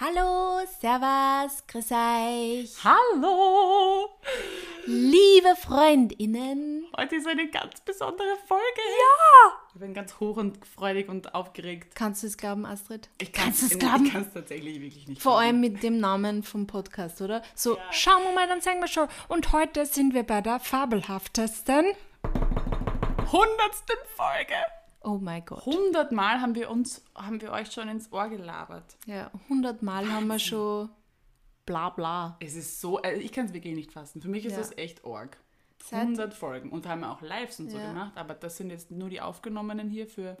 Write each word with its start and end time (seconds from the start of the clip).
Hallo, 0.00 0.58
Servus, 0.80 1.64
grüß 1.68 1.92
euch. 1.92 2.74
Hallo! 2.82 4.08
Liebe 4.86 5.54
Freundinnen. 5.56 6.86
Heute 6.96 7.14
ist 7.14 7.28
eine 7.28 7.48
ganz 7.48 7.80
besondere 7.80 8.36
Folge. 8.48 8.80
Ja! 8.80 9.52
Ich 9.72 9.78
bin 9.80 9.94
ganz 9.94 10.18
hoch 10.18 10.36
und 10.36 10.66
freudig 10.66 11.08
und 11.08 11.32
aufgeregt. 11.36 11.94
Kannst 11.94 12.24
du 12.24 12.26
es 12.26 12.36
glauben, 12.36 12.66
Astrid? 12.66 13.08
Ich 13.18 13.30
du 13.62 13.66
es 13.66 13.78
glauben? 13.78 14.06
Ich 14.06 14.12
kann 14.12 14.22
es 14.22 14.32
tatsächlich 14.32 14.80
wirklich 14.80 15.06
nicht 15.06 15.22
Vor 15.22 15.34
glauben. 15.34 15.46
allem 15.46 15.60
mit 15.60 15.84
dem 15.84 16.00
Namen 16.00 16.42
vom 16.42 16.66
Podcast, 16.66 17.22
oder? 17.22 17.42
So, 17.54 17.78
schauen 17.92 18.24
wir 18.24 18.32
mal, 18.34 18.48
dann 18.48 18.60
sagen 18.60 18.80
wir 18.80 18.88
schon. 18.88 19.06
Und 19.28 19.52
heute 19.52 19.86
sind 19.86 20.12
wir 20.12 20.24
bei 20.24 20.40
der 20.40 20.58
fabelhaftesten. 20.58 21.84
Hundertsten 23.30 23.96
Folge! 24.16 24.56
Oh 25.04 25.18
mein 25.20 25.44
Gott. 25.44 25.64
Hundertmal 25.66 26.40
haben 26.40 26.54
wir 26.54 26.70
uns, 26.70 27.04
haben 27.14 27.40
wir 27.40 27.52
euch 27.52 27.70
schon 27.70 27.88
ins 27.88 28.10
Ohr 28.12 28.28
gelabert. 28.28 28.96
Ja, 29.06 29.30
hundertmal 29.48 30.10
haben 30.10 30.26
wir 30.26 30.38
schon 30.38 30.88
bla 31.66 31.90
bla. 31.90 32.36
Es 32.40 32.56
ist 32.56 32.80
so, 32.80 32.98
also 32.98 33.20
ich 33.20 33.30
kann 33.32 33.46
es 33.46 33.52
wirklich 33.52 33.74
nicht 33.74 33.92
fassen. 33.92 34.20
Für 34.22 34.28
mich 34.28 34.44
ist 34.46 34.52
Ja. 34.52 34.58
das 34.58 34.76
echt. 34.78 35.02
Seit- 35.84 36.00
100 36.02 36.32
Folgen. 36.32 36.70
Und 36.70 36.86
haben 36.88 37.02
wir 37.02 37.10
auch 37.10 37.20
Lives 37.20 37.60
und 37.60 37.70
so 37.70 37.76
Ja. 37.78 37.88
gemacht, 37.88 38.12
aber 38.16 38.32
das 38.34 38.56
sind 38.56 38.70
jetzt 38.70 38.90
nur 38.90 39.10
die 39.10 39.20
aufgenommenen 39.20 39.90
hier 39.90 40.06
für 40.06 40.38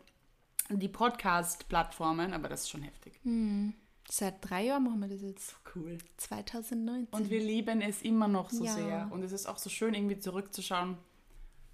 die 0.70 0.88
Podcast-Plattformen, 0.88 2.32
aber 2.32 2.48
das 2.48 2.62
ist 2.62 2.70
schon 2.70 2.82
heftig. 2.82 3.20
Seit 4.08 4.36
drei 4.48 4.64
Jahren 4.66 4.84
machen 4.84 5.00
wir 5.00 5.08
das 5.08 5.20
jetzt. 5.22 5.56
Cool. 5.74 5.98
2019. 6.16 7.08
Und 7.12 7.30
wir 7.30 7.40
lieben 7.40 7.80
es 7.82 8.00
immer 8.02 8.28
noch 8.28 8.48
so 8.50 8.64
Ja. 8.64 8.72
sehr. 8.72 9.08
Und 9.10 9.22
es 9.22 9.32
ist 9.32 9.46
auch 9.46 9.58
so 9.58 9.68
schön, 9.70 9.92
irgendwie 9.94 10.18
zurückzuschauen, 10.18 10.96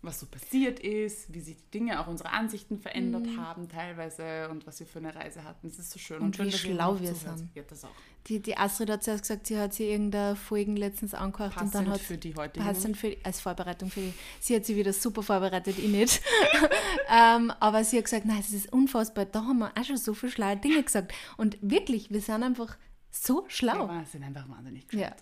was 0.02 0.20
so 0.20 0.26
passiert 0.26 0.80
ist, 0.80 1.32
wie 1.32 1.40
sich 1.40 1.56
die 1.56 1.70
Dinge, 1.78 2.00
auch 2.00 2.06
unsere 2.06 2.30
Ansichten 2.30 2.78
verändert 2.78 3.26
haben 3.36 3.68
teilweise 3.68 4.48
und 4.48 4.66
was 4.66 4.80
wir 4.80 4.86
für 4.86 4.98
eine 4.98 5.14
Reise 5.14 5.44
hatten. 5.44 5.66
Es 5.66 5.78
ist 5.78 5.90
so 5.90 5.98
schön. 5.98 6.18
Mhm. 6.18 6.24
Und 6.24 6.36
schön, 6.36 6.46
wie 6.46 6.52
schlau 6.52 6.98
wir 6.98 7.14
sind. 7.14 7.50
Ja, 7.54 7.62
das 7.68 7.84
auch. 7.84 7.90
Die, 8.26 8.40
die 8.40 8.56
Astrid 8.56 8.90
hat 8.90 9.02
zuerst 9.02 9.22
gesagt, 9.22 9.46
sie 9.46 9.58
hat 9.58 9.74
sie 9.74 9.84
irgendeine 9.84 10.36
Folgen 10.36 10.76
letztens 10.76 11.14
angehört 11.14 11.52
und 11.52 11.74
dann 11.74 11.86
Passend 11.86 11.88
hat 11.90 12.00
für 12.00 12.18
die 12.18 12.34
heutige. 12.34 12.64
passend 12.64 12.96
für, 12.96 13.16
als 13.22 13.40
Vorbereitung 13.40 13.90
für 13.90 14.00
die. 14.00 14.12
Sie 14.40 14.54
hat 14.54 14.64
sie 14.64 14.76
wieder 14.76 14.92
super 14.92 15.22
vorbereitet, 15.22 15.78
ich 15.78 15.88
nicht. 15.88 16.22
ähm, 17.10 17.52
aber 17.60 17.84
sie 17.84 17.96
hat 17.96 18.04
gesagt, 18.04 18.26
nein, 18.26 18.40
es 18.40 18.52
ist 18.52 18.72
unfassbar, 18.72 19.24
da 19.26 19.44
haben 19.44 19.58
wir 19.58 19.72
auch 19.78 19.84
schon 19.84 19.96
so 19.96 20.14
viele 20.14 20.32
schlaue 20.32 20.56
Dinge 20.56 20.82
gesagt. 20.82 21.12
Und 21.36 21.58
wirklich, 21.62 22.10
wir 22.10 22.20
sind 22.20 22.42
einfach 22.42 22.76
so 23.10 23.44
schlau. 23.48 23.86
Ja, 23.86 23.98
wir 24.00 24.06
sind 24.06 24.22
einfach 24.22 24.48
wahnsinnig 24.48 24.86
Ja. 24.92 25.14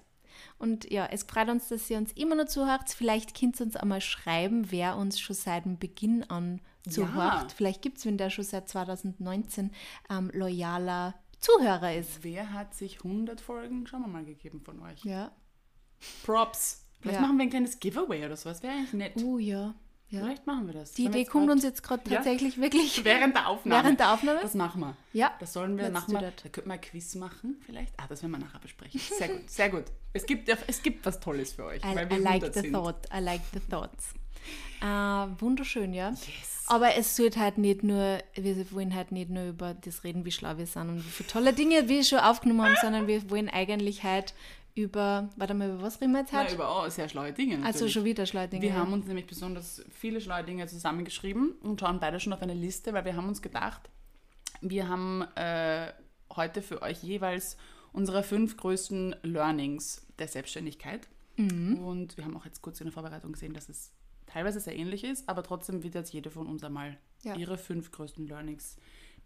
Und 0.59 0.91
ja, 0.91 1.07
es 1.07 1.23
freut 1.23 1.49
uns, 1.49 1.69
dass 1.69 1.89
ihr 1.89 1.99
uns 1.99 2.13
immer 2.13 2.35
noch 2.35 2.47
zuhört. 2.47 2.91
Vielleicht 2.91 3.39
könnt 3.39 3.61
ihr 3.61 3.67
uns 3.67 3.77
einmal 3.77 4.01
schreiben, 4.01 4.71
wer 4.71 4.97
uns 4.97 5.21
schon 5.21 5.37
seit 5.37 5.65
dem 5.65 5.79
Beginn 5.79 6.25
an 6.25 6.61
zuhört. 6.89 7.43
Ja. 7.43 7.49
Vielleicht 7.57 7.81
gibt 7.83 7.99
es 7.99 8.05
wen, 8.07 8.19
der 8.19 8.31
schon 8.31 8.45
seit 8.45 8.69
2019 8.69 9.71
ähm, 10.11 10.31
loyaler 10.35 11.15
Zuhörer 11.39 11.95
ist. 11.95 12.25
Wer 12.25 12.53
hat 12.53 12.75
sich 12.75 13.05
100 13.05 13.41
Folgen, 13.41 13.87
schauen 13.87 14.01
wir 14.03 14.09
mal, 14.09 14.25
gegeben 14.25 14.61
von 14.61 14.81
euch? 14.81 15.05
Ja. 15.05 15.31
Props. 16.25 16.85
Vielleicht 17.01 17.21
Ja. 17.21 17.27
machen 17.27 17.37
wir 17.39 17.45
ein 17.45 17.51
kleines 17.51 17.79
Giveaway 17.79 18.25
oder 18.27 18.37
sowas. 18.37 18.63
Wäre 18.63 18.73
eigentlich 18.75 18.93
nett. 18.95 19.23
Oh 19.23 19.39
ja. 19.39 19.75
Ja. 20.11 20.21
Vielleicht 20.21 20.47
machen 20.47 20.67
wir 20.67 20.75
das. 20.75 20.93
Die 20.93 21.05
Idee 21.05 21.25
kommt 21.25 21.51
uns 21.51 21.63
jetzt 21.63 21.83
gerade 21.83 22.03
Ja. 22.09 22.17
tatsächlich 22.17 22.61
wirklich 22.61 23.05
Während 23.05 23.35
der 23.37 23.49
Aufnahme. 23.49 23.83
während 23.85 24.01
der 24.01 24.13
Aufnahme. 24.15 24.41
Das 24.43 24.55
machen 24.55 24.81
wir. 24.81 24.97
Ja. 25.13 25.33
Das 25.41 25.53
sollen 25.53 25.77
wir 25.77 25.93
that. 25.93 26.45
Da 26.45 26.49
könnten 26.49 26.69
wir 26.71 26.75
ein 26.75 26.81
Quiz 26.81 27.15
machen, 27.15 27.57
vielleicht. 27.65 27.93
Ah, 27.99 28.07
das 28.09 28.23
werden 28.23 28.33
wir 28.33 28.39
nachher 28.39 28.61
besprechen. 28.61 29.01
Sehr 29.01 29.29
gut, 29.29 29.51
sehr 29.51 29.69
gut. 29.71 29.85
Es 30.13 30.25
gibt, 30.27 30.49
es 30.67 30.83
gibt 30.83 31.05
was 31.05 31.21
Tolles 31.21 31.53
für 31.53 31.65
euch. 31.67 31.83
I, 31.85 31.89
I 31.91 31.95
like 31.95 32.43
100 32.43 32.55
the 32.55 32.61
sind. 32.61 32.73
thought. 32.73 33.07
I 33.15 33.21
like 33.21 33.43
the 33.53 33.61
thoughts. 33.61 34.15
Äh, 34.81 34.85
wunderschön, 35.41 35.93
ja. 35.93 36.11
Yes. 36.11 36.65
Aber 36.69 36.95
es 36.97 37.17
sollte 37.17 37.41
halt 37.41 37.59
nicht 37.59 37.83
nur, 37.83 38.19
wir 38.35 38.71
wollen 38.73 38.95
halt 38.95 39.11
nicht 39.11 39.31
nur 39.31 39.49
über 39.49 39.75
das 39.75 40.05
reden, 40.05 40.25
wie 40.25 40.31
schlau 40.33 40.57
wir 40.59 40.67
sind 40.67 40.89
und 40.89 40.99
wie 40.99 41.11
viele 41.11 41.29
tolle 41.29 41.53
Dinge 41.53 41.89
wir 41.89 42.05
schon 42.05 42.19
aufgenommen 42.19 42.63
haben, 42.63 42.77
sondern 42.81 43.07
wir 43.07 43.29
wollen 43.31 43.49
eigentlich 43.49 44.05
halt 44.05 44.35
über, 44.79 45.29
warte 45.37 45.55
mal, 45.55 45.71
über 45.71 45.83
was 45.83 46.01
reden 46.01 46.13
wir 46.13 46.21
jetzt 46.21 46.33
Na, 46.33 46.39
halt? 46.41 46.53
über 46.55 46.69
auch 46.69 46.89
sehr 46.89 47.09
schlaue 47.09 47.33
Dinge. 47.33 47.57
also 47.57 47.67
natürlich. 47.67 47.93
schon 47.93 48.05
wieder 48.05 48.27
schlaue 48.27 48.47
Dinge. 48.49 48.63
Wir 48.63 48.71
ja. 48.71 48.77
haben 48.77 48.93
uns 48.93 49.07
nämlich 49.07 49.27
besonders 49.27 49.85
viele 49.91 50.21
schlaue 50.21 50.45
Dinge 50.45 50.67
zusammengeschrieben 50.69 51.53
und 51.63 51.81
schauen 51.81 51.99
beide 51.99 52.21
schon 52.21 52.33
auf 52.33 52.43
eine 52.43 52.55
Liste, 52.55 52.93
weil 52.93 53.05
wir 53.05 53.17
haben 53.17 53.27
uns 53.29 53.43
gedacht, 53.43 53.91
wir 54.61 54.89
haben 54.89 55.23
äh, 55.35 55.93
heute 56.35 56.63
für 56.63 56.83
euch 56.83 57.03
jeweils 57.03 57.57
unsere 57.93 58.23
fünf 58.23 58.57
größten 58.57 59.17
Learnings 59.23 60.07
der 60.19 60.29
Selbstständigkeit. 60.29 61.09
Mhm. 61.37 61.79
Und 61.79 62.17
wir 62.17 62.25
haben 62.25 62.37
auch 62.37 62.45
jetzt 62.45 62.63
kurz 62.63 62.81
in 62.81 62.87
der 62.87 62.93
Vorbereitung 62.93 63.33
gesehen, 63.33 63.55
dass 63.55 63.69
es 63.69 63.93
teilweise 64.27 64.61
sehr 64.61 64.77
ähnlich 64.77 65.03
ist, 65.05 65.29
aber 65.29 65.43
trotzdem 65.43 65.83
wird 65.83 65.95
jetzt 65.95 66.13
jede 66.13 66.31
von 66.31 66.47
uns 66.47 66.63
einmal 66.63 66.99
Ja. 67.25 67.35
ihre 67.35 67.59
fünf 67.59 67.91
größten 67.91 68.29
Learnings 68.29 68.77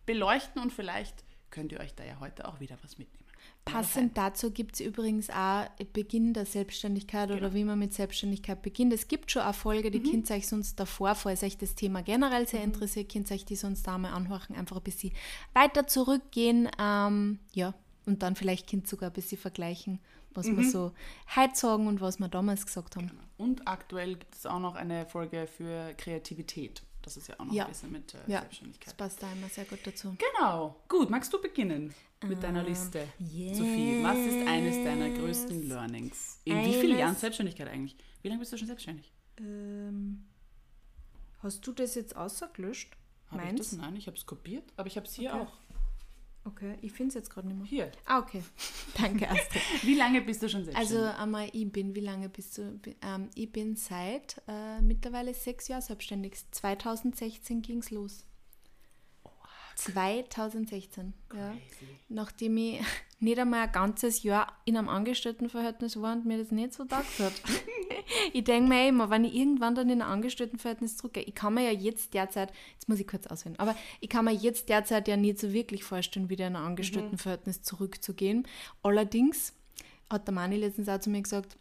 beleuchten 0.07 0.63
und 0.63 0.73
vielleicht 0.73 1.25
könnt 1.51 1.73
ihr 1.73 1.81
euch 1.81 1.95
da 1.95 2.05
ja 2.05 2.21
heute 2.21 2.49
auch 2.49 2.61
wieder 2.61 2.77
was 2.83 2.97
mitnehmen. 2.99 3.22
Passend 3.65 4.19
dazu 4.19 4.51
gibt 4.51 4.75
es 4.75 4.81
übrigens 4.81 5.31
auch 5.31 5.67
Beginn 5.93 6.35
der 6.35 6.47
Selbstständigkeit 6.47 7.29
Genau. 7.29 7.39
oder 7.41 7.55
wie 7.55 7.65
man 7.65 7.79
mit 7.79 7.95
Selbstständigkeit 7.95 8.61
beginnt. 8.61 8.93
Es 8.93 9.07
gibt 9.09 9.31
schon 9.31 9.43
eine 9.43 9.53
Folge, 9.53 9.89
Mhm. 9.89 9.93
die 9.93 10.03
könnt 10.11 10.31
ihr 10.31 10.37
euch 10.37 10.49
sonst 10.49 10.79
davor, 10.81 11.15
falls 11.15 11.43
euch 11.43 11.57
das 11.59 11.75
Thema 11.75 12.03
generell 12.03 12.47
sehr 12.49 12.63
interessiert, 12.65 13.11
könnt 13.13 13.31
ihr 13.31 13.35
euch 13.35 13.45
die 13.45 13.57
sonst 13.57 13.87
da 13.87 13.97
mal 13.99 14.13
anhören, 14.13 14.57
einfach 14.57 14.77
ein 14.79 14.83
bisschen 14.83 15.13
weiter 15.55 15.87
zurückgehen. 15.87 16.69
Ähm, 16.79 17.39
ja, 17.53 17.73
und 18.05 18.23
dann 18.23 18.35
vielleicht 18.37 18.67
ihr 18.67 18.89
sogar 18.89 19.11
ein 19.11 19.13
bisschen 19.15 19.39
vergleichen, 19.39 20.01
was 20.35 20.47
Mhm. 20.47 20.57
wir 20.59 20.71
so 20.71 20.93
heute 21.37 21.55
sagen 21.57 21.87
und 21.87 22.01
was 22.01 22.19
wir 22.19 22.29
damals 22.29 22.67
gesagt 22.67 22.97
haben. 22.97 23.11
Und 23.39 23.67
aktuell 23.69 24.17
gibt 24.17 24.35
es 24.35 24.45
auch 24.45 24.59
noch 24.61 24.75
eine 24.75 25.07
Folge 25.07 25.47
für 25.47 25.95
Kreativität. 25.95 26.83
Das 27.03 27.17
ist 27.17 27.29
ja 27.29 27.39
auch 27.39 27.45
noch 27.45 27.53
Ja. 27.55 27.65
ein 27.65 27.71
bisschen 27.71 27.93
mit 27.93 28.13
äh, 28.15 28.19
Ja, 28.19 28.23
das 28.27 28.41
Selbstständigkeit. 28.41 28.97
passt 28.97 29.23
da 29.23 29.33
immer 29.33 29.49
sehr 29.49 29.65
gut 29.65 29.81
dazu. 29.85 30.17
Genau. 30.37 30.77
Gut, 30.89 31.11
magst 31.11 31.33
du 31.33 31.41
beginnen 31.41 31.95
mit 32.23 32.33
Ähm, 32.39 32.41
deiner 32.43 32.63
Liste? 32.63 33.07
Sophie, 33.19 34.03
was 34.03 34.19
ist 34.19 34.47
eines 34.47 34.77
deiner 34.85 35.11
größten 35.11 35.69
Learnings? 35.69 36.41
In 36.45 36.59
wie 36.59 36.73
vielen 36.73 36.87
Eines- 36.93 36.99
Jahren 37.01 37.17
Selbstständigkeit 37.17 37.69
eigentlich? 37.69 37.97
Wie 38.23 38.29
lange 38.29 38.41
bist 38.41 38.53
du 38.53 38.57
schon 38.59 38.67
selbstständig? 38.67 39.13
Ähm, 39.39 40.25
hast 41.43 41.67
du 41.67 41.73
das 41.73 41.95
jetzt 41.95 42.17
ausgelöscht? 42.17 42.97
Habe 43.31 43.43
ich 43.49 43.55
das? 43.57 43.73
Nein, 43.73 43.97
ich 43.97 44.07
habe 44.07 44.17
es 44.17 44.27
kopiert, 44.27 44.73
aber 44.77 44.87
ich 44.89 44.97
habe 44.97 45.07
es 45.07 45.15
hier 45.15 45.33
Okay. 45.33 45.41
auch. 45.43 45.53
Okay, 46.45 46.77
ich 46.83 46.91
finde 46.93 47.09
es 47.11 47.15
jetzt 47.15 47.31
gerade 47.31 47.47
nicht 47.47 47.57
mehr. 47.57 47.67
Hier. 47.67 47.93
Ah, 48.05 48.19
okay. 48.19 48.43
Danke, 49.01 49.31
Astrid. 49.31 49.63
Wie 49.85 49.95
lange 49.95 50.21
bist 50.23 50.43
du 50.43 50.49
schon 50.49 50.63
Also 50.63 50.73
selbstständig? 50.75 51.15
einmal, 51.19 51.49
ich 51.53 51.71
bin, 51.71 51.95
wie 51.95 52.01
lange 52.01 52.29
bist 52.29 52.59
du? 52.59 52.81
Ähm, 53.01 53.31
ich 53.37 53.51
bin 53.53 53.77
seit 53.77 54.43
äh, 54.49 54.81
mittlerweile 54.83 55.35
sechs 55.35 55.69
Jahren 55.69 55.83
selbstständig. 55.83 56.35
2016 56.51 57.63
ging 57.63 57.79
es 57.79 57.91
los. 57.93 58.27
2016, 59.77 61.13
ja. 61.35 61.51
Crazy. 61.51 61.59
Nachdem 62.09 62.57
ich 62.57 62.81
nicht 63.21 63.39
einmal 63.39 63.67
ein 63.67 63.73
ganzes 63.73 64.23
Jahr 64.23 64.53
in 64.65 64.77
einem 64.77 64.89
Angestelltenverhältnis 64.89 66.01
war 66.01 66.15
und 66.15 66.27
mir 66.27 66.39
das 66.39 66.51
nicht 66.51 66.75
so 66.75 66.85
taugt 66.85 67.19
hat. 67.19 67.33
ich 68.33 68.45
denke 68.45 68.69
mir 68.69 68.89
immer, 68.89 69.11
wenn 69.11 69.25
ich 69.25 69.35
irgendwann 69.35 69.75
dann 69.75 69.89
in 69.91 70.03
ein 70.03 70.09
Angestelltenverhältnis 70.09 70.97
zurückgehe, 70.97 71.23
ich 71.23 71.35
kann 71.35 71.55
mir 71.55 71.65
ja 71.65 71.79
jetzt 71.79 72.15
derzeit, 72.15 72.53
jetzt 72.75 72.89
muss 72.89 73.01
ich 73.01 73.07
kurz 73.07 73.27
auswählen, 73.27 73.59
aber 73.59 73.77
ich 74.01 74.09
kann 74.09 74.25
mir 74.25 74.33
jetzt 74.33 74.69
derzeit 74.69 75.09
ja 75.09 75.17
nicht 75.17 75.39
so 75.39 75.53
wirklich 75.53 75.85
vorstellen, 75.85 76.29
wieder 76.29 76.47
in 76.47 76.57
ein 76.57 76.65
Angestelltenverhältnis 76.65 77.63
zurückzugehen. 77.63 78.47
Allerdings 78.83 79.55
hat 80.11 80.27
der 80.27 80.35
Mani 80.35 80.57
letztens 80.57 80.89
auch 80.89 81.01
zu 81.01 81.11
mir 81.11 81.23
gesagt, 81.23 81.57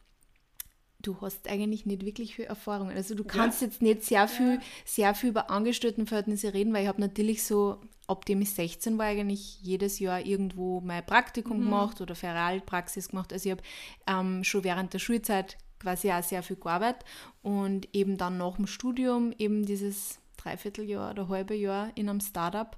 du 1.02 1.20
hast 1.22 1.48
eigentlich 1.48 1.86
nicht 1.86 2.06
wirklich 2.06 2.36
viel 2.36 2.46
Erfahrung. 2.46 2.90
Also 2.90 3.16
du 3.16 3.24
kannst 3.24 3.62
jetzt 3.62 3.82
nicht 3.82 4.04
sehr 4.04 4.28
viel, 4.28 4.60
sehr 4.86 5.14
viel 5.16 5.30
über 5.30 5.50
Angestelltenverhältnisse 5.50 6.54
reden, 6.54 6.74
weil 6.74 6.84
ich 6.84 6.88
habe 6.88 7.02
natürlich 7.02 7.44
so, 7.44 7.80
ab 8.12 8.26
dem 8.26 8.42
ich 8.42 8.54
16 8.54 8.98
war, 8.98 9.06
eigentlich 9.06 9.62
jedes 9.62 10.00
Jahr 10.00 10.20
irgendwo 10.20 10.82
mein 10.82 11.06
Praktikum 11.06 11.60
gemacht 11.60 12.02
oder 12.02 12.14
Ferialpraxis 12.14 13.10
gemacht. 13.10 13.32
Also 13.32 13.50
ich 13.50 13.52
habe 13.52 13.64
ähm, 14.06 14.44
schon 14.44 14.66
während 14.66 14.94
der 14.94 15.00
Schulzeit 15.00 15.58
quasi 15.80 16.12
auch 16.12 16.22
sehr 16.22 16.44
viel 16.44 16.58
gearbeitet 16.58 17.06
und 17.42 17.88
eben 17.94 18.18
dann 18.18 18.38
nach 18.38 18.58
dem 18.58 18.68
Studium 18.68 19.34
eben 19.38 19.66
dieses 19.66 20.20
Dreivierteljahr 20.38 21.12
oder 21.12 21.30
halbe 21.30 21.56
Jahr 21.56 21.90
in 21.96 22.10
einem 22.10 22.20
Startup. 22.20 22.78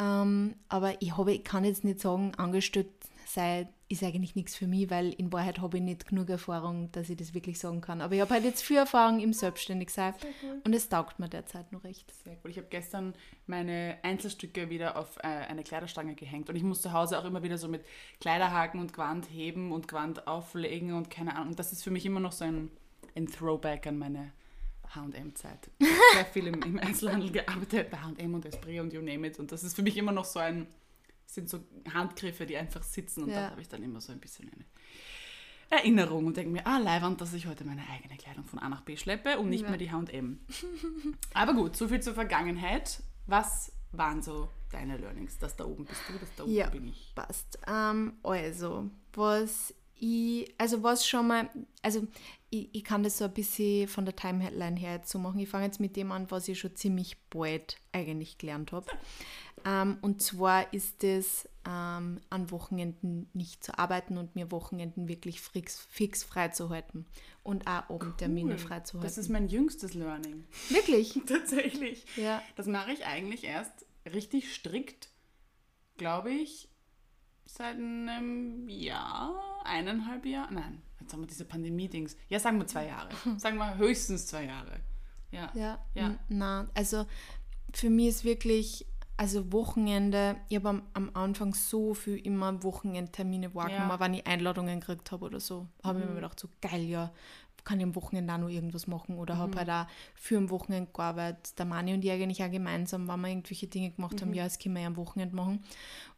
Ähm, 0.00 0.56
aber 0.68 1.00
ich, 1.00 1.16
habe, 1.16 1.32
ich 1.32 1.44
kann 1.44 1.64
jetzt 1.64 1.84
nicht 1.84 2.00
sagen, 2.00 2.32
angestellt 2.36 2.88
sei 3.34 3.68
ist 3.88 4.02
eigentlich 4.02 4.34
nichts 4.34 4.56
für 4.56 4.66
mich, 4.66 4.90
weil 4.90 5.12
in 5.12 5.32
Wahrheit 5.32 5.60
habe 5.60 5.76
ich 5.76 5.82
nicht 5.82 6.08
genug 6.08 6.30
Erfahrung, 6.30 6.90
dass 6.92 7.10
ich 7.10 7.16
das 7.16 7.34
wirklich 7.34 7.58
sagen 7.58 7.80
kann. 7.80 8.00
Aber 8.00 8.14
ich 8.14 8.20
habe 8.20 8.32
halt 8.32 8.44
jetzt 8.44 8.62
viel 8.62 8.78
Erfahrung 8.78 9.20
im 9.20 9.32
Selbstständigsein 9.32 10.14
und 10.64 10.72
es 10.72 10.88
taugt 10.88 11.18
mir 11.18 11.28
derzeit 11.28 11.70
noch 11.70 11.84
recht. 11.84 12.12
Sehr 12.24 12.36
gut. 12.36 12.50
Ich 12.50 12.56
habe 12.56 12.68
gestern 12.70 13.14
meine 13.46 13.98
Einzelstücke 14.02 14.70
wieder 14.70 14.96
auf 14.96 15.18
äh, 15.18 15.26
eine 15.26 15.62
Kleiderstange 15.62 16.14
gehängt 16.14 16.48
und 16.48 16.56
ich 16.56 16.62
muss 16.62 16.80
zu 16.80 16.92
Hause 16.92 17.18
auch 17.18 17.24
immer 17.24 17.42
wieder 17.42 17.58
so 17.58 17.68
mit 17.68 17.84
Kleiderhaken 18.20 18.80
und 18.80 18.92
Gewand 18.92 19.26
heben 19.30 19.72
und 19.72 19.86
Gewand 19.86 20.26
auflegen 20.26 20.94
und 20.94 21.10
keine 21.10 21.36
Ahnung. 21.36 21.48
Und 21.50 21.58
das 21.58 21.72
ist 21.72 21.84
für 21.84 21.90
mich 21.90 22.06
immer 22.06 22.20
noch 22.20 22.32
so 22.32 22.44
ein, 22.44 22.70
ein 23.14 23.26
Throwback 23.26 23.86
an 23.86 23.98
meine 23.98 24.32
H&M-Zeit. 24.94 25.70
Ich 25.78 25.88
habe 25.88 25.98
sehr 26.14 26.24
viel 26.26 26.46
im, 26.46 26.62
im 26.62 26.78
Einzelhandel 26.78 27.30
gearbeitet, 27.30 27.90
bei 27.90 27.98
H&M 27.98 28.34
und 28.34 28.46
Esprit 28.46 28.80
und 28.80 28.92
you 28.92 29.02
name 29.02 29.26
it. 29.26 29.38
Und 29.38 29.52
das 29.52 29.62
ist 29.64 29.74
für 29.74 29.82
mich 29.82 29.96
immer 29.96 30.12
noch 30.12 30.24
so 30.24 30.38
ein, 30.38 30.66
sind 31.34 31.48
so 31.50 31.60
Handgriffe, 31.92 32.46
die 32.46 32.56
einfach 32.56 32.82
sitzen 32.82 33.24
und 33.24 33.30
Ja. 33.30 33.42
da 33.46 33.50
habe 33.50 33.60
ich 33.60 33.68
dann 33.68 33.82
immer 33.82 34.00
so 34.00 34.12
ein 34.12 34.20
bisschen 34.20 34.50
eine 34.52 34.64
Erinnerung 35.70 36.26
und 36.26 36.36
denke 36.36 36.50
mir, 36.52 36.66
ah, 36.66 36.78
leiwand, 36.78 37.20
dass 37.20 37.32
ich 37.34 37.46
heute 37.46 37.64
meine 37.64 37.82
eigene 37.90 38.16
Kleidung 38.16 38.44
von 38.44 38.58
A 38.58 38.68
nach 38.68 38.82
B 38.82 38.96
schleppe 38.96 39.38
und 39.38 39.48
nicht 39.50 39.62
Ja. 39.62 39.68
mehr 39.70 39.78
die 39.78 39.90
H&M. 39.90 40.38
Aber 41.34 41.54
gut, 41.54 41.76
so 41.76 41.88
viel 41.88 42.00
zur 42.00 42.14
Vergangenheit. 42.14 43.02
Was 43.26 43.72
waren 43.92 44.22
so 44.22 44.50
deine 44.72 44.96
Learnings. 44.96 45.38
Das 45.38 45.56
da 45.56 45.64
oben 45.64 45.84
bist 45.84 46.00
du, 46.08 46.18
das 46.18 46.28
da 46.36 46.42
oben 46.44 46.52
Ja. 46.52 46.68
bin 46.68 46.88
ich. 46.88 47.12
Passt. 47.14 47.58
Ähm, 47.66 48.14
also, 48.22 48.90
was 49.14 49.72
ich, 49.94 50.52
also 50.58 50.82
was 50.82 51.06
schon 51.06 51.28
mal, 51.28 51.48
also 51.82 52.06
ich, 52.54 52.68
ich 52.72 52.84
kann 52.84 53.02
das 53.02 53.18
so 53.18 53.24
ein 53.24 53.32
bisschen 53.34 53.88
von 53.88 54.04
der 54.04 54.14
Timeline 54.16 54.76
her 54.76 54.94
jetzt 54.94 55.10
so 55.10 55.18
machen. 55.18 55.40
Ich 55.40 55.48
fange 55.48 55.66
jetzt 55.66 55.80
mit 55.80 55.96
dem 55.96 56.12
an, 56.12 56.30
was 56.30 56.46
ich 56.48 56.58
schon 56.58 56.76
ziemlich 56.76 57.16
bald 57.30 57.76
eigentlich 57.92 58.38
gelernt 58.38 58.72
habe. 58.72 58.86
Ähm, 59.64 59.98
und 60.02 60.22
zwar 60.22 60.72
ist 60.72 61.02
es 61.02 61.48
ähm, 61.66 62.20
an 62.30 62.50
Wochenenden 62.50 63.28
nicht 63.32 63.64
zu 63.64 63.78
arbeiten 63.78 64.18
und 64.18 64.34
mir 64.36 64.50
Wochenenden 64.50 65.08
wirklich 65.08 65.40
fix, 65.40 65.80
fix 65.90 66.22
frei 66.22 66.48
zu 66.48 66.68
halten 66.70 67.06
und 67.42 67.66
auch 67.66 67.88
Abendtermine 67.88 68.52
Cool. 68.52 68.58
frei 68.58 68.80
zu 68.80 68.98
Das 68.98 69.04
halten. 69.12 69.20
ist 69.20 69.28
mein 69.30 69.48
jüngstes 69.48 69.94
Learning. 69.94 70.44
Wirklich? 70.68 71.18
Tatsächlich. 71.26 72.04
Ja. 72.16 72.42
Das 72.56 72.66
mache 72.66 72.92
ich 72.92 73.04
eigentlich 73.06 73.44
erst 73.44 73.86
richtig 74.12 74.54
strikt, 74.54 75.08
glaube 75.96 76.30
ich, 76.30 76.68
seit 77.46 77.76
einem 77.76 78.68
Jahr, 78.68 79.62
eineinhalb 79.64 80.26
Jahr. 80.26 80.50
Nein, 80.50 80.82
jetzt 81.04 81.12
haben 81.12 81.20
wir 81.22 81.26
diese 81.28 81.44
Pandemie-Dings. 81.44 82.16
Ja, 82.28 82.38
sagen 82.40 82.58
wir 82.58 82.66
zwei 82.66 82.86
Jahre. 82.86 83.08
Sagen 83.38 83.56
wir 83.58 83.76
höchstens 83.76 84.26
zwei 84.26 84.44
Jahre. 84.46 84.80
Ja. 85.30 85.50
Ja, 85.54 85.78
Ja. 85.94 86.18
na, 86.28 86.68
also 86.74 87.06
für 87.72 87.90
mich 87.90 88.08
ist 88.08 88.24
wirklich, 88.24 88.86
also 89.16 89.52
Wochenende, 89.52 90.36
ich 90.48 90.56
habe 90.56 90.68
am, 90.70 90.82
am 90.92 91.10
Anfang 91.14 91.54
so 91.54 91.94
viel 91.94 92.16
immer 92.16 92.62
Wochenendtermine 92.62 93.54
wahrgenommen, 93.54 93.90
Ja. 93.90 94.00
wenn 94.00 94.14
ich 94.14 94.26
Einladungen 94.26 94.80
gekriegt 94.80 95.10
habe 95.12 95.24
oder 95.24 95.40
so, 95.40 95.66
habe 95.82 96.00
ich 96.00 96.04
mir 96.04 96.10
Mhm. 96.12 96.16
gedacht, 96.16 96.38
so 96.40 96.48
geil, 96.60 96.82
ja, 96.82 97.12
kann 97.64 97.78
ich 97.80 97.84
am 97.86 97.94
Wochenende 97.94 98.32
auch 98.34 98.38
noch 98.38 98.48
irgendwas 98.50 98.86
machen 98.86 99.16
oder 99.16 99.36
Mhm. 99.36 99.38
habe 99.38 99.56
halt 99.58 99.70
auch 99.70 99.86
für 100.14 100.36
am 100.36 100.50
Wochenende 100.50 100.90
gearbeitet. 100.92 101.58
Der 101.58 101.64
Mani 101.64 101.94
und 101.94 102.04
ich 102.04 102.10
eigentlich 102.12 102.44
auch 102.44 102.50
gemeinsam, 102.50 103.08
wenn 103.08 103.20
wir 103.20 103.28
irgendwelche 103.28 103.66
Dinge 103.68 103.90
gemacht 103.90 104.16
Mhm. 104.16 104.20
haben, 104.20 104.34
ja, 104.34 104.44
das 104.44 104.58
können 104.58 104.74
wir 104.74 104.82
ja 104.82 104.88
am 104.88 104.96
Wochenende 104.96 105.34
machen. 105.34 105.64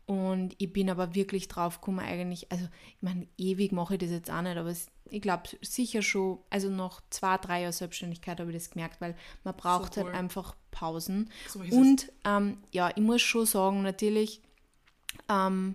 Und 0.06 0.54
ich 0.58 0.72
bin 0.72 0.88
aber 0.88 1.16
wirklich 1.16 1.48
drauf 1.48 1.80
gekommen, 1.80 1.98
eigentlich, 1.98 2.50
also 2.52 2.64
ich 2.64 3.02
meine, 3.02 3.26
ewig 3.36 3.72
mache 3.72 3.94
ich 3.94 4.00
das 4.00 4.10
jetzt 4.10 4.30
auch 4.30 4.40
nicht, 4.40 4.56
aber 4.56 4.72
ich 5.10 5.20
glaube 5.20 5.48
sicher 5.62 6.00
schon, 6.00 6.38
also 6.48 6.68
nach 6.68 7.00
zwei, 7.10 7.36
drei 7.38 7.62
Jahren 7.62 7.72
Selbstständigkeit 7.72 8.38
habe 8.38 8.50
ich 8.50 8.56
das 8.56 8.70
gemerkt, 8.70 9.00
weil 9.00 9.16
man 9.42 9.56
braucht 9.56 9.96
cool. 9.96 10.04
halt 10.04 10.14
einfach 10.14 10.54
Pausen. 10.70 11.30
So 11.48 11.60
ist 11.62 11.72
es. 11.72 11.76
Und 11.76 12.12
ähm, 12.24 12.58
ja, 12.70 12.90
ich 12.90 13.02
muss 13.02 13.20
schon 13.20 13.46
sagen, 13.46 13.82
natürlich, 13.82 14.42
ähm, 15.28 15.74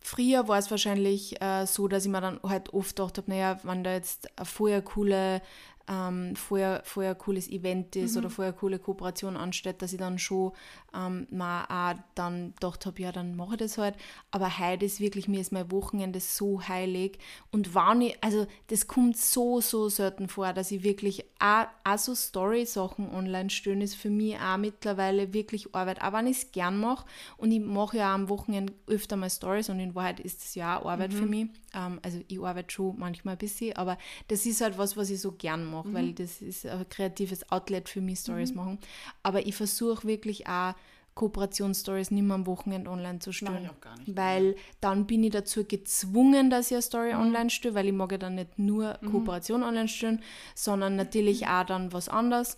früher 0.00 0.48
war 0.48 0.58
es 0.58 0.70
wahrscheinlich 0.72 1.40
äh, 1.40 1.64
so, 1.66 1.86
dass 1.86 2.04
ich 2.04 2.10
mir 2.10 2.20
dann 2.20 2.40
halt 2.42 2.74
oft 2.74 2.96
gedacht 2.96 3.18
habe, 3.18 3.30
naja, 3.30 3.60
wenn 3.62 3.84
da 3.84 3.92
jetzt 3.92 4.36
ein 4.36 4.46
vorher 4.46 4.82
coole 4.82 5.42
ähm, 5.90 6.36
vorher, 6.36 6.82
vorher 6.84 7.12
ein 7.12 7.18
cooles 7.18 7.48
Event 7.48 7.96
ist 7.96 8.16
oder 8.16 8.30
vorher 8.30 8.52
eine 8.52 8.58
coole 8.58 8.78
Kooperation 8.78 9.36
ansteht, 9.36 9.82
dass 9.82 9.92
ich 9.92 9.98
dann 9.98 10.20
schon 10.20 10.52
ähm, 10.94 11.26
mal 11.30 11.64
auch 11.64 11.98
dann 12.14 12.54
gedacht 12.54 12.86
habe, 12.86 13.02
ja, 13.02 13.10
dann 13.10 13.34
mache 13.34 13.54
ich 13.54 13.58
das 13.58 13.76
halt. 13.76 13.96
Aber 14.30 14.58
heute 14.58 14.84
ist 14.84 15.00
wirklich, 15.00 15.26
mir 15.26 15.40
ist 15.40 15.50
mein 15.50 15.70
Wochenende 15.72 16.20
so 16.20 16.62
heilig. 16.68 17.18
Und 17.50 17.74
wann 17.74 18.02
ich, 18.02 18.22
also 18.22 18.46
das 18.68 18.86
kommt 18.86 19.16
so, 19.16 19.60
so 19.60 19.88
selten 19.88 20.28
vor, 20.28 20.52
dass 20.52 20.70
ich 20.70 20.84
wirklich 20.84 21.24
auch, 21.40 21.66
auch 21.82 21.98
so 21.98 22.14
Story-Sachen 22.14 23.12
online 23.12 23.50
stellen, 23.50 23.80
ist 23.80 23.96
für 23.96 24.10
mich 24.10 24.36
auch 24.38 24.58
mittlerweile 24.58 25.32
wirklich 25.32 25.74
Arbeit. 25.74 26.02
Auch 26.02 26.12
wenn 26.12 26.28
ich 26.28 26.38
es 26.38 26.52
gern 26.52 26.78
mache 26.78 27.04
und 27.36 27.50
ich 27.50 27.60
mache 27.60 27.96
ja 27.96 28.14
am 28.14 28.28
Wochenende 28.28 28.72
öfter 28.86 29.16
mal 29.16 29.30
Stories 29.30 29.68
und 29.68 29.80
in 29.80 29.96
Wahrheit 29.96 30.20
ist 30.20 30.44
es 30.44 30.54
ja 30.54 30.78
auch 30.78 30.86
Arbeit 30.86 31.12
für 31.12 31.26
mich. 31.26 31.48
Ähm, 31.74 32.00
also 32.02 32.20
ich 32.28 32.40
arbeite 32.40 32.70
schon 32.72 32.98
manchmal 32.98 33.34
ein 33.34 33.38
bisschen, 33.38 33.76
aber 33.76 33.96
das 34.28 34.46
ist 34.46 34.60
halt 34.60 34.76
was, 34.78 34.96
was 34.96 35.10
ich 35.10 35.20
so 35.20 35.32
gern 35.32 35.64
mache, 35.64 35.92
weil 35.92 36.12
das 36.12 36.42
ist 36.42 36.66
ein 36.66 36.88
kreatives 36.88 37.50
Outlet 37.50 37.88
für 37.88 38.00
mich, 38.00 38.18
Stories 38.20 38.54
machen. 38.54 38.78
Aber 39.22 39.46
ich 39.46 39.54
versuche 39.54 40.06
wirklich 40.06 40.46
auch 40.46 40.74
Kooperationsstories 41.14 42.10
nicht 42.12 42.22
mehr 42.22 42.34
am 42.36 42.46
Wochenende 42.46 42.90
online 42.90 43.18
zu 43.18 43.32
stellen. 43.32 43.64
ich 43.64 43.70
auch 43.70 43.80
gar 43.80 43.98
nicht. 43.98 44.16
Weil 44.16 44.56
dann 44.80 45.06
bin 45.06 45.22
ich 45.24 45.32
dazu 45.32 45.64
gezwungen, 45.64 46.50
dass 46.50 46.66
ich 46.70 46.74
eine 46.74 46.82
Story 46.82 47.14
Mhm. 47.14 47.20
online 47.20 47.50
stelle, 47.50 47.74
weil 47.74 47.86
ich 47.86 47.92
mag 47.92 48.12
ja 48.12 48.18
dann 48.18 48.36
nicht 48.36 48.58
nur 48.58 48.94
Kooperation 49.10 49.62
online 49.62 49.88
stellen, 49.88 50.22
sondern 50.54 50.96
natürlich 50.96 51.46
auch 51.46 51.64
dann 51.64 51.92
was 51.92 52.08
anderes. 52.08 52.56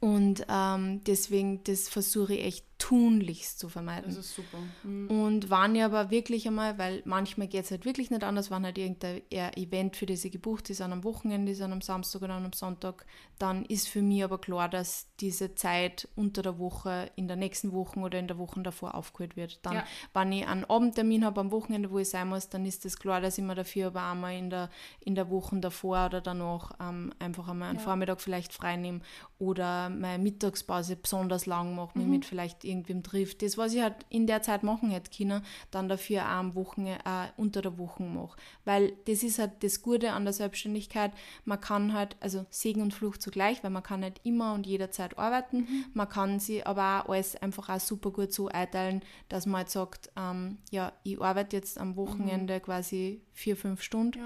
Und 0.00 0.46
ähm, 0.48 1.02
deswegen, 1.04 1.64
das 1.64 1.88
versuche 1.88 2.34
ich 2.34 2.44
echt 2.44 2.71
tunlichst 2.82 3.60
zu 3.60 3.68
vermeiden. 3.68 4.10
Das 4.14 4.18
ist 4.26 4.34
super. 4.34 4.58
Mhm. 4.82 5.08
Und 5.08 5.50
waren 5.50 5.76
ja 5.76 5.86
aber 5.86 6.10
wirklich 6.10 6.48
einmal, 6.48 6.78
weil 6.78 7.00
manchmal 7.04 7.46
geht 7.46 7.64
es 7.64 7.70
halt 7.70 7.84
wirklich 7.84 8.10
nicht 8.10 8.24
anders, 8.24 8.50
wenn 8.50 8.64
halt 8.64 8.76
irgendein 8.76 9.22
Event 9.30 9.94
für 9.96 10.04
diese 10.06 10.30
gebucht 10.30 10.68
ist, 10.68 10.80
an 10.80 10.92
einem 10.92 11.04
Wochenende 11.04 11.52
ist, 11.52 11.60
an 11.62 11.70
einem 11.70 11.80
Samstag 11.80 12.22
oder 12.22 12.34
an 12.34 12.42
einem 12.42 12.52
Sonntag, 12.52 13.06
dann 13.38 13.64
ist 13.66 13.88
für 13.88 14.02
mich 14.02 14.24
aber 14.24 14.38
klar, 14.40 14.68
dass 14.68 15.06
diese 15.20 15.54
Zeit 15.54 16.08
unter 16.16 16.42
der 16.42 16.58
Woche, 16.58 17.10
in 17.14 17.28
der 17.28 17.36
nächsten 17.36 17.70
Woche 17.72 18.00
oder 18.00 18.18
in 18.18 18.26
der 18.26 18.38
Woche 18.38 18.60
davor 18.62 18.96
aufgeholt 18.96 19.36
wird. 19.36 19.64
Dann, 19.64 19.74
Ja. 19.76 19.84
wenn 20.12 20.32
ich 20.32 20.46
einen 20.48 20.64
Abendtermin 20.64 21.24
habe 21.24 21.40
am 21.40 21.52
Wochenende, 21.52 21.90
wo 21.92 21.98
ich 21.98 22.08
sein 22.10 22.28
muss, 22.28 22.48
dann 22.48 22.66
ist 22.66 22.84
es 22.84 22.98
klar, 22.98 23.20
dass 23.20 23.38
ich 23.38 23.44
mir 23.44 23.54
dafür 23.54 23.88
aber 23.88 24.02
einmal 24.02 24.34
in 24.36 24.50
der, 24.50 24.70
in 25.00 25.14
der 25.14 25.30
Woche 25.30 25.56
davor 25.60 26.06
oder 26.06 26.20
danach 26.20 26.72
ähm, 26.80 27.12
einfach 27.20 27.46
einmal 27.48 27.68
einen 27.68 27.78
Ja. 27.78 27.84
Vormittag 27.84 28.20
vielleicht 28.20 28.52
frei 28.52 28.76
nehme 28.76 29.00
oder 29.38 29.88
meine 29.88 30.22
Mittagspause 30.22 30.96
besonders 30.96 31.46
lang 31.46 31.74
mache, 31.76 31.96
Mhm. 31.98 32.02
mich 32.04 32.10
mit 32.10 32.24
vielleicht 32.24 32.64
irgendwem 32.72 33.02
trifft. 33.02 33.42
Das, 33.42 33.56
was 33.56 33.72
ich 33.74 33.82
halt 33.82 33.94
in 34.08 34.26
der 34.26 34.42
Zeit 34.42 34.62
machen 34.62 34.90
hätte 34.90 35.10
können, 35.16 35.44
dann 35.70 35.88
dafür 35.88 36.22
auch 36.22 36.30
am 36.30 36.54
Wochenende, 36.54 36.98
äh, 37.04 37.28
unter 37.36 37.62
der 37.62 37.78
Woche 37.78 38.02
mache. 38.02 38.36
Weil 38.64 38.92
das 39.06 39.22
ist 39.22 39.38
halt 39.38 39.62
das 39.62 39.82
Gute 39.82 40.12
an 40.12 40.24
der 40.24 40.32
Selbstständigkeit. 40.32 41.12
Man 41.44 41.60
kann 41.60 41.92
halt, 41.92 42.16
also 42.20 42.46
Segen 42.50 42.82
und 42.82 42.94
Fluch 42.94 43.16
zugleich, 43.18 43.62
weil 43.62 43.70
man 43.70 43.82
kann 43.82 44.00
nicht 44.00 44.20
immer 44.24 44.54
und 44.54 44.66
jederzeit 44.66 45.18
arbeiten. 45.18 45.58
Mhm. 45.58 45.84
Man 45.94 46.08
kann 46.08 46.40
sie 46.40 46.64
aber 46.64 47.04
auch 47.04 47.10
alles 47.10 47.36
einfach 47.36 47.68
auch 47.68 47.80
super 47.80 48.10
gut 48.10 48.32
so 48.32 48.48
einteilen, 48.48 49.02
dass 49.28 49.46
man 49.46 49.58
halt 49.58 49.70
sagt, 49.70 50.10
ähm, 50.16 50.58
ja, 50.70 50.92
ich 51.02 51.20
arbeite 51.20 51.56
jetzt 51.56 51.78
am 51.78 51.96
Wochenende 51.96 52.58
quasi 52.60 53.20
vier, 53.32 53.56
fünf 53.56 53.82
Stunden 53.82 54.18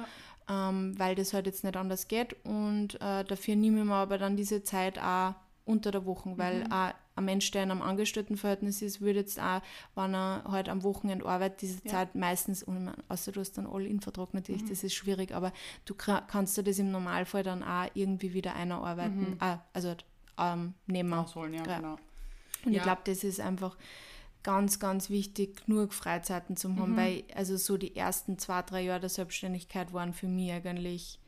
Ja. 0.49 0.69
ähm, 0.70 0.99
weil 0.99 1.14
das 1.14 1.32
halt 1.32 1.46
jetzt 1.46 1.64
nicht 1.64 1.76
anders 1.76 2.08
geht. 2.08 2.37
Und 2.44 2.94
äh, 3.00 3.25
dafür 3.25 3.56
nehme 3.56 3.81
ich 3.81 3.84
mir 3.84 3.94
aber 3.94 4.19
dann 4.19 4.37
diese 4.37 4.62
Zeit 4.62 4.99
auch 4.99 5.34
unter 5.64 5.90
der 5.90 6.06
Woche, 6.06 6.32
weil 6.37 6.64
auch 6.70 6.92
ein 7.16 7.24
Mensch, 7.24 7.50
der 7.50 7.64
in 7.64 7.70
einem 7.70 7.82
Angestelltenverhältnis 7.82 8.82
ist, 8.82 9.00
würde 9.00 9.20
jetzt 9.20 9.40
auch, 9.40 9.60
wenn 9.94 10.14
er 10.14 10.44
halt 10.46 10.68
am 10.68 10.82
Wochenende 10.84 11.26
arbeitet, 11.26 11.62
diese 11.62 11.80
Ja. 11.84 11.90
Zeit 11.90 12.14
meistens, 12.14 12.64
außer 13.08 13.32
du 13.32 13.40
hast 13.40 13.58
dann 13.58 13.66
All-In-Vertrag 13.66 14.34
natürlich, 14.34 14.64
das 14.64 14.84
ist 14.84 14.94
schwierig, 14.94 15.32
aber 15.32 15.52
du 15.86 15.94
kannst 15.94 16.56
dir 16.56 16.62
das 16.62 16.78
im 16.78 16.90
Normalfall 16.92 17.42
dann 17.42 17.62
auch 17.62 17.86
irgendwie 17.94 18.34
wieder 18.34 18.54
einarbeiten, 18.54 19.36
ah, 19.40 19.58
also 19.72 19.94
ähm, 20.38 20.74
nehmen. 20.86 21.14
Ausholen, 21.14 21.54
ja, 21.54 21.66
Ja. 21.66 21.76
genau. 21.76 21.96
Und 22.64 22.72
Ja. 22.72 22.78
ich 22.78 22.82
glaube, 22.82 23.00
das 23.04 23.24
ist 23.24 23.40
einfach 23.40 23.76
ganz, 24.42 24.78
ganz 24.78 25.10
wichtig, 25.10 25.66
genug 25.66 25.92
Freizeiten 25.92 26.56
zu 26.56 26.68
Mhm. 26.68 26.78
haben, 26.80 26.96
weil 26.96 27.24
also 27.34 27.56
so 27.56 27.76
die 27.76 27.96
ersten 27.96 28.38
zwei, 28.38 28.62
drei 28.62 28.82
Jahre 28.82 29.00
der 29.00 29.08
Selbstständigkeit 29.08 29.92
waren 29.92 30.12
für 30.12 30.28
mich 30.28 30.52
eigentlich 30.52 31.18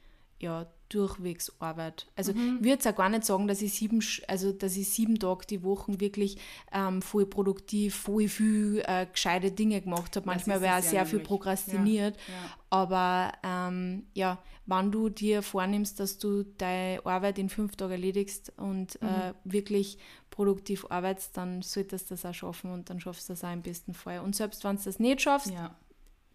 ja 0.41 0.67
durchwegs 0.89 1.53
Arbeit. 1.59 2.07
Also 2.17 2.33
Mhm. 2.33 2.39
ich 2.57 2.61
würde 2.61 2.69
jetzt 2.71 2.87
auch 2.89 2.95
gar 2.95 3.11
nicht 3.11 3.25
sagen, 3.25 3.47
dass 3.47 3.61
ich 3.61 3.75
sieben, 3.75 4.03
also 4.27 4.53
dass 4.53 4.75
ich 4.75 4.89
sieben 4.89 5.19
Tage 5.19 5.45
die 5.47 5.63
Woche 5.63 6.01
wirklich 6.01 6.39
ähm, 6.73 7.03
voll 7.03 7.27
produktiv, 7.27 7.95
voll 7.95 8.27
viel 8.29 8.83
äh, 8.87 9.05
gescheite 9.07 9.51
Dinge 9.51 9.83
gemacht 9.83 10.17
habe. 10.17 10.25
Manchmal 10.27 10.57
habe 10.57 10.65
ich 10.67 10.71
es 10.73 10.79
auch 10.79 10.85
ja 10.85 10.91
sehr 10.91 11.07
viel 11.07 11.19
prokrastiniert. 11.21 12.17
Ja. 12.17 12.51
Aber 12.71 13.33
ähm, 13.43 14.07
ja, 14.15 14.39
wenn 14.65 14.91
du 14.91 15.11
dir 15.11 15.43
vornimmst, 15.43 16.01
dass 16.01 16.17
du 16.19 16.45
deine 16.45 17.05
Arbeit 17.05 17.39
in 17.39 17.51
fünf 17.51 17.77
Tagen 17.77 17.93
erledigst 17.93 18.53
und 18.57 19.01
Mhm. 19.03 19.09
äh, 19.09 19.35
wirklich 19.45 19.99
produktiv 20.31 20.87
arbeitest, 20.89 21.37
dann 21.37 21.61
solltest 21.61 22.11
du 22.11 22.15
das 22.15 22.25
auch 22.25 22.33
schaffen 22.35 22.71
und 22.73 22.89
dann 22.89 22.99
schaffst 23.01 23.29
du 23.29 23.33
das 23.35 23.45
auch 23.45 23.53
im 23.53 23.61
besten 23.63 23.93
Fall. 23.93 24.21
Und 24.21 24.37
selbst 24.37 24.65
wenn 24.65 24.77
du 24.77 24.83
das 24.83 24.99
nicht 24.99 25.21
schaffst, 25.21 25.51
Ja. 25.51 25.77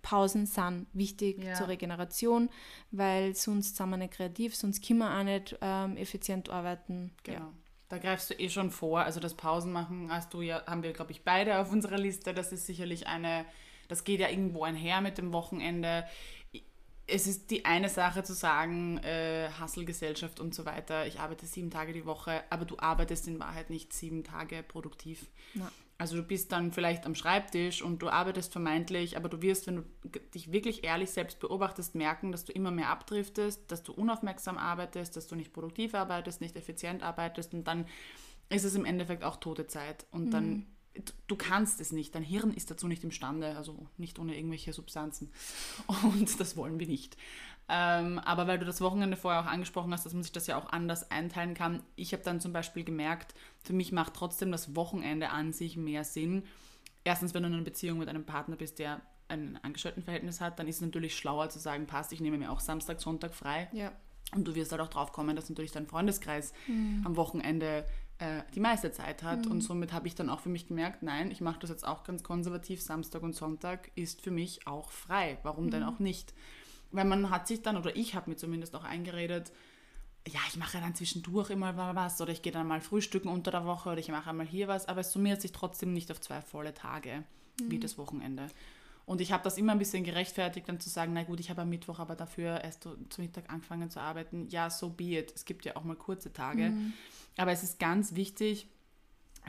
Pausen 0.03 0.45
sind 0.45 0.85
wichtig 0.93 1.43
Ja. 1.43 1.55
zur 1.55 1.69
Regeneration, 1.69 2.49
weil 2.91 3.33
sonst 3.35 3.75
sind 3.77 3.89
wir 3.89 3.97
nicht 3.97 4.13
kreativ, 4.13 4.55
sonst 4.55 4.85
können 4.85 4.99
wir 4.99 5.17
auch 5.17 5.23
nicht 5.23 5.57
ähm, 5.61 5.97
effizient 5.97 6.49
arbeiten. 6.49 7.11
Genau. 7.23 7.51
Da 7.89 7.97
greifst 7.97 8.29
du 8.29 8.33
eh 8.35 8.49
schon 8.49 8.69
vor. 8.69 9.01
Also 9.01 9.19
das 9.19 9.33
Pausenmachen 9.33 10.11
hast 10.11 10.33
du 10.33 10.41
ja, 10.41 10.63
haben 10.67 10.83
wir, 10.83 10.93
glaube 10.93 11.11
ich, 11.11 11.23
beide 11.23 11.57
auf 11.59 11.71
unserer 11.71 11.97
Liste. 11.97 12.33
Das 12.33 12.51
ist 12.51 12.65
sicherlich 12.65 13.07
eine, 13.07 13.45
das 13.87 14.03
geht 14.03 14.19
ja 14.19 14.29
irgendwo 14.29 14.63
einher 14.63 15.01
mit 15.01 15.17
dem 15.17 15.31
Wochenende. 15.33 16.05
Es 17.05 17.27
ist 17.27 17.51
die 17.51 17.65
eine 17.65 17.89
Sache 17.89 18.23
zu 18.23 18.33
sagen, 18.33 18.97
äh, 18.99 19.49
Hustle-Gesellschaft 19.61 20.39
und 20.39 20.55
so 20.55 20.65
weiter, 20.65 21.05
ich 21.05 21.19
arbeite 21.19 21.45
sieben 21.45 21.69
Tage 21.69 21.91
die 21.93 22.05
Woche, 22.05 22.43
aber 22.49 22.63
du 22.65 22.77
arbeitest 22.79 23.27
in 23.27 23.39
Wahrheit 23.39 23.69
nicht 23.69 23.91
sieben 23.93 24.23
Tage 24.23 24.63
produktiv. 24.63 25.27
Na. 25.53 25.69
Also 26.03 26.17
du 26.17 26.23
bist 26.23 26.51
dann 26.51 26.73
vielleicht 26.73 27.05
am 27.05 27.15
Schreibtisch 27.15 27.81
und 27.81 28.01
du 28.01 28.09
arbeitest 28.09 28.51
vermeintlich, 28.51 29.15
aber 29.15 29.29
du 29.29 29.41
wirst, 29.41 29.67
wenn 29.67 29.77
du 29.77 29.83
dich 30.35 30.51
wirklich 30.51 30.83
ehrlich 30.83 31.11
selbst 31.11 31.39
beobachtest, 31.39 31.95
merken, 31.95 32.33
dass 32.33 32.43
du 32.43 32.51
immer 32.51 32.71
mehr 32.71 32.89
abdriftest, 32.89 33.71
dass 33.71 33.83
du 33.83 33.93
unaufmerksam 33.93 34.57
arbeitest, 34.57 35.15
dass 35.15 35.27
du 35.27 35.37
nicht 35.37 35.53
produktiv 35.53 35.95
arbeitest, 35.95 36.41
nicht 36.41 36.57
effizient 36.57 37.03
arbeitest 37.03 37.53
und 37.53 37.63
dann 37.69 37.85
ist 38.49 38.65
es 38.65 38.75
im 38.75 38.83
Endeffekt 38.83 39.23
auch 39.23 39.37
tote 39.37 39.65
Zeit. 39.67 40.05
Und 40.11 40.31
dann, 40.31 40.65
du- 40.93 41.13
du 41.27 41.35
kannst 41.37 41.79
es 41.79 41.93
nicht, 41.93 42.13
dein 42.15 42.21
Hirn 42.23 42.51
ist 42.51 42.69
dazu 42.69 42.89
nicht 42.89 43.05
imstande, 43.05 43.55
also 43.55 43.87
nicht 43.95 44.19
ohne 44.19 44.35
irgendwelche 44.35 44.73
Substanzen. 44.73 45.31
Und 46.03 46.37
das 46.37 46.57
wollen 46.57 46.81
wir 46.81 46.87
nicht. 46.87 47.15
Ähm, 47.69 48.19
aber 48.19 48.47
weil 48.47 48.59
du 48.59 48.65
das 48.65 48.81
Wochenende 48.81 49.15
vorher 49.15 49.41
auch 49.41 49.45
angesprochen 49.45 49.93
hast, 49.93 50.05
dass 50.05 50.13
man 50.13 50.23
sich 50.23 50.31
das 50.31 50.47
ja 50.47 50.57
auch 50.57 50.71
anders 50.71 51.09
einteilen 51.11 51.53
kann. 51.53 51.81
Ich 51.95 52.13
habe 52.13 52.23
dann 52.23 52.41
zum 52.41 52.51
Beispiel 52.51 52.83
gemerkt, 52.83 53.33
für 53.63 53.73
mich 53.73 53.91
macht 53.91 54.13
trotzdem 54.13 54.51
das 54.51 54.75
Wochenende 54.75 55.29
an 55.29 55.53
sich 55.53 55.77
mehr 55.77 56.03
Sinn, 56.03 56.43
erstens, 57.03 57.33
wenn 57.33 57.43
du 57.43 57.49
in 57.49 57.55
einer 57.55 57.63
Beziehung 57.63 57.99
mit 57.99 58.09
einem 58.09 58.25
Partner 58.25 58.55
bist, 58.55 58.79
der 58.79 59.01
ein 59.27 59.59
Angestelltenverhältnis 59.63 60.41
hat, 60.41 60.59
dann 60.59 60.67
ist 60.67 60.77
es 60.77 60.81
natürlich 60.81 61.15
schlauer 61.15 61.49
zu 61.49 61.59
sagen, 61.59 61.87
passt, 61.87 62.11
ich 62.11 62.21
nehme 62.21 62.37
mir 62.37 62.51
auch 62.51 62.59
Samstag, 62.59 62.99
Sonntag 63.01 63.33
frei. 63.33 63.69
Ja. 63.71 63.91
Und 64.35 64.47
du 64.47 64.55
wirst 64.55 64.71
halt 64.71 64.81
auch 64.81 64.89
drauf 64.89 65.11
kommen, 65.11 65.35
dass 65.35 65.49
natürlich 65.49 65.71
dein 65.71 65.87
Freundeskreis 65.87 66.53
am 67.03 67.15
Wochenende 67.15 67.85
äh, 68.17 68.41
die 68.55 68.59
meiste 68.59 68.91
Zeit 68.91 69.21
hat. 69.21 69.47
Und 69.47 69.61
somit 69.61 69.93
habe 69.93 70.07
ich 70.07 70.15
dann 70.15 70.29
auch 70.29 70.39
für 70.39 70.49
mich 70.49 70.67
gemerkt, 70.67 71.03
nein, 71.03 71.29
ich 71.29 71.39
mache 71.39 71.59
das 71.59 71.69
jetzt 71.69 71.85
auch 71.85 72.03
ganz 72.03 72.23
konservativ. 72.23 72.81
Samstag 72.81 73.21
und 73.21 73.35
Sonntag 73.35 73.91
ist 73.95 74.21
für 74.21 74.31
mich 74.31 74.65
auch 74.65 74.91
frei. 74.91 75.37
Warum 75.43 75.69
denn 75.69 75.83
auch 75.83 75.99
nicht? 75.99 76.33
Weil 76.93 77.05
man 77.05 77.29
hat 77.29 77.47
sich 77.47 77.61
dann, 77.61 77.75
oder 77.75 77.95
ich 77.95 78.15
habe 78.15 78.29
mir 78.29 78.37
zumindest 78.37 78.75
auch 78.75 78.85
eingeredet, 78.85 79.51
ja, 80.25 80.39
ich 80.47 80.55
mache 80.55 80.79
dann 80.79 80.95
zwischendurch 80.95 81.49
immer 81.49 81.73
mal 81.73 81.95
was 81.95 82.21
oder 82.21 82.31
ich 82.31 82.41
gehe 82.41 82.53
dann 82.53 82.67
mal 82.67 82.79
frühstücken 82.79 83.27
unter 83.27 83.51
der 83.51 83.65
Woche 83.65 83.89
oder 83.89 83.99
ich 83.99 84.07
mache 84.07 84.29
einmal 84.29 84.45
hier 84.45 84.69
was, 84.69 84.87
aber 84.87 85.01
es 85.01 85.11
summiert 85.11 85.41
sich 85.41 85.51
trotzdem 85.51 85.91
nicht 85.91 86.09
auf 86.11 86.21
zwei 86.21 86.41
volle 86.41 86.73
Tage 86.73 87.25
wie 87.67 87.77
das 87.77 87.97
Wochenende. 87.97 88.47
Und 89.05 89.19
ich 89.19 89.33
habe 89.33 89.43
das 89.43 89.57
immer 89.57 89.73
ein 89.73 89.79
bisschen 89.79 90.05
gerechtfertigt, 90.05 90.69
dann 90.69 90.79
zu 90.79 90.89
sagen, 90.89 91.11
na 91.13 91.23
gut, 91.23 91.41
ich 91.41 91.49
habe 91.49 91.63
am 91.63 91.69
Mittwoch 91.69 91.99
aber 91.99 92.15
dafür 92.15 92.61
erst 92.61 92.83
zu 92.83 93.21
Mittag 93.21 93.51
angefangen 93.51 93.89
zu 93.89 93.99
arbeiten. 93.99 94.47
Ja, 94.47 94.69
so 94.69 94.89
be 94.89 95.17
it. 95.17 95.33
Es 95.35 95.43
gibt 95.43 95.65
ja 95.65 95.75
auch 95.75 95.83
mal 95.83 95.97
kurze 95.97 96.31
Tage. 96.31 96.71
Aber 97.35 97.51
es 97.51 97.63
ist 97.63 97.79
ganz 97.79 98.15
wichtig 98.15 98.67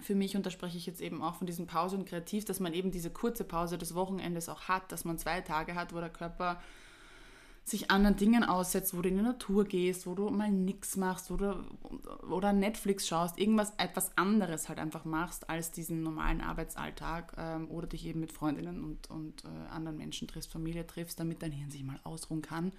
für 0.03 0.17
mich, 0.17 0.35
und 0.37 0.45
da 0.45 0.51
spreche 0.51 0.77
ich 0.77 0.87
jetzt 0.87 1.01
eben 1.01 1.23
auch 1.23 1.37
von 1.37 1.47
diesem 1.47 1.69
Pause 1.69 1.97
und 1.97 2.09
Kreativ, 2.09 2.45
dass 2.45 2.59
man 2.59 2.75
eben 2.75 2.91
diese 2.91 3.11
kurze 3.11 3.45
Pause 3.45 3.79
des 3.79 3.95
Wochenendes 3.95 4.49
auch 4.49 4.63
hat, 4.63 4.91
dass 4.91 5.05
man 5.05 5.19
zwei 5.19 5.41
Tage 5.41 5.77
hat, 5.77 5.95
wo 5.95 6.01
der 6.01 6.11
Körper 6.11 6.61
sich 7.65 7.91
anderen 7.91 8.17
Dingen 8.17 8.45
aussetzt, 8.45 8.95
wo 8.95 9.01
du 9.01 9.09
in 9.09 9.17
die 9.17 9.23
Natur 9.23 9.65
gehst, 9.65 10.07
wo 10.07 10.15
du 10.15 10.29
mal 10.29 10.51
nichts 10.51 10.97
machst 10.97 11.31
oder, 11.31 11.65
oder 12.31 12.53
Netflix 12.53 13.09
schaust, 13.09 13.39
irgendwas, 13.39 13.73
etwas 13.79 14.17
anderes 14.19 14.69
halt 14.69 14.79
einfach 14.79 15.07
machst 15.07 15.49
als 15.49 15.71
diesen 15.71 16.03
normalen 16.03 16.43
Arbeitsalltag 16.43 17.35
ähm, 17.39 17.71
oder 17.71 17.87
dich 17.87 18.05
eben 18.07 18.21
mit 18.21 18.33
Freundinnen 18.33 18.85
und, 18.85 19.09
und 19.09 19.45
äh, 19.45 19.71
anderen 19.71 19.97
Menschen 19.97 20.29
triffst, 20.29 20.53
Familie 20.53 20.87
triffst, 20.87 21.19
damit 21.19 21.43
dein 21.43 21.53
Hirn 21.53 21.71
sich 21.71 21.83
mal 21.85 21.99
ausruhen 22.05 22.43
kann 22.43 22.73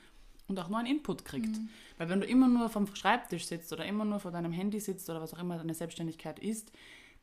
und 0.47 0.59
auch 0.59 0.69
neuen 0.69 0.85
Input 0.85 1.25
kriegt. 1.25 1.57
Weil 1.97 2.09
wenn 2.09 2.21
du 2.21 2.27
immer 2.27 2.47
nur 2.47 2.69
vom 2.69 2.85
Schreibtisch 2.85 3.47
sitzt 3.47 3.73
oder 3.73 3.85
immer 3.85 4.05
nur 4.05 4.19
vor 4.19 4.31
deinem 4.31 4.51
Handy 4.51 4.79
sitzt 4.79 5.09
oder 5.09 5.19
was 5.19 5.33
auch 5.33 5.39
immer 5.39 5.57
deine 5.57 5.73
Selbstständigkeit 5.73 6.37
ist, 6.37 6.71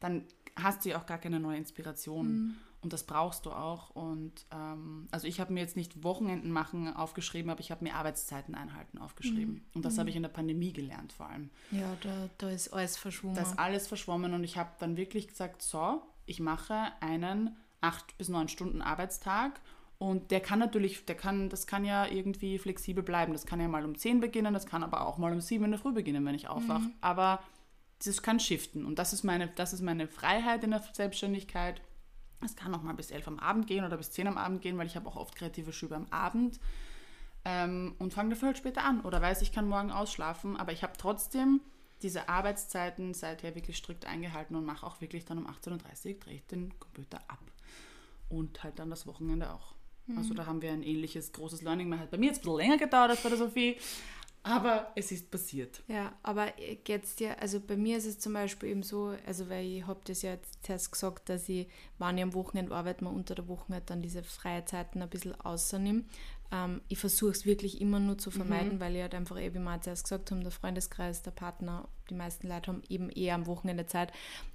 dann 0.01 0.25
hast 0.57 0.85
du 0.85 0.91
ja 0.91 1.01
auch 1.01 1.07
gar 1.07 1.19
keine 1.19 1.39
neue 1.39 1.59
Inspiration. 1.59 2.57
Und 2.83 2.93
das 2.93 3.05
brauchst 3.05 3.47
du 3.47 3.53
auch. 3.53 3.91
Und 3.91 4.45
ähm, 4.51 5.07
also 5.13 5.27
ich 5.29 5.39
habe 5.41 5.53
mir 5.53 5.61
jetzt 5.61 5.77
nicht 5.77 6.03
Wochenenden 6.03 6.51
machen 6.51 6.95
aufgeschrieben, 6.95 7.51
aber 7.51 7.61
ich 7.61 7.71
habe 7.71 7.85
mir 7.85 7.95
Arbeitszeiten 7.95 8.55
einhalten 8.55 8.99
aufgeschrieben. 8.99 9.65
Und 9.73 9.85
das 9.85 9.99
habe 9.99 10.11
ich 10.11 10.17
in 10.17 10.23
der 10.23 10.31
Pandemie 10.31 10.73
gelernt 10.73 11.13
vor 11.13 11.29
allem. 11.29 11.51
Ja, 11.71 11.97
da, 12.03 12.29
da 12.39 12.51
ist 12.51 12.73
alles 12.73 12.97
verschwommen. 12.97 13.37
Da 13.37 13.43
ist 13.43 13.59
alles 13.59 13.87
verschwommen 13.87 14.35
und 14.35 14.43
ich 14.43 14.57
habe 14.57 14.71
dann 14.81 14.97
wirklich 14.97 15.29
gesagt, 15.29 15.63
so, 15.63 16.03
ich 16.27 16.41
mache 16.41 16.93
einen 17.01 17.57
acht 17.81 18.19
bis 18.19 18.29
neun 18.29 18.49
Stunden 18.49 18.83
Arbeitstag 18.83 19.61
und 19.99 20.33
der 20.33 20.41
kann 20.41 20.59
natürlich, 20.59 21.05
der 21.05 21.15
kann, 21.15 21.49
das 21.49 21.69
kann 21.69 21.85
ja 21.85 22.07
irgendwie 22.07 22.59
flexibel 22.59 23.05
bleiben. 23.05 23.33
Das 23.33 23.47
kann 23.47 23.61
ja 23.61 23.69
mal 23.69 23.85
um 23.85 23.97
10 23.97 24.19
beginnen, 24.19 24.53
das 24.53 24.67
kann 24.67 24.83
aber 24.83 25.07
auch 25.07 25.17
mal 25.17 25.33
um 25.33 25.41
7 25.41 25.65
in 25.65 25.71
der 25.71 25.79
Früh 25.79 25.93
beginnen, 25.93 26.25
wenn 26.25 26.35
ich 26.35 26.49
aufwache. 26.49 26.91
Aber 27.01 27.41
das 28.05 28.21
kann 28.21 28.41
shiften 28.41 28.85
und 28.85 28.99
das 28.99 29.13
ist 29.13 29.23
meine, 29.23 29.47
das 29.55 29.73
ist 29.73 29.81
meine 29.81 30.09
Freiheit 30.09 30.65
in 30.65 30.73
der 30.73 30.83
Selbstständigkeit. 30.93 31.81
Es 32.45 32.57
kann 32.57 32.75
auch 32.75 32.83
mal 32.83 32.95
bis 32.95 33.11
11 33.11 33.29
am 33.29 33.39
Abend 33.39 33.67
gehen 33.67 33.85
oder 33.85 33.97
bis 33.97 34.11
10 34.13 34.29
am 34.29 34.39
Abend 34.39 34.63
gehen, 34.63 34.79
weil 34.79 34.87
ich 34.87 34.97
habe 34.97 35.09
auch 35.09 35.17
oft 35.17 35.37
kreative 35.37 35.73
Schübe 35.73 35.97
am 35.97 36.07
Abend 36.11 36.61
ähm, 37.45 37.95
und 37.99 38.13
fange 38.13 38.31
dafür 38.31 38.49
halt 38.49 38.59
später 38.59 38.85
an 38.85 39.01
oder 39.01 39.21
weiß, 39.21 39.43
ich 39.43 39.53
kann 39.53 39.69
morgen 39.69 39.91
ausschlafen, 39.91 40.57
aber 40.57 40.73
ich 40.73 40.83
habe 40.83 40.95
trotzdem 40.97 41.61
diese 42.03 42.29
Arbeitszeiten 42.29 43.15
seither 43.15 43.55
wirklich 43.55 43.77
strikt 43.77 44.07
eingehalten 44.07 44.57
und 44.57 44.65
mache 44.65 44.85
auch 44.87 45.01
wirklich 45.01 45.25
dann 45.25 45.39
um 45.39 45.47
18.30 45.47 45.71
Uhr 46.15 46.21
drehe 46.21 46.35
ich 46.35 46.47
den 46.47 46.79
Computer 46.81 47.19
ab. 47.29 47.39
Und 48.29 48.65
halt 48.65 48.79
dann 48.79 48.91
das 48.91 49.07
Wochenende 49.07 49.53
auch. 49.53 49.75
Also 50.17 50.35
da 50.35 50.47
haben 50.47 50.63
wir 50.63 50.73
ein 50.73 50.83
ähnliches 50.83 51.33
großes 51.33 51.63
Learning. 51.63 51.89
Man 51.89 52.01
hat 52.01 52.11
bei 52.11 52.19
mir 52.19 52.27
jetzt 52.27 52.39
ein 52.39 52.43
bisschen 52.43 52.59
länger 52.59 52.77
gedauert 52.77 53.11
als 53.11 53.23
bei 53.23 53.29
der 53.29 53.39
Sophie, 53.39 53.77
aber 54.45 54.91
es 54.97 55.13
ist 55.13 55.31
passiert. 55.31 55.83
Ja, 55.87 56.13
aber 56.23 56.53
geht's 56.85 57.15
dir, 57.15 57.41
also 57.41 57.61
bei 57.61 57.77
mir 57.77 57.99
ist 57.99 58.07
es 58.07 58.19
zum 58.19 58.33
Beispiel 58.33 58.71
eben 58.71 58.83
so, 58.83 59.15
also 59.27 59.49
weil 59.49 59.65
ich 59.65 59.87
habe 59.87 60.01
das 60.05 60.23
ja 60.23 60.33
jetzt 60.33 60.65
zuerst 60.65 60.91
gesagt, 60.91 61.29
dass 61.29 61.49
ich, 61.49 61.69
wenn 61.99 62.19
ich 62.19 62.25
am 62.25 62.35
Wochenende 62.35 62.75
arbeite, 62.75 63.05
man 63.05 63.15
unter 63.15 63.35
der 63.35 63.47
Woche 63.47 63.73
halt 63.73 63.89
dann 63.91 64.03
diese 64.03 64.23
freie 64.23 64.65
Zeiten 64.65 65.01
ein 65.01 65.09
bisschen 65.09 65.41
außernehme. 65.41 66.05
Ähm, 66.51 66.81
ich 66.89 66.99
versuche 66.99 67.31
es 67.31 67.47
wirklich 67.47 67.81
immer 67.81 68.01
nur 68.01 68.19
zu 68.19 68.31
vermeiden, 68.31 68.81
weil 68.81 68.97
ich 68.97 69.03
halt 69.03 69.15
einfach 69.15 69.41
eben, 69.41 69.63
wie 69.63 69.65
wir 69.65 69.81
zuerst 69.81 70.05
gesagt 70.05 70.31
haben, 70.31 70.43
der 70.43 70.51
Freundeskreis, 70.51 71.23
der 71.23 71.31
Partner, 71.31 71.89
die 72.11 72.15
meisten 72.15 72.49
Leute 72.49 72.73
haben 72.73 72.83
eben 72.89 73.11
eher 73.11 73.37
am 73.37 73.47
Wochenende 73.47 73.87
Zeit. 73.87 74.13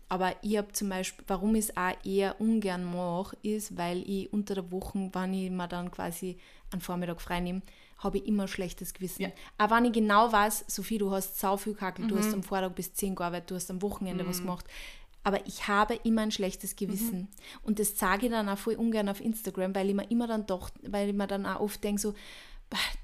Aber 0.10 0.36
ich 0.41 0.58
habe 0.58 0.72
zum 0.72 0.89
Beispiel, 0.89 1.25
warum 1.27 1.56
ich 1.56 1.65
es 1.65 1.77
auch 1.77 1.94
eher 2.06 2.39
ungern 2.39 2.86
mache, 2.86 3.36
ist, 3.41 3.77
weil 3.77 4.10
ich 4.10 4.32
unter 4.32 4.56
der 4.56 4.72
Woche, 4.72 5.10
wenn 5.12 5.34
ich 5.34 5.50
mir 5.50 5.67
dann 5.67 5.91
quasi 5.91 6.38
einen 6.72 6.82
Vormittag 6.82 7.20
frei 7.22 7.39
nehme, 7.39 7.62
habe 7.98 8.20
ich 8.20 8.27
immer 8.27 8.44
ein 8.44 8.48
schlechtes 8.48 8.94
Gewissen. 8.94 9.24
Ja. 9.24 9.30
Auch 9.58 9.72
wenn 9.72 9.86
ich 9.86 9.94
genau 9.94 10.32
weiß, 10.32 10.66
Sophie, 10.68 10.98
du 10.98 11.12
hast 11.12 11.39
sau 11.39 11.58
viel 11.58 11.74
Kackel, 11.74 12.08
du 12.08 12.18
hast 12.18 12.34
am 12.34 12.44
Vortag 12.44 12.74
bis 12.74 12.94
10 12.94 13.16
gearbeitet, 13.16 13.51
du 13.51 13.56
hast 13.56 13.72
am 13.72 13.82
Wochenende 13.82 14.27
was 14.27 14.39
gemacht. 14.39 14.66
Aber 15.24 15.46
ich 15.46 15.68
habe 15.68 15.96
immer 16.04 16.22
ein 16.22 16.32
schlechtes 16.32 16.75
Gewissen. 16.75 17.27
Und 17.63 17.80
das 17.80 17.98
sage 17.98 18.27
ich 18.27 18.32
dann 18.32 18.48
auch 18.48 18.58
voll 18.58 18.75
ungern 18.75 19.10
auf 19.10 19.20
Instagram, 19.20 19.75
weil 19.75 19.89
ich 19.89 19.96
mir 19.96 20.10
immer 20.10 20.27
dann 20.27 20.46
doch, 20.46 20.70
weil 20.84 21.10
ich 21.10 21.16
mir 21.16 21.27
dann 21.27 21.46
auch 21.46 21.60
oft 21.60 21.84
denke, 21.84 22.01
so, 22.01 22.13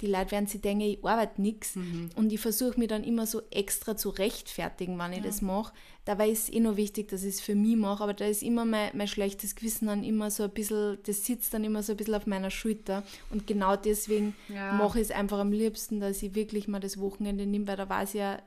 die 0.01 0.07
Leute 0.07 0.31
werden 0.31 0.47
sich 0.47 0.61
denken, 0.61 0.81
ich 0.81 1.03
arbeite 1.05 1.41
nichts. 1.41 1.75
Und 2.15 2.31
ich 2.33 2.39
versuche 2.39 2.77
mich 2.79 2.89
dann 2.89 3.03
immer 3.03 3.25
so 3.25 3.41
extra 3.51 3.95
zu 3.95 4.09
rechtfertigen, 4.09 4.97
wenn 4.99 5.13
ich 5.13 5.21
das 5.23 5.41
mache. 5.41 5.73
Dabei 6.05 6.29
ist 6.29 6.49
es 6.49 6.53
eh 6.53 6.59
nur 6.59 6.75
wichtig, 6.75 7.07
dass 7.07 7.23
ich 7.23 7.35
es 7.35 7.41
für 7.41 7.55
mich 7.55 7.77
mache, 7.77 8.03
aber 8.03 8.13
da 8.13 8.25
ist 8.25 8.43
immer 8.43 8.65
mein, 8.65 8.91
mein 8.93 9.07
schlechtes 9.07 9.55
Gewissen 9.55 9.87
dann 9.87 10.03
immer 10.03 10.29
so 10.31 10.43
ein 10.43 10.49
bisschen, 10.49 10.97
das 11.05 11.25
sitzt 11.25 11.53
dann 11.53 11.63
immer 11.63 11.81
so 11.81 11.93
ein 11.93 11.97
bisschen 11.97 12.15
auf 12.15 12.27
meiner 12.27 12.49
Schulter. 12.51 13.03
Und 13.29 13.47
genau 13.47 13.77
deswegen 13.77 14.35
Ja. 14.49 14.73
mache 14.73 14.99
ich 14.99 15.05
es 15.09 15.11
einfach 15.11 15.39
am 15.39 15.53
liebsten, 15.53 16.01
dass 16.01 16.21
ich 16.21 16.35
wirklich 16.35 16.67
mal 16.67 16.79
das 16.81 16.99
Wochenende 16.99 17.45
nehme, 17.45 17.67
weil 17.67 17.77
da 17.77 17.87
weiß 17.87 18.15
ich 18.15 18.19
ja, 18.19 18.41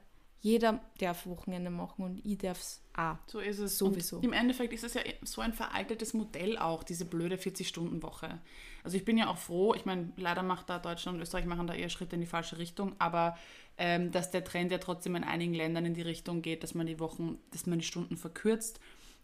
jeder 0.47 0.81
darf 0.99 1.26
Wochenende 1.26 1.71
machen 1.71 2.05
und 2.05 2.25
ich 2.25 2.38
darf 2.38 2.61
es 2.61 2.81
auch. 2.95 3.17
So 3.26 3.41
ist 3.41 3.59
es. 3.59 3.79
Sowieso. 3.79 4.19
Und 4.19 4.25
Im 4.26 4.33
Endeffekt 4.33 4.73
ist 4.73 4.85
es 4.85 4.95
ja 4.95 5.00
so 5.23 5.41
ein 5.41 5.53
veraltetes 5.53 6.15
Modell 6.15 6.57
auch, 6.57 6.85
diese 6.85 7.05
blöde 7.05 7.35
40-Stunden-Woche. 7.35 8.41
Also 8.85 8.97
ich 8.97 9.05
bin 9.05 9.19
ja 9.19 9.29
auch 9.29 9.38
froh, 9.38 9.75
ich 9.75 9.87
meine, 9.87 10.12
leider 10.17 10.45
macht 10.45 10.71
da 10.71 10.79
Deutschland 10.79 11.17
und 11.17 11.23
Österreich 11.23 11.47
machen 11.47 11.67
da 11.67 11.75
eher 11.75 11.88
Schritte 11.88 12.15
in 12.15 12.21
die 12.21 12.29
falsche 12.29 12.59
Richtung, 12.59 12.95
aber 13.00 13.37
ähm, 13.76 14.12
dass 14.12 14.31
der 14.31 14.45
Trend 14.45 14.71
ja 14.71 14.79
trotzdem 14.79 15.17
in 15.17 15.25
einigen 15.25 15.53
Ländern 15.53 15.85
in 15.85 15.95
die 15.95 16.03
Richtung 16.03 16.43
geht, 16.43 16.62
dass 16.62 16.75
man 16.75 16.87
die 16.87 17.00
Wochen, 17.00 17.38
dass 17.50 17.67
man 17.67 17.81
die 17.81 17.85
Stunden 17.85 18.17
verkürzt 18.17 18.79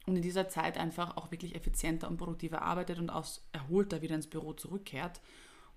und 0.07 0.17
in 0.17 0.23
dieser 0.23 0.49
Zeit 0.49 0.77
einfach 0.77 1.17
auch 1.17 1.31
wirklich 1.31 1.55
effizienter 1.55 2.09
und 2.09 2.17
produktiver 2.17 2.63
arbeitet 2.63 2.99
und 2.99 3.11
aus 3.11 3.47
erholter 3.53 4.03
wieder 4.03 4.17
ins 4.17 4.27
Büro 4.27 4.55
zurückkehrt. 4.55 5.21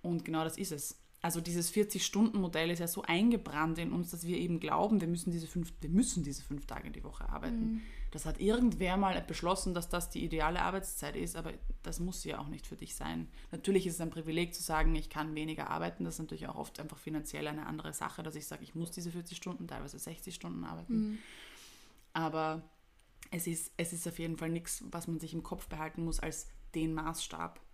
Und 0.01 0.25
genau 0.25 0.43
das 0.43 0.57
ist 0.57 0.71
es. 0.71 1.04
Also 1.25 1.41
dieses 1.41 1.73
40-Stunden-Modell 1.73 2.69
ist 2.69 2.77
ja 2.77 2.87
so 2.87 3.01
eingebrannt 3.01 3.79
in 3.79 3.91
uns, 3.91 4.11
dass 4.11 4.27
wir 4.27 4.37
eben 4.37 4.59
glauben, 4.59 5.01
wir 5.01 5.07
müssen 5.07 5.31
diese 5.31 5.47
fünf, 5.47 5.73
wir 5.81 5.89
müssen 5.89 6.21
diese 6.21 6.43
fünf 6.43 6.67
Tage 6.67 6.91
die 6.91 7.03
Woche 7.03 7.27
arbeiten. 7.27 7.81
Das 8.11 8.27
hat 8.27 8.39
irgendwer 8.39 8.95
mal 8.95 9.19
beschlossen, 9.21 9.73
dass 9.73 9.89
das 9.89 10.11
die 10.11 10.23
ideale 10.23 10.61
Arbeitszeit 10.61 11.15
ist, 11.15 11.35
aber 11.35 11.53
das 11.81 11.99
muss 11.99 12.23
ja 12.25 12.37
auch 12.37 12.47
nicht 12.47 12.67
für 12.67 12.75
dich 12.75 12.93
sein. 12.93 13.27
Natürlich 13.51 13.87
ist 13.87 13.95
es 13.95 14.01
ein 14.01 14.11
Privileg 14.11 14.53
zu 14.53 14.61
sagen, 14.61 14.93
ich 14.93 15.09
kann 15.09 15.33
weniger 15.33 15.71
arbeiten. 15.71 16.03
Das 16.03 16.13
ist 16.13 16.19
natürlich 16.19 16.47
auch 16.47 16.57
oft 16.57 16.79
einfach 16.79 16.99
finanziell 16.99 17.47
eine 17.47 17.65
andere 17.65 17.93
Sache, 17.93 18.21
dass 18.21 18.35
ich 18.35 18.45
sage, 18.45 18.61
ich 18.61 18.75
muss 18.75 18.91
diese 18.91 19.09
40 19.09 19.35
Stunden, 19.35 19.67
teilweise 19.67 19.97
60 19.97 20.35
Stunden 20.35 20.63
arbeiten. 20.63 21.17
Aber 22.13 22.61
es 23.31 23.47
ist, 23.47 23.71
es 23.77 23.93
ist 23.93 24.07
auf 24.07 24.19
jeden 24.19 24.37
Fall 24.37 24.49
nichts, 24.49 24.83
was 24.91 25.07
man 25.07 25.19
sich 25.19 25.33
im 25.33 25.41
Kopf 25.41 25.69
behalten 25.69 26.05
muss 26.05 26.19
als 26.19 26.49
den 26.75 26.93
Maßstab. 26.93 27.64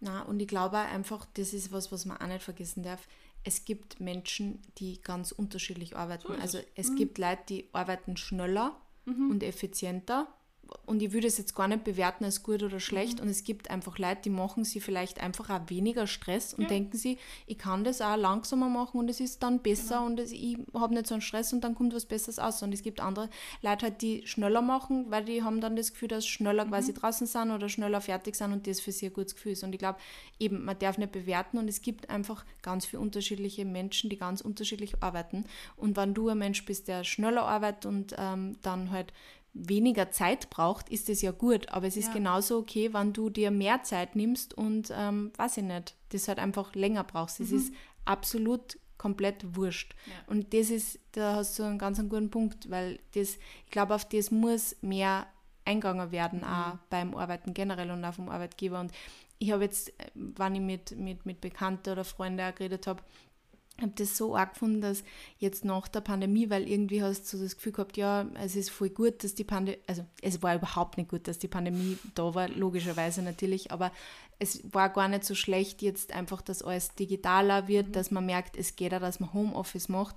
Na, 0.00 0.22
und 0.22 0.40
ich 0.40 0.48
glaube 0.48 0.78
einfach, 0.78 1.26
das 1.34 1.52
ist 1.52 1.72
was, 1.72 1.92
was 1.92 2.06
man 2.06 2.16
auch 2.16 2.26
nicht 2.26 2.42
vergessen 2.42 2.82
darf. 2.82 3.06
Es 3.44 3.64
gibt 3.64 4.00
Menschen, 4.00 4.60
die 4.78 5.00
ganz 5.02 5.32
unterschiedlich 5.32 5.96
arbeiten. 5.96 6.28
So 6.28 6.34
also 6.34 6.58
es. 6.58 6.64
Mhm. 6.64 6.70
es 6.76 6.94
gibt 6.96 7.18
Leute, 7.18 7.42
die 7.48 7.68
arbeiten 7.72 8.16
schneller 8.16 8.76
und 9.06 9.42
effizienter. 9.42 10.28
Und 10.86 11.02
ich 11.02 11.12
würde 11.12 11.26
es 11.26 11.38
jetzt 11.38 11.54
gar 11.54 11.68
nicht 11.68 11.84
bewerten 11.84 12.24
als 12.24 12.42
gut 12.42 12.62
oder 12.62 12.80
schlecht. 12.80 13.18
Mhm. 13.18 13.24
Und 13.24 13.28
es 13.28 13.44
gibt 13.44 13.70
einfach 13.70 13.98
Leute, 13.98 14.22
die 14.24 14.30
machen 14.30 14.64
sie 14.64 14.80
vielleicht 14.80 15.20
einfach 15.20 15.50
auch 15.50 15.60
weniger 15.68 16.06
Stress 16.06 16.54
und 16.54 16.62
Ja. 16.64 16.68
denken 16.68 16.96
sie, 16.96 17.18
ich 17.46 17.58
kann 17.58 17.84
das 17.84 18.00
auch 18.00 18.16
langsamer 18.16 18.68
machen 18.68 18.98
und 18.98 19.08
es 19.08 19.20
ist 19.20 19.42
dann 19.42 19.60
besser 19.60 19.96
Genau. 19.96 20.06
und 20.06 20.20
es, 20.20 20.32
ich 20.32 20.56
habe 20.74 20.94
nicht 20.94 21.06
so 21.06 21.14
einen 21.14 21.22
Stress 21.22 21.52
und 21.52 21.62
dann 21.62 21.74
kommt 21.74 21.94
was 21.94 22.06
Besseres 22.06 22.38
aus. 22.38 22.62
Und 22.62 22.72
es 22.72 22.82
gibt 22.82 23.00
andere 23.00 23.28
Leute 23.62 23.86
halt, 23.86 24.02
die 24.02 24.26
schneller 24.26 24.62
machen, 24.62 25.06
weil 25.10 25.24
die 25.24 25.42
haben 25.42 25.60
dann 25.60 25.76
das 25.76 25.92
Gefühl, 25.92 26.08
dass 26.08 26.24
sie 26.24 26.30
schneller 26.30 26.64
Mhm. 26.64 26.70
quasi 26.70 26.92
draußen 26.94 27.26
sind 27.26 27.50
oder 27.50 27.68
schneller 27.68 28.00
fertig 28.00 28.34
sind 28.34 28.52
und 28.52 28.66
das 28.66 28.80
für 28.80 28.92
sie 28.92 29.06
ein 29.06 29.12
gutes 29.12 29.34
Gefühl 29.34 29.52
ist. 29.52 29.62
Und 29.62 29.72
ich 29.72 29.78
glaube, 29.78 29.98
eben, 30.38 30.64
man 30.64 30.78
darf 30.78 30.98
nicht 30.98 31.12
bewerten 31.12 31.58
und 31.58 31.68
es 31.68 31.82
gibt 31.82 32.10
einfach 32.10 32.44
ganz 32.62 32.86
viele 32.86 33.00
unterschiedliche 33.00 33.64
Menschen, 33.64 34.10
die 34.10 34.16
ganz 34.18 34.40
unterschiedlich 34.40 35.02
arbeiten. 35.02 35.44
Und 35.76 35.96
wenn 35.96 36.14
du 36.14 36.28
ein 36.28 36.38
Mensch 36.38 36.64
bist, 36.64 36.88
der 36.88 37.04
schneller 37.04 37.42
arbeitet 37.44 37.86
und 37.86 38.14
ähm, 38.18 38.56
dann 38.62 38.90
halt 38.90 39.12
weniger 39.52 40.10
Zeit 40.10 40.48
braucht, 40.50 40.88
ist 40.88 41.08
das 41.08 41.22
ja 41.22 41.32
gut. 41.32 41.68
Aber 41.70 41.86
es 41.86 41.96
ist 41.96 42.08
Ja. 42.08 42.14
genauso 42.14 42.58
okay, 42.58 42.92
wenn 42.92 43.12
du 43.12 43.30
dir 43.30 43.50
mehr 43.50 43.82
Zeit 43.82 44.14
nimmst 44.16 44.54
und, 44.54 44.92
ähm, 44.96 45.32
weiß 45.36 45.58
ich 45.58 45.64
nicht, 45.64 45.94
das 46.10 46.28
halt 46.28 46.38
einfach 46.38 46.74
länger 46.74 47.04
brauchst. 47.04 47.40
Es 47.40 47.50
ist 47.50 47.72
absolut 48.04 48.78
komplett 48.96 49.56
wurscht. 49.56 49.94
Ja. 50.06 50.12
Und 50.26 50.52
das 50.52 50.70
ist, 50.70 50.98
da 51.12 51.36
hast 51.36 51.58
du 51.58 51.62
einen 51.62 51.78
ganz 51.78 51.98
einen 51.98 52.08
guten 52.10 52.30
Punkt, 52.30 52.70
weil 52.70 52.98
das, 53.14 53.38
ich 53.64 53.70
glaube, 53.70 53.94
auf 53.94 54.04
das 54.08 54.30
muss 54.30 54.76
mehr 54.82 55.26
eingegangen 55.64 56.10
werden, 56.12 56.44
auch 56.44 56.76
beim 56.90 57.14
Arbeiten 57.14 57.54
generell 57.54 57.90
und 57.90 58.04
auch 58.04 58.14
vom 58.14 58.28
Arbeitgeber. 58.28 58.78
Und 58.80 58.92
ich 59.38 59.52
habe 59.52 59.64
jetzt, 59.64 59.88
äh, 60.00 60.10
wenn 60.14 60.54
ich 60.54 60.60
mit, 60.60 60.96
mit, 60.98 61.24
mit 61.26 61.40
Bekannten 61.40 61.90
oder 61.90 62.04
Freunden 62.04 62.54
geredet 62.54 62.86
habe, 62.86 63.02
habe 63.82 63.92
das 63.96 64.16
so 64.16 64.36
arg 64.36 64.54
gefunden, 64.54 64.80
dass 64.80 65.04
jetzt 65.38 65.64
nach 65.64 65.88
der 65.88 66.00
Pandemie, 66.00 66.50
weil 66.50 66.68
irgendwie 66.68 67.02
hast 67.02 67.32
du 67.32 67.38
das 67.38 67.56
Gefühl 67.56 67.72
gehabt, 67.72 67.96
ja, 67.96 68.26
es 68.42 68.56
ist 68.56 68.70
voll 68.70 68.90
gut, 68.90 69.24
dass 69.24 69.34
die 69.34 69.44
Pandemie, 69.44 69.78
also 69.86 70.04
es 70.22 70.42
war 70.42 70.54
überhaupt 70.54 70.98
nicht 70.98 71.10
gut, 71.10 71.28
dass 71.28 71.38
die 71.38 71.48
Pandemie 71.48 71.98
da 72.14 72.34
war, 72.34 72.48
logischerweise 72.48 73.22
natürlich, 73.22 73.70
aber 73.70 73.92
es 74.40 74.62
war 74.72 74.88
gar 74.88 75.06
nicht 75.06 75.24
so 75.24 75.34
schlecht 75.34 75.82
jetzt 75.82 76.12
einfach, 76.12 76.40
dass 76.40 76.62
alles 76.62 76.94
digitaler 76.94 77.68
wird, 77.68 77.88
mhm. 77.88 77.92
dass 77.92 78.10
man 78.10 78.24
merkt, 78.24 78.56
es 78.56 78.74
geht 78.74 78.94
auch, 78.94 79.00
dass 79.00 79.20
man 79.20 79.32
Homeoffice 79.34 79.90
macht 79.90 80.16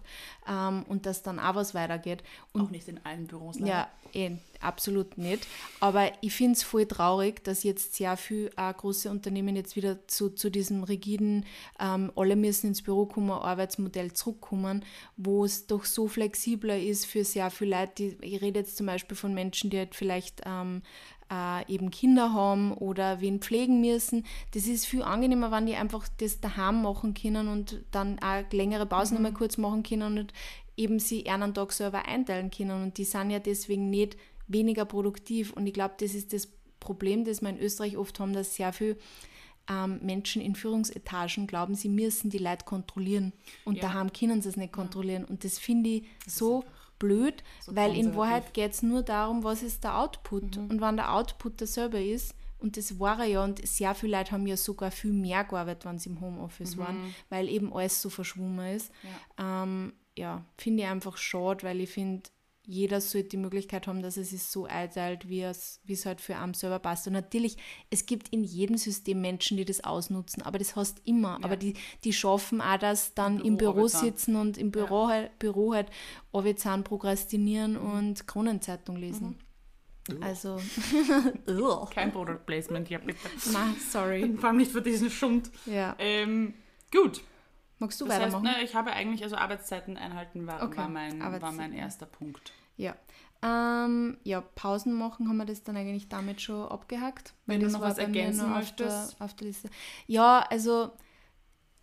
ähm, 0.50 0.84
und 0.88 1.06
dass 1.06 1.24
dann 1.24 1.40
auch 1.40 1.56
was 1.56 1.76
weitergeht. 1.76 2.24
Und, 2.54 2.62
auch 2.62 2.70
nicht 2.72 2.88
in 2.88 3.06
allen 3.06 3.28
Büros. 3.28 3.60
Leider. 3.60 3.70
Ja, 3.70 3.88
eh, 4.14 4.38
absolut 4.62 5.18
nicht. 5.18 5.46
Aber 5.82 6.10
ich 6.22 6.34
finde 6.34 6.54
es 6.54 6.64
voll 6.64 6.86
traurig, 6.86 7.44
dass 7.44 7.64
jetzt 7.64 7.96
sehr 7.96 8.16
viele 8.16 8.50
äh, 8.56 8.74
große 8.74 9.10
Unternehmen 9.10 9.58
jetzt 9.58 9.76
wieder 9.76 10.08
zu, 10.08 10.30
zu 10.30 10.50
diesem 10.50 10.84
rigiden, 10.84 11.46
ähm, 11.78 12.10
alle 12.16 12.38
müssen 12.38 12.68
ins 12.68 12.82
Büro 12.82 13.06
kommen, 13.06 13.30
Arbeitsmodell 13.30 14.14
zurückkommen, 14.14 14.86
wo 15.18 15.44
es 15.44 15.68
doch 15.68 15.84
so 15.84 16.08
flexibler 16.08 16.80
ist 16.80 17.06
für 17.06 17.26
sehr 17.26 17.52
viele 17.52 17.78
Leute. 17.78 17.94
Die, 17.98 18.18
ich 18.22 18.42
rede 18.42 18.62
jetzt 18.62 18.78
zum 18.78 18.86
Beispiel 18.86 19.18
von 19.18 19.34
Menschen, 19.34 19.70
die 19.70 19.80
halt 19.80 19.96
vielleicht 19.96 20.44
ähm, 20.46 20.82
äh, 21.34 21.74
eben 21.74 21.90
Kinder 21.90 22.34
haben 22.34 22.74
oder 22.74 23.22
wen 23.22 23.40
pflegen 23.40 23.82
müssen. 23.82 24.26
Das 24.52 24.68
ist 24.68 24.86
viel 24.86 25.02
angenehmer, 25.02 25.52
wenn 25.52 25.66
die 25.66 25.76
einfach 25.76 26.08
das 26.18 26.40
daheim 26.40 26.84
machen 26.84 27.14
können 27.14 27.48
und 27.48 27.84
dann 27.92 28.20
auch 28.20 28.44
längere 28.52 28.86
Pausen 28.86 29.18
mhm. 29.18 29.24
mal 29.24 29.34
kurz 29.34 29.58
machen 29.58 29.84
können 29.84 30.18
und 30.18 30.34
eben 30.78 31.00
sie 31.00 31.28
einen 31.28 31.54
Tag 31.54 31.72
selber 31.72 32.06
einteilen 32.06 32.52
können. 32.52 32.84
Und 32.84 32.98
die 32.98 33.04
sind 33.04 33.32
ja 33.32 33.40
deswegen 33.40 33.90
nicht 33.90 34.18
weniger 34.48 34.86
produktiv. 34.86 35.54
Und 35.54 35.66
ich 35.66 35.74
glaube, 35.74 35.96
das 36.00 36.14
ist 36.14 36.34
das 36.34 36.50
Problem, 36.80 37.26
das 37.26 37.42
wir 37.42 37.50
in 37.50 37.60
Österreich 37.60 37.98
oft 37.98 38.20
haben, 38.20 38.34
dass 38.34 38.56
sehr 38.56 38.74
viele 38.74 38.98
ähm, 39.70 40.00
Menschen 40.04 40.42
in 40.42 40.56
Führungsetagen 40.56 41.48
glauben, 41.48 41.76
sie 41.76 41.90
müssen 41.90 42.30
die 42.30 42.38
Leute 42.38 42.66
kontrollieren. 42.66 43.34
Und 43.66 43.78
ja. 43.78 43.84
daheim 43.84 44.12
können 44.12 44.42
sie 44.42 44.50
es 44.50 44.58
nicht 44.58 44.74
kontrollieren. 44.74 45.26
Und 45.26 45.44
das 45.44 45.58
finde 45.58 45.90
ich 45.90 46.04
das 46.26 46.36
so 46.36 46.64
blöd, 47.04 47.44
so 47.60 47.76
weil 47.76 47.98
in 47.98 48.16
Wahrheit 48.16 48.54
geht 48.54 48.72
es 48.72 48.82
nur 48.82 49.04
darum, 49.04 49.44
was 49.44 49.62
ist 49.62 49.84
der 49.84 50.00
Output. 50.00 50.56
Mhm. 50.56 50.68
Und 50.70 50.82
wenn 50.82 50.96
der 50.96 51.14
Output 51.14 51.60
derselbe 51.60 52.02
ist, 52.02 52.34
und 52.60 52.78
das 52.78 52.98
war 52.98 53.20
er 53.20 53.26
ja, 53.26 53.44
und 53.44 53.68
sehr 53.68 53.94
viele 53.94 54.18
Leute 54.18 54.32
haben 54.32 54.48
ja 54.48 54.56
sogar 54.56 54.90
viel 54.90 55.12
mehr 55.12 55.44
gearbeitet, 55.44 55.84
wenn 55.84 56.00
sie 56.00 56.10
im 56.10 56.22
Homeoffice 56.22 56.78
mhm. 56.78 56.80
waren, 56.80 57.16
weil 57.30 57.50
eben 57.50 57.74
alles 57.74 58.02
so 58.02 58.10
verschwommen 58.10 58.74
ist. 58.74 58.90
Ja, 59.38 59.64
ähm, 59.64 59.94
ja 60.18 60.46
finde 60.58 60.84
ich 60.84 60.90
einfach 60.90 61.18
schade, 61.18 61.64
weil 61.64 61.82
ich 61.82 61.90
finde, 61.90 62.24
jeder 62.66 63.02
sollte 63.02 63.30
die 63.30 63.38
Möglichkeit 63.38 63.88
haben, 63.88 64.02
dass 64.02 64.16
er 64.16 64.24
sich 64.24 64.44
so 64.44 64.66
einteilt, 64.66 65.28
wie 65.28 65.42
es, 65.42 65.82
wie 65.84 65.94
es 65.94 66.06
halt 66.06 66.22
für 66.22 66.38
einen 66.38 66.54
selber 66.54 66.80
passt. 66.80 67.08
Und 67.08 67.14
natürlich, 67.14 67.58
es 67.90 68.06
gibt 68.06 68.30
in 68.30 68.44
jedem 68.44 68.78
System 68.78 69.20
Menschen, 69.22 69.58
die 69.58 69.66
das 69.66 69.84
ausnutzen, 69.84 70.42
aber 70.44 70.60
das 70.60 70.76
hast 70.76 71.02
immer. 71.06 71.38
Ja. 71.40 71.44
Aber 71.44 71.58
die, 71.58 71.76
die 72.04 72.14
schaffen 72.14 72.62
auch 72.62 72.78
das 72.78 73.14
dann 73.14 73.42
im 73.42 73.58
Büro, 73.58 73.72
im 73.72 73.76
Büro 73.76 73.88
sitzen 73.88 74.36
und 74.38 74.58
im 74.58 74.72
Büro, 74.72 75.04
ja. 75.04 75.08
halt, 75.10 75.40
Büro 75.40 75.74
halt 75.74 75.90
Orbizan 76.32 76.84
prokrastinieren 76.84 77.76
und 77.76 78.28
Kronenzeitung 78.28 78.96
lesen. 78.96 79.38
Mhm. 80.10 80.24
Also. 80.24 80.58
Kein 81.94 82.12
Product 82.14 82.46
Placement 82.46 82.88
hier, 82.88 83.00
bitte. 83.00 83.20
Na, 83.52 83.76
sorry. 83.92 84.34
Vor 84.38 84.50
allem 84.50 84.58
nicht 84.58 84.72
für 84.72 84.82
diesen 84.82 85.10
Schund. 85.10 85.52
Ja. 85.66 85.96
Ähm, 86.00 86.54
gut. 86.92 87.22
Magst 87.84 88.00
du 88.00 88.06
das 88.06 88.16
weitermachen? 88.16 88.48
Heißt, 88.48 88.58
ne, 88.60 88.64
ich 88.64 88.76
habe 88.76 88.94
eigentlich, 88.94 89.24
also 89.24 89.36
Arbeitszeiten 89.36 89.98
einhalten 89.98 90.48
war, 90.48 90.64
okay. 90.64 90.78
war, 90.78 90.88
mein, 90.88 91.20
war 91.20 91.52
mein 91.52 91.74
erster 91.74 92.06
Punkt. 92.06 92.54
Ja. 92.78 92.96
Ähm, 93.42 94.18
ja, 94.24 94.40
Pausen 94.40 94.94
machen 94.94 95.28
haben 95.28 95.36
wir 95.36 95.46
das 95.46 95.64
dann 95.64 95.76
eigentlich 95.76 96.08
damit 96.08 96.40
schon 96.40 96.66
abgehakt. 96.70 97.34
Wenn 97.46 97.60
du 97.60 97.68
noch 97.68 97.82
was 97.82 97.98
ergänzen 97.98 98.50
möchtest. 98.52 99.12
Auf 99.12 99.16
der, 99.16 99.26
auf 99.26 99.34
der 99.34 99.48
Liste. 99.48 99.70
Ja, 100.08 100.46
also 100.50 100.92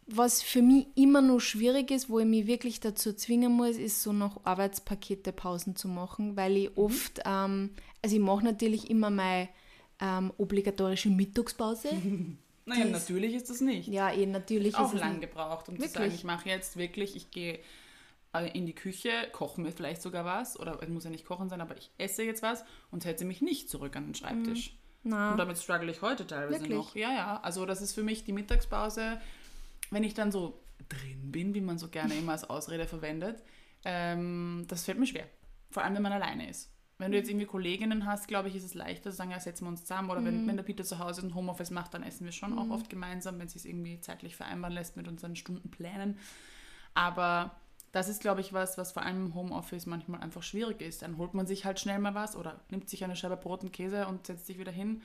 was 0.07 0.41
für 0.41 0.63
mich 0.63 0.87
immer 0.95 1.21
noch 1.21 1.41
schwierig 1.41 1.91
ist, 1.91 2.09
wo 2.09 2.19
ich 2.19 2.27
mich 2.27 2.47
wirklich 2.47 2.81
dazu 2.81 3.13
zwingen 3.13 3.53
muss, 3.53 3.77
ist 3.77 4.03
so 4.03 4.15
noch 4.15 4.43
Arbeitspakete 4.45 5.33
Pausen 5.33 5.77
zu 5.77 5.87
machen, 5.87 6.35
weil 6.35 6.57
ich 6.57 6.71
mhm. 6.71 6.83
oft, 6.83 7.21
ähm, 7.27 7.71
also 8.01 8.17
ich 8.17 8.23
mache 8.23 8.43
natürlich 8.43 8.89
immer 8.89 9.11
meine 9.11 9.51
ähm, 10.01 10.33
obligatorische 10.39 11.11
Mittagspause. 11.11 11.91
Naja, 12.65 12.85
ist, 12.85 12.93
natürlich 12.93 13.35
ist 13.35 13.51
das 13.51 13.61
nicht. 13.61 13.89
Ja, 13.89 14.11
eh, 14.13 14.27
natürlich 14.27 14.75
auch 14.77 14.93
ist 14.93 15.01
lang 15.01 15.21
gebraucht, 15.21 15.69
um 15.69 15.75
wirklich? 15.75 15.93
zu 15.93 15.99
sagen, 15.99 16.15
ich 16.15 16.25
mache 16.25 16.49
jetzt 16.49 16.77
wirklich, 16.77 17.17
ich 17.17 17.31
gehe 17.31 17.61
äh, 18.33 18.51
in 18.57 18.67
die 18.67 18.75
Küche, 18.75 19.11
koche 19.33 19.61
mir 19.61 19.73
vielleicht 19.73 20.03
sogar 20.03 20.25
was, 20.25 20.59
oder 20.59 20.83
es 20.83 20.89
muss 20.89 21.05
ja 21.05 21.11
nicht 21.11 21.27
kochen 21.27 21.49
sein, 21.49 21.61
aber 21.61 21.77
ich 21.77 21.91
esse 21.99 22.23
jetzt 22.23 22.43
was 22.43 22.65
und 22.91 23.03
setze 23.03 23.25
mich 23.25 23.41
nicht 23.41 23.69
zurück 23.69 23.97
an 23.97 24.07
den 24.07 24.15
Schreibtisch. 24.15 24.77
Mhm. 25.03 25.13
Und 25.13 25.37
damit 25.39 25.59
struggle 25.59 25.91
ich 25.91 26.03
heute 26.03 26.27
teilweise 26.27 26.61
wirklich? 26.61 26.77
noch. 26.77 26.95
Ja, 26.95 27.13
ja. 27.13 27.41
Also 27.43 27.67
das 27.67 27.81
ist 27.81 27.95
für 27.95 28.03
mich 28.03 28.25
die 28.25 28.33
Mittagspause, 28.33 29.21
wenn 29.91 30.05
ich 30.05 30.15
dann 30.15 30.31
so 30.31 30.61
drin 30.89 31.33
bin, 31.33 31.55
wie 31.55 31.61
man 31.61 31.79
so 31.79 31.89
gerne 31.89 32.15
immer 32.19 32.33
als 32.33 32.49
Ausrede 32.49 32.87
verwendet, 32.87 33.43
ähm, 33.85 34.65
das 34.69 34.85
fällt 34.85 34.99
mir 34.99 35.07
schwer. 35.07 35.27
Vor 35.71 35.85
allem, 35.85 35.95
wenn 35.95 36.03
man 36.03 36.13
alleine 36.13 36.51
ist. 36.51 36.71
Wenn 37.01 37.13
du 37.13 37.19
jetzt 37.19 37.29
irgendwie 37.29 37.47
Kolleginnen 37.47 38.07
hast, 38.07 38.29
glaube 38.29 38.49
ich, 38.49 38.57
ist 38.57 38.65
es 38.65 38.75
leichter 38.75 39.11
zu 39.11 39.17
sagen, 39.17 39.31
ja, 39.31 39.41
setzen 39.41 39.65
wir 39.65 39.71
uns 39.71 39.83
zusammen. 39.83 40.11
Oder 40.11 40.21
mhm. 40.21 40.27
wenn, 40.27 40.47
wenn 40.49 40.57
der 40.57 40.65
Peter 40.65 40.85
zu 40.85 40.99
Hause 40.99 41.23
ein 41.23 41.35
Homeoffice 41.35 41.71
macht, 41.71 41.95
dann 41.95 42.03
essen 42.03 42.25
wir 42.25 42.33
schon 42.33 42.53
mhm. 42.53 42.59
auch 42.59 42.71
oft 42.71 42.91
gemeinsam, 42.91 43.39
wenn 43.39 43.47
es 43.47 43.55
sich 43.55 43.67
irgendwie 43.67 44.01
zeitlich 44.01 44.37
vereinbaren 44.37 44.75
lässt 44.75 44.97
mit 44.97 45.09
unseren 45.09 45.35
Stundenplänen. 45.35 46.19
Aber 46.95 47.57
das 47.93 48.09
ist, 48.09 48.21
glaube 48.21 48.41
ich, 48.41 48.53
was, 48.53 48.79
was 48.79 48.93
vor 48.93 49.03
allem 49.03 49.27
im 49.27 49.35
Homeoffice 49.35 49.87
manchmal 49.87 50.21
einfach 50.21 50.43
schwierig 50.43 50.81
ist. 50.81 51.03
Dann 51.03 51.17
holt 51.17 51.35
man 51.35 51.47
sich 51.47 51.65
halt 51.65 51.81
schnell 51.81 51.99
mal 51.99 52.15
was 52.15 52.37
oder 52.37 52.61
nimmt 52.71 52.89
sich 52.89 53.03
eine 53.03 53.17
Scheibe 53.17 53.37
Brot 53.37 53.65
und 53.65 53.73
Käse 53.73 54.07
und 54.07 54.27
setzt 54.27 54.47
sich 54.47 54.59
wieder 54.59 54.73
hin. 54.73 55.03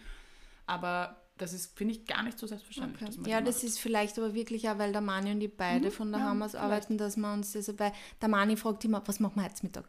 Aber 0.67 1.21
das 1.38 1.53
ist, 1.53 1.77
finde 1.77 1.93
ich, 1.93 2.05
gar 2.05 2.23
nicht 2.23 2.39
so 2.39 2.47
selbstverständlich. 2.47 3.19
Okay. 3.19 3.29
ja, 3.29 3.41
das 3.41 3.55
macht. 3.55 3.63
ist 3.65 3.79
vielleicht 3.79 4.17
aber 4.17 4.34
wirklich 4.34 4.69
auch, 4.69 4.77
weil 4.77 4.91
der 4.91 5.01
Mani 5.01 5.31
und 5.31 5.39
die 5.39 5.47
beide 5.47 5.88
mhm, 5.88 5.91
von 5.91 6.12
der 6.12 6.21
ja, 6.21 6.39
aus 6.39 6.55
arbeiten, 6.55 6.97
dass 6.97 7.17
wir 7.17 7.34
uns 7.34 7.53
das, 7.53 7.67
weil 7.79 7.91
der 8.21 8.29
Mani 8.29 8.55
fragt 8.55 8.86
immer, 8.86 9.01
was 9.05 9.19
machen 9.19 9.36
wir 9.38 9.43
heute 9.43 9.63
Mittag? 9.63 9.86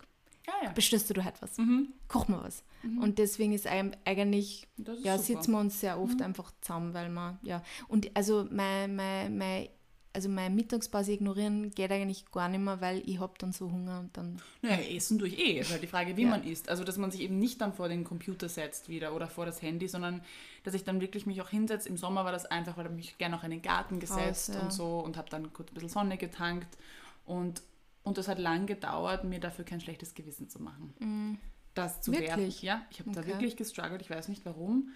Ja, 0.47 0.55
ja. 0.65 0.73
Bestellst 0.73 1.11
du 1.11 1.25
halt 1.25 1.41
was? 1.41 1.59
Mhm. 1.59 1.93
Kochen 2.09 2.35
wir 2.35 2.43
was. 2.45 2.63
Mhm. 2.83 3.03
Und 3.03 3.19
deswegen 3.19 3.53
ist 3.53 3.67
eigentlich, 3.67 4.67
ist 4.77 5.05
ja, 5.05 5.19
super. 5.19 5.23
sitzen 5.23 5.53
wir 5.53 5.61
uns 5.61 5.81
sehr 5.81 5.99
oft 5.99 6.19
mhm. 6.19 6.27
einfach 6.27 6.53
zusammen, 6.61 6.95
weil 6.95 7.09
man, 7.09 7.39
ja. 7.43 7.63
Und 7.89 8.11
also 8.15 8.47
mein, 8.51 8.95
mein, 8.95 9.37
mein 9.37 9.69
also 10.17 10.31
meine 10.31 10.55
Mittagspause 10.55 11.13
ignorieren 11.13 11.71
geht 11.73 11.93
eigentlich 11.93 12.25
gar 12.33 12.49
nicht 12.49 12.61
mehr, 12.61 12.81
weil 12.81 13.03
ich 13.05 13.21
habe 13.21 13.35
dann 13.37 13.53
so 13.53 13.71
Hunger 13.71 14.01
und 14.01 14.17
dann... 14.17 14.41
Naja, 14.63 14.79
essen 14.79 15.19
durch 15.19 15.39
eh. 15.39 15.61
Ist 15.61 15.71
halt 15.71 15.83
die 15.83 15.87
Frage, 15.87 16.17
wie 16.17 16.23
ja. 16.23 16.31
man 16.31 16.43
isst. 16.43 16.71
Also, 16.71 16.85
dass 16.85 16.97
man 16.97 17.11
sich 17.11 17.21
eben 17.21 17.39
nicht 17.39 17.61
dann 17.61 17.75
vor 17.75 17.91
den 17.91 18.03
Computer 18.03 18.49
setzt 18.49 18.89
wieder 18.89 19.15
oder 19.15 19.29
vor 19.29 19.45
das 19.45 19.61
Handy, 19.61 19.89
sondern 19.89 20.23
dass 20.65 20.73
ich 20.73 20.85
dann 20.85 21.03
wirklich 21.03 21.27
mich 21.27 21.43
auch 21.43 21.51
hinsetze. 21.51 21.91
Im 21.91 21.99
Sommer 21.99 22.25
war 22.25 22.33
das 22.33 22.47
einfach, 22.47 22.79
weil 22.79 22.87
ich 22.87 22.93
mich 22.93 23.19
gerne 23.19 23.37
auch 23.37 23.45
in 23.45 23.51
den 23.51 23.61
Garten 23.61 24.01
gesetzt 24.01 24.49
Aus, 24.49 24.57
ja. 24.57 24.63
und 24.63 24.73
so 24.73 25.01
und 25.01 25.19
habe 25.19 25.29
dann 25.29 25.53
kurz 25.53 25.71
ein 25.71 25.75
bisschen 25.75 25.91
Sonne 25.91 26.17
getankt 26.17 26.79
und 27.27 27.61
und 28.07 28.19
es 28.19 28.29
hat 28.29 28.38
lang 28.38 28.66
gedauert, 28.66 29.25
mir 29.25 29.40
dafür 29.40 29.64
kein 29.64 29.81
schlechtes 29.81 30.14
Gewissen 30.14 30.49
zu 30.49 30.62
machen. 30.62 30.95
Mm. 31.01 31.38
Das 31.75 32.01
zu 32.01 32.12
wirklich? 32.12 32.29
werfen. 32.29 32.53
Ja, 32.61 32.87
ich 32.88 33.01
habe 33.01 33.11
okay. 33.11 33.21
da 33.21 33.27
wirklich 33.27 33.57
gestruggelt. 33.57 34.01
Ich 34.01 34.09
weiß 34.09 34.29
nicht 34.29 34.47
warum. 34.47 34.90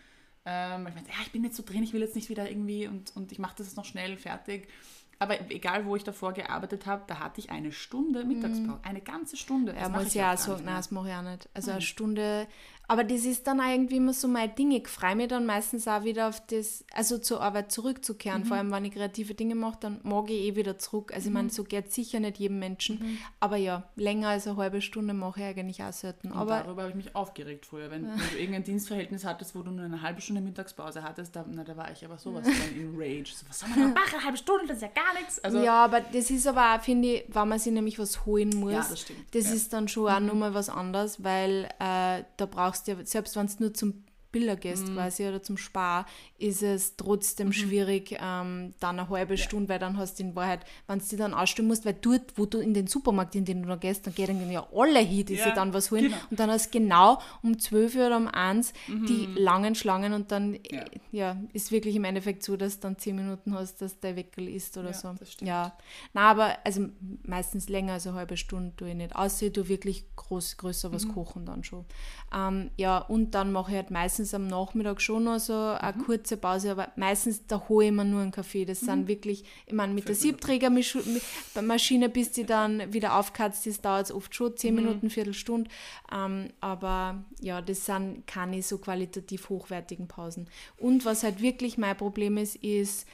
Ähm, 0.44 0.86
ich 0.86 0.94
meinte, 0.94 1.10
ja, 1.10 1.16
ich 1.22 1.32
bin 1.32 1.42
jetzt 1.42 1.56
so 1.56 1.64
drin, 1.64 1.82
ich 1.82 1.92
will 1.92 2.02
jetzt 2.02 2.14
nicht 2.14 2.28
wieder 2.30 2.48
irgendwie 2.48 2.86
und, 2.86 3.14
und 3.16 3.32
ich 3.32 3.40
mache 3.40 3.56
das 3.58 3.66
jetzt 3.66 3.76
noch 3.76 3.84
schnell 3.84 4.16
fertig. 4.16 4.68
Aber 5.18 5.50
egal, 5.50 5.86
wo 5.86 5.96
ich 5.96 6.04
davor 6.04 6.32
gearbeitet 6.32 6.86
habe, 6.86 7.02
da 7.08 7.18
hatte 7.18 7.40
ich 7.40 7.50
eine 7.50 7.72
Stunde 7.72 8.24
Mittagspause. 8.24 8.78
Mm. 8.78 8.86
Eine 8.86 9.00
ganze 9.00 9.36
Stunde. 9.36 9.72
Das 9.72 9.82
ja, 9.82 9.88
muss 9.88 10.14
ja 10.14 10.36
so, 10.36 10.54
nein, 10.54 10.76
das 10.76 10.92
mache 10.92 11.08
ich 11.08 11.14
auch 11.14 11.22
nicht. 11.22 11.48
Also 11.52 11.72
eine 11.72 11.82
Stunde 11.82 12.46
aber 12.90 13.04
das 13.04 13.24
ist 13.24 13.46
dann 13.46 13.60
auch 13.60 13.70
irgendwie 13.70 13.98
immer 13.98 14.12
so 14.12 14.26
mein 14.26 14.52
Ding. 14.56 14.72
Ich 14.72 14.88
freue 14.88 15.14
mich 15.14 15.28
dann 15.28 15.46
meistens 15.46 15.86
auch 15.86 16.02
wieder 16.02 16.26
auf 16.26 16.44
das, 16.48 16.84
also 16.92 17.18
zur 17.18 17.40
Arbeit 17.40 17.70
zurückzukehren. 17.70 18.42
Mhm. 18.42 18.46
Vor 18.46 18.56
allem, 18.56 18.72
wenn 18.72 18.84
ich 18.84 18.92
kreative 18.94 19.34
Dinge 19.34 19.54
mache, 19.54 19.78
dann 19.78 20.00
mag 20.02 20.28
ich 20.28 20.40
eh 20.40 20.56
wieder 20.56 20.76
zurück. 20.76 21.12
Also 21.14 21.30
mhm. 21.30 21.30
ich 21.30 21.34
meine, 21.34 21.50
so 21.50 21.62
geht 21.62 21.86
es 21.86 21.94
sicher 21.94 22.18
nicht 22.18 22.38
jedem 22.38 22.58
Menschen. 22.58 22.98
Mhm. 22.98 23.18
Aber 23.38 23.56
ja, 23.58 23.84
länger 23.94 24.30
als 24.30 24.48
eine 24.48 24.56
halbe 24.56 24.82
Stunde 24.82 25.14
mache 25.14 25.38
ich 25.38 25.46
eigentlich 25.46 25.84
auch 25.84 25.92
selten. 25.92 26.32
Und 26.32 26.38
aber 26.38 26.64
darüber 26.64 26.82
habe 26.82 26.90
ich 26.90 26.96
mich 26.96 27.14
aufgeregt 27.14 27.64
früher. 27.64 27.92
Wenn, 27.92 28.08
wenn, 28.08 28.18
du 28.18 28.36
irgendein 28.36 28.64
Dienstverhältnis 28.64 29.24
hattest, 29.24 29.54
wo 29.54 29.62
du 29.62 29.70
nur 29.70 29.84
eine 29.84 30.02
halbe 30.02 30.20
Stunde 30.20 30.40
Mittagspause 30.40 31.04
hattest, 31.04 31.36
da, 31.36 31.44
na, 31.48 31.62
da 31.62 31.76
war 31.76 31.92
ich 31.92 32.04
aber 32.04 32.18
sowas 32.18 32.44
dann 32.44 32.76
in 32.76 32.92
Rage. 32.96 33.32
So, 33.36 33.46
was 33.48 33.60
soll 33.60 33.68
man 33.68 33.78
da 33.78 34.00
machen? 34.00 34.14
Eine 34.14 34.24
halbe 34.24 34.38
Stunde, 34.38 34.66
das 34.66 34.78
ist 34.78 34.82
ja 34.82 34.88
gar 34.88 35.14
nichts. 35.14 35.38
Also, 35.44 35.62
ja, 35.62 35.84
aber 35.84 36.00
das 36.00 36.28
ist 36.28 36.44
aber 36.44 36.74
auch, 36.74 36.82
finde 36.82 37.06
ich, 37.06 37.24
wenn 37.28 37.46
man 37.46 37.60
sich 37.60 37.72
nämlich 37.72 38.00
was 38.00 38.26
holen 38.26 38.50
muss, 38.56 38.72
ja, 38.72 38.78
das, 38.90 39.00
stimmt. 39.02 39.32
das 39.32 39.44
ja. 39.44 39.52
ist 39.52 39.72
dann 39.72 39.86
schon 39.86 40.10
auch 40.10 40.18
mhm. 40.18 40.26
nochmal 40.26 40.54
was 40.54 40.68
anderes, 40.68 41.22
weil 41.22 41.68
äh, 41.78 42.24
da 42.36 42.46
brauchst 42.50 42.79
ja, 42.86 42.96
selbst 43.04 43.36
wenn 43.36 43.46
es 43.46 43.60
nur 43.60 43.74
zum 43.74 44.04
Bilder 44.32 44.56
gehst 44.56 44.88
Mhm. 44.88 44.94
quasi 44.94 45.26
oder 45.26 45.42
zum 45.42 45.56
Spar, 45.56 46.06
ist 46.38 46.62
es 46.62 46.96
trotzdem 46.96 47.52
schwierig, 47.52 48.16
ähm, 48.20 48.74
dann 48.80 48.98
eine 49.00 49.08
halbe 49.08 49.36
Stunde, 49.36 49.68
weil 49.68 49.78
dann 49.78 49.96
hast 49.96 50.18
du 50.18 50.22
in 50.22 50.36
Wahrheit, 50.36 50.60
wenn 50.86 50.98
du 51.00 51.04
dich 51.04 51.18
dann 51.18 51.34
ausstellen 51.34 51.68
musst, 51.68 51.84
weil 51.84 51.94
dort, 51.94 52.36
wo 52.36 52.46
du 52.46 52.58
in 52.58 52.74
den 52.74 52.86
Supermarkt, 52.86 53.34
in 53.34 53.44
den 53.44 53.62
du 53.62 53.68
noch 53.68 53.80
gehst, 53.80 54.06
dann 54.06 54.14
gehen 54.14 54.38
dann 54.38 54.50
ja 54.50 54.66
alle 54.74 55.00
hin, 55.00 55.26
die 55.26 55.34
Ja, 55.34 55.44
sich 55.44 55.52
dann 55.54 55.72
was 55.74 55.90
holen. 55.90 56.04
genau. 56.04 56.16
Und 56.30 56.38
dann 56.40 56.50
hast 56.50 56.72
du 56.74 56.78
genau 56.78 57.20
um 57.42 57.58
12 57.58 57.94
Uhr 57.96 58.06
oder 58.06 58.16
um 58.16 58.28
1 58.28 58.72
die 58.88 59.28
langen 59.34 59.74
Schlangen 59.74 60.12
und 60.12 60.30
dann 60.32 60.50
Mhm. 60.52 60.58
Ja. 60.70 60.84
ja. 61.12 61.36
ist 61.52 61.72
wirklich 61.72 61.96
im 61.96 62.04
Endeffekt 62.04 62.42
so, 62.42 62.56
dass 62.56 62.76
du 62.76 62.82
dann 62.82 62.98
10 62.98 63.16
Minuten 63.16 63.54
hast, 63.54 63.80
dass 63.82 63.98
der 64.00 64.16
Weckel 64.16 64.48
ist 64.48 64.76
oder 64.76 64.88
Ja, 64.90 64.94
so. 64.94 65.12
das 65.18 65.32
stimmt. 65.32 65.48
Ja, 65.48 65.76
na, 66.12 66.30
aber 66.30 66.56
also 66.64 66.88
meistens 67.26 67.68
länger 67.68 67.94
als 67.94 68.06
eine 68.06 68.16
halbe 68.16 68.36
Stunde 68.36 68.74
tue 68.76 68.90
ich 68.90 68.94
nicht. 68.94 69.14
Außer 69.16 69.46
ich 69.46 69.52
tue 69.52 69.68
wirklich 69.68 70.04
groß, 70.16 70.56
größer 70.56 70.88
Mhm. 70.88 70.92
was 70.94 71.08
kochen 71.08 71.46
dann 71.46 71.64
schon. 71.64 71.84
Ähm, 72.34 72.70
ja, 72.76 72.98
und 72.98 73.34
dann 73.34 73.52
mache 73.52 73.70
ich 73.72 73.76
halt 73.76 73.90
meistens 73.90 74.19
am 74.34 74.46
Nachmittag 74.46 75.00
schon 75.00 75.24
noch 75.24 75.38
so 75.40 75.52
eine 75.54 75.96
Mhm. 75.96 76.04
kurze 76.04 76.36
Pause, 76.36 76.70
aber 76.72 76.88
meistens 76.96 77.46
da 77.46 77.68
hole 77.68 77.86
ich 77.86 77.92
mir 77.92 78.04
nur 78.04 78.20
einen 78.22 78.30
Kaffee. 78.30 78.64
Das 78.64 78.80
sind 78.80 79.08
wirklich, 79.08 79.44
ich 79.66 79.72
meine, 79.72 79.92
mit 79.94 80.08
der 80.08 80.14
Siebträgermaschine, 80.14 82.08
bis 82.08 82.32
die 82.32 82.44
dann 82.44 82.92
wieder 82.92 83.16
aufkatzt 83.18 83.66
ist, 83.66 83.84
dauert 83.84 84.06
es 84.06 84.12
oft 84.12 84.34
schon 84.34 84.52
Mhm. 84.52 84.56
10 84.56 84.74
Minuten, 84.74 85.10
Viertelstunde. 85.10 85.70
Ähm, 86.12 86.50
aber 86.60 87.24
ja, 87.40 87.60
das 87.62 87.86
sind 87.86 88.26
keine 88.26 88.62
so 88.62 88.78
qualitativ 88.78 89.48
hochwertigen 89.48 90.08
Pausen. 90.08 90.48
Und 90.78 91.04
was 91.04 91.22
halt 91.22 91.40
wirklich 91.40 91.78
mein 91.78 91.96
Problem 91.96 92.36
ist, 92.36 92.56
ist, 92.56 93.06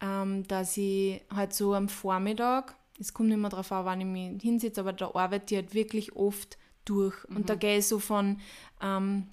ähm, 0.00 0.46
dass 0.48 0.76
ich 0.76 1.20
halt 1.34 1.52
so 1.54 1.74
am 1.74 1.88
Vormittag, 1.88 2.74
es 2.98 3.14
kommt 3.14 3.28
nicht 3.30 3.38
mehr 3.38 3.50
drauf 3.50 3.72
an, 3.72 3.84
wann 3.84 4.00
ich 4.00 4.06
mich 4.06 4.42
hinsetze, 4.42 4.80
aber 4.80 4.92
da 4.92 5.10
arbeite 5.14 5.54
ich 5.54 5.60
halt 5.62 5.74
wirklich 5.74 6.14
oft 6.16 6.58
durch. 6.84 7.14
Und 7.26 7.48
da 7.48 7.54
gehe 7.54 7.78
ich 7.78 7.86
so 7.86 7.98
von, 8.00 8.40
ähm, 8.82 9.28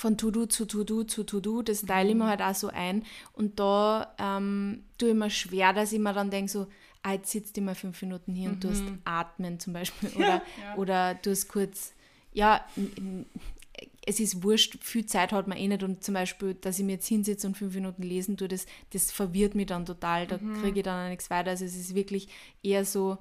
von 0.00 0.16
To-Do 0.16 0.46
zu 0.46 0.64
To-Do 0.64 1.04
zu 1.04 1.24
To-Do, 1.24 1.60
das 1.60 1.82
teile 1.82 2.08
ich 2.08 2.14
mir 2.14 2.26
halt 2.26 2.40
auch 2.40 2.54
so 2.54 2.68
ein. 2.68 3.04
Und 3.34 3.60
da 3.60 4.14
ähm, 4.18 4.84
tue 4.96 5.10
ich 5.10 5.14
mir 5.14 5.28
schwer, 5.28 5.74
dass 5.74 5.92
ich 5.92 5.98
mir 5.98 6.14
dann 6.14 6.30
denke, 6.30 6.50
so, 6.50 6.66
ah, 7.02 7.12
jetzt 7.12 7.30
sitzt 7.30 7.56
du 7.58 7.60
mal 7.60 7.74
fünf 7.74 8.00
Minuten 8.00 8.34
hier 8.34 8.48
und 8.48 8.62
tust 8.62 8.82
atmen 9.04 9.60
zum 9.60 9.74
Beispiel. 9.74 10.08
Oder, 10.16 10.42
ja. 10.62 10.76
oder 10.78 11.20
tust 11.20 11.48
kurz, 11.48 11.92
ja, 12.32 12.64
es 14.06 14.20
ist 14.20 14.42
wurscht, 14.42 14.78
viel 14.82 15.04
Zeit 15.04 15.32
hat 15.32 15.46
man 15.46 15.58
eh 15.58 15.68
nicht 15.68 15.82
und 15.82 16.02
zum 16.02 16.14
Beispiel, 16.14 16.54
dass 16.54 16.78
ich 16.78 16.84
mir 16.86 16.92
jetzt 16.92 17.06
hinsetze 17.06 17.46
und 17.46 17.58
fünf 17.58 17.74
Minuten 17.74 18.02
lesen 18.02 18.38
tue, 18.38 18.48
das, 18.48 18.64
das 18.94 19.12
verwirrt 19.12 19.54
mich 19.54 19.66
dann 19.66 19.84
total, 19.84 20.26
da 20.26 20.38
kriege 20.62 20.80
ich 20.80 20.84
dann 20.84 21.04
auch 21.04 21.10
nichts 21.10 21.28
weiter. 21.28 21.50
Also 21.50 21.66
es 21.66 21.76
ist 21.76 21.94
wirklich 21.94 22.28
eher 22.62 22.86
so 22.86 23.18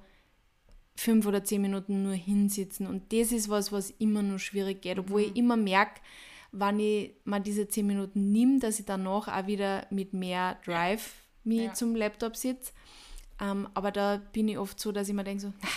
fünf 0.95 1.25
oder 1.25 1.43
zehn 1.43 1.61
Minuten 1.61 2.03
nur 2.03 2.13
hinsitzen 2.13 2.87
und 2.87 3.11
das 3.11 3.33
ist 3.33 3.49
was, 3.49 3.73
was 3.73 3.89
immer 3.99 4.21
nur 4.21 4.39
schwierig 4.39 4.81
geht, 4.81 4.97
obwohl 4.97 5.21
ich 5.21 5.35
immer 5.35 5.57
merke, 5.57 5.99
wenn 6.51 6.79
ich 6.79 7.15
mal 7.25 7.39
diese 7.39 7.67
zehn 7.67 7.85
Minuten 7.87 8.31
nehme, 8.31 8.59
dass 8.59 8.79
ich 8.79 8.85
danach 8.85 9.27
auch 9.27 9.47
wieder 9.47 9.85
mit 9.89 10.13
mehr 10.13 10.57
Drive 10.65 11.13
mich 11.43 11.61
Ja. 11.61 11.73
zum 11.73 11.95
Laptop 11.95 12.35
sitze. 12.35 12.71
Ähm, 13.41 13.67
aber 13.73 13.91
da 13.91 14.17
bin 14.33 14.47
ich 14.47 14.57
oft 14.57 14.79
so, 14.79 14.91
dass 14.91 15.07
ich 15.07 15.13
mir 15.13 15.23
denke 15.23 15.41
so, 15.41 15.53
"Na, 15.61 15.69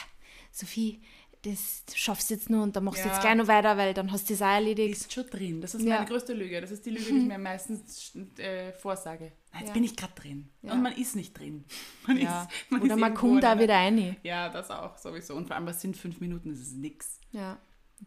Sophie, 0.51 1.01
das 1.43 1.83
schaffst 1.95 2.31
du 2.31 2.35
jetzt 2.35 2.51
nur 2.51 2.63
und 2.63 2.77
dann 2.77 2.85
machst 2.85 3.01
du 3.05 3.09
Ja. 3.09 3.15
jetzt 3.15 3.21
gleich 3.23 3.35
noch 3.37 3.49
weiter, 3.49 3.77
weil 3.77 3.95
dann 3.95 4.13
hast 4.13 4.29
du 4.31 4.35
das 4.35 4.43
auch 4.43 4.47
erledigt. 4.47 4.97
Ist 5.01 5.13
schon 5.13 5.27
drin. 5.29 5.61
Das 5.61 5.75
ist 5.75 5.83
Ja. 5.83 5.97
meine 5.97 6.07
größte 6.07 6.33
Lüge. 6.35 6.61
Das 6.61 6.71
ist 6.71 6.87
die 6.87 6.91
Lüge, 6.91 7.05
die 7.13 7.19
ich 7.19 7.25
mir 7.27 7.39
meistens 7.39 8.15
äh, 8.39 8.73
vorsage. 8.73 9.33
Na, 9.53 9.59
jetzt 9.61 9.69
Ja. 9.69 9.75
bin 9.75 9.85
ich 9.85 9.97
gerade 9.97 10.13
drin. 10.15 10.49
Und 10.63 10.83
man 10.83 10.93
ist 10.97 11.17
nicht 11.17 11.37
drin. 11.39 11.65
Man 12.07 12.17
ist, 12.19 12.31
man 12.71 12.83
Oder 12.83 12.97
man 12.97 13.15
kommt 13.15 13.43
da 13.43 13.59
wieder 13.59 13.75
rein. 13.75 14.17
Ja, 14.23 14.49
das 14.49 14.71
auch 14.71 14.97
sowieso. 14.99 15.35
Und 15.35 15.47
vor 15.49 15.57
allem, 15.57 15.67
was 15.67 15.81
sind 15.81 15.97
fünf 15.97 16.21
Minuten? 16.21 16.51
Das 16.51 16.61
ist 16.61 16.77
nix. 16.77 17.19
Ja, 17.33 17.59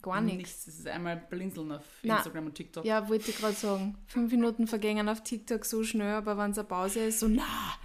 gar 0.01 0.21
nichts. 0.21 0.37
Nichts. 0.37 0.65
Das 0.65 0.75
ist 0.75 0.87
einmal 0.87 1.17
blinzeln 1.17 1.71
auf 1.71 1.83
Na. 2.03 2.17
Instagram 2.17 2.47
und 2.47 2.55
TikTok. 2.55 2.85
Ja, 2.85 3.07
wollte 3.09 3.31
ich 3.31 3.37
gerade 3.37 3.53
sagen. 3.53 3.95
Fünf 4.07 4.31
Minuten 4.31 4.67
vergängen 4.67 5.09
auf 5.09 5.23
TikTok 5.23 5.65
so 5.65 5.83
schnell, 5.83 6.15
aber 6.15 6.37
wenn 6.37 6.51
es 6.51 6.57
eine 6.57 6.67
Pause 6.67 7.05
ist, 7.05 7.19
so, 7.19 7.27
na, 7.27 7.43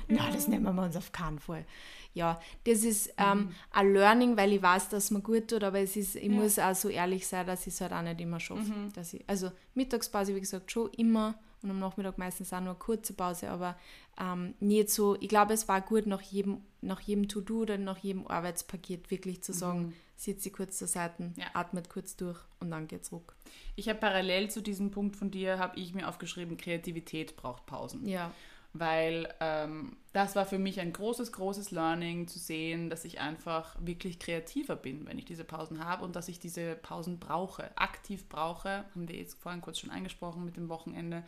na, 0.08 0.30
das 0.30 0.48
nehmen 0.48 0.74
wir 0.74 0.82
uns 0.82 0.96
auf 0.96 1.12
keinen 1.12 1.38
Fall. 1.38 1.64
Ja, 2.12 2.40
das 2.64 2.82
ist 2.82 3.14
ähm, 3.18 3.52
ein 3.70 3.92
Learning, 3.92 4.36
weil 4.36 4.52
ich 4.52 4.60
weiß, 4.60 4.88
dass 4.88 5.12
mir 5.12 5.20
gut 5.20 5.48
tut, 5.48 5.62
aber 5.62 5.78
es 5.78 5.94
ist, 5.94 6.16
ich 6.16 6.28
muss 6.28 6.58
auch 6.58 6.74
so 6.74 6.88
ehrlich 6.88 7.26
sein, 7.26 7.46
dass 7.46 7.66
ich 7.68 7.74
es 7.74 7.80
halt 7.80 7.92
auch 7.92 8.02
nicht 8.02 8.20
immer 8.20 8.40
schaffe. 8.40 8.72
Dass 8.94 9.14
ich, 9.14 9.22
also 9.28 9.52
Mittagspause, 9.74 10.34
wie 10.34 10.40
gesagt, 10.40 10.72
schon 10.72 10.90
immer 10.96 11.38
und 11.62 11.70
am 11.70 11.78
Nachmittag 11.78 12.18
meistens 12.18 12.52
auch 12.52 12.60
nur 12.60 12.70
eine 12.70 12.78
kurze 12.78 13.12
Pause, 13.12 13.50
aber 13.50 13.76
ähm, 14.18 14.54
nicht 14.60 14.90
so, 14.90 15.16
ich 15.20 15.28
glaube, 15.28 15.52
es 15.52 15.68
war 15.68 15.80
gut, 15.80 16.06
nach 16.06 16.22
jedem, 16.22 16.62
nach 16.80 17.00
jedem 17.00 17.28
To-Do 17.28 17.60
oder 17.60 17.78
nach 17.78 17.98
jedem 17.98 18.26
Arbeitspaket 18.26 19.10
wirklich 19.10 19.42
zu 19.42 19.52
sagen, 19.52 19.94
sitze 20.20 20.48
ich 20.48 20.54
kurz 20.54 20.76
zur 20.78 20.86
Seite, 20.88 21.32
Ja. 21.36 21.46
atmet 21.54 21.88
kurz 21.88 22.14
durch 22.16 22.38
und 22.60 22.70
dann 22.70 22.86
geht's 22.88 23.10
ruck. 23.10 23.34
Ich 23.76 23.88
habe 23.88 23.98
parallel 23.98 24.50
zu 24.50 24.60
diesem 24.60 24.90
Punkt 24.90 25.16
von 25.16 25.30
dir, 25.30 25.58
habe 25.58 25.78
ich 25.78 25.94
mir 25.94 26.08
aufgeschrieben, 26.08 26.56
Kreativität 26.58 27.36
braucht 27.36 27.64
Pausen. 27.66 28.06
Ja. 28.06 28.30
weil 28.72 29.26
ähm, 29.40 29.96
das 30.12 30.36
war 30.36 30.46
für 30.46 30.58
mich 30.58 30.78
ein 30.78 30.92
großes, 30.92 31.32
großes 31.32 31.72
Learning 31.72 32.28
zu 32.28 32.38
sehen, 32.38 32.88
dass 32.88 33.04
ich 33.04 33.18
einfach 33.18 33.74
wirklich 33.80 34.20
kreativer 34.20 34.76
bin, 34.76 35.08
wenn 35.08 35.18
ich 35.18 35.24
diese 35.24 35.42
Pausen 35.42 35.84
habe 35.84 36.04
und 36.04 36.14
dass 36.14 36.28
ich 36.28 36.38
diese 36.38 36.76
Pausen 36.76 37.18
brauche, 37.18 37.76
aktiv 37.76 38.28
brauche, 38.28 38.84
haben 38.94 39.08
wir 39.08 39.16
jetzt 39.16 39.34
vorhin 39.42 39.60
kurz 39.60 39.80
schon 39.80 39.90
angesprochen 39.90 40.44
mit 40.44 40.56
dem 40.56 40.68
Wochenende. 40.68 41.24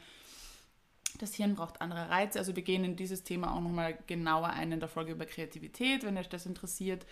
Das 1.18 1.34
Hirn 1.34 1.56
braucht 1.56 1.80
andere 1.80 2.08
Reize, 2.10 2.38
also 2.38 2.54
wir 2.54 2.62
gehen 2.62 2.84
in 2.84 2.94
dieses 2.94 3.24
Thema 3.24 3.52
auch 3.56 3.60
nochmal 3.60 3.98
genauer 4.06 4.50
ein 4.50 4.70
in 4.70 4.78
der 4.78 4.88
Folge 4.88 5.10
über 5.10 5.26
Kreativität, 5.26 6.04
wenn 6.04 6.16
euch 6.18 6.28
das 6.28 6.46
interessiert, 6.46 7.06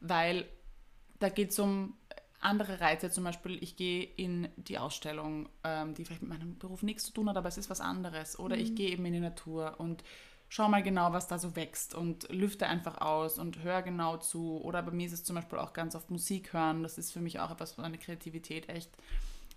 weil 0.00 0.46
da 1.18 1.28
geht 1.28 1.50
es 1.50 1.58
um 1.58 1.94
andere 2.40 2.80
Reize, 2.80 3.10
zum 3.10 3.24
Beispiel 3.24 3.62
ich 3.62 3.76
gehe 3.76 4.04
in 4.04 4.48
die 4.56 4.78
Ausstellung, 4.78 5.48
ähm, 5.64 5.94
die 5.94 6.04
vielleicht 6.04 6.22
mit 6.22 6.30
meinem 6.30 6.58
Beruf 6.58 6.82
nichts 6.82 7.04
zu 7.04 7.12
tun 7.12 7.28
hat, 7.28 7.36
aber 7.36 7.48
es 7.48 7.58
ist 7.58 7.70
was 7.70 7.80
anderes. 7.80 8.38
Oder 8.38 8.56
ich 8.56 8.74
gehe 8.74 8.90
eben 8.90 9.04
in 9.06 9.14
die 9.14 9.20
Natur 9.20 9.74
und 9.78 10.04
schau 10.48 10.68
mal 10.68 10.82
genau, 10.82 11.12
was 11.12 11.26
da 11.26 11.38
so 11.38 11.56
wächst 11.56 11.94
und 11.94 12.28
lüfte 12.30 12.66
einfach 12.66 13.00
aus 13.00 13.38
und 13.38 13.62
höre 13.62 13.82
genau 13.82 14.18
zu. 14.18 14.60
Oder 14.62 14.82
bei 14.82 14.92
mir 14.92 15.06
ist 15.06 15.12
es 15.12 15.24
zum 15.24 15.36
Beispiel 15.36 15.58
auch 15.58 15.72
ganz 15.72 15.94
oft 15.94 16.10
Musik 16.10 16.52
hören. 16.52 16.82
Das 16.82 16.98
ist 16.98 17.12
für 17.12 17.20
mich 17.20 17.40
auch 17.40 17.50
etwas, 17.50 17.76
was 17.76 17.82
meine 17.82 17.98
Kreativität 17.98 18.68
echt 18.68 18.90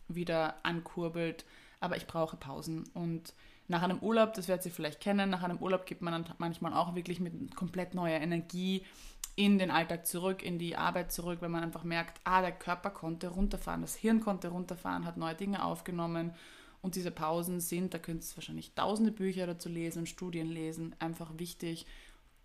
wieder 0.07 0.55
ankurbelt. 0.63 1.45
Aber 1.79 1.95
ich 1.95 2.07
brauche 2.07 2.37
Pausen. 2.37 2.89
Und 2.93 3.33
nach 3.67 3.83
einem 3.83 3.99
Urlaub, 3.99 4.33
das 4.33 4.47
werdet 4.47 4.65
ihr 4.65 4.71
vielleicht 4.71 4.99
kennen, 4.99 5.29
nach 5.29 5.43
einem 5.43 5.59
Urlaub 5.59 5.85
gibt 5.85 6.01
man 6.01 6.11
dann 6.11 6.35
manchmal 6.39 6.73
auch 6.73 6.95
wirklich 6.95 7.19
mit 7.19 7.55
komplett 7.55 7.93
neuer 7.93 8.19
Energie 8.19 8.83
in 9.39 9.57
den 9.57 9.71
Alltag 9.71 10.05
zurück, 10.05 10.43
in 10.43 10.59
die 10.59 10.75
Arbeit 10.75 11.13
zurück, 11.13 11.37
wenn 11.39 11.51
man 11.51 11.63
einfach 11.63 11.85
merkt, 11.85 12.19
ah, 12.25 12.41
der 12.41 12.51
Körper 12.51 12.89
konnte 12.89 13.29
runterfahren, 13.29 13.79
das 13.79 13.95
Hirn 13.95 14.19
konnte 14.19 14.49
runterfahren, 14.49 15.05
hat 15.05 15.15
neue 15.15 15.33
Dinge 15.33 15.63
aufgenommen. 15.63 16.33
Und 16.81 16.95
diese 16.95 17.09
Pausen 17.09 17.61
sind, 17.61 17.93
da 17.93 17.99
könnt 17.99 18.21
ihr 18.21 18.35
wahrscheinlich 18.35 18.73
tausende 18.73 19.13
Bücher 19.13 19.47
dazu 19.47 19.69
lesen 19.69 19.99
und 19.99 20.07
Studien 20.07 20.49
lesen, 20.49 20.93
einfach 20.99 21.31
wichtig, 21.37 21.85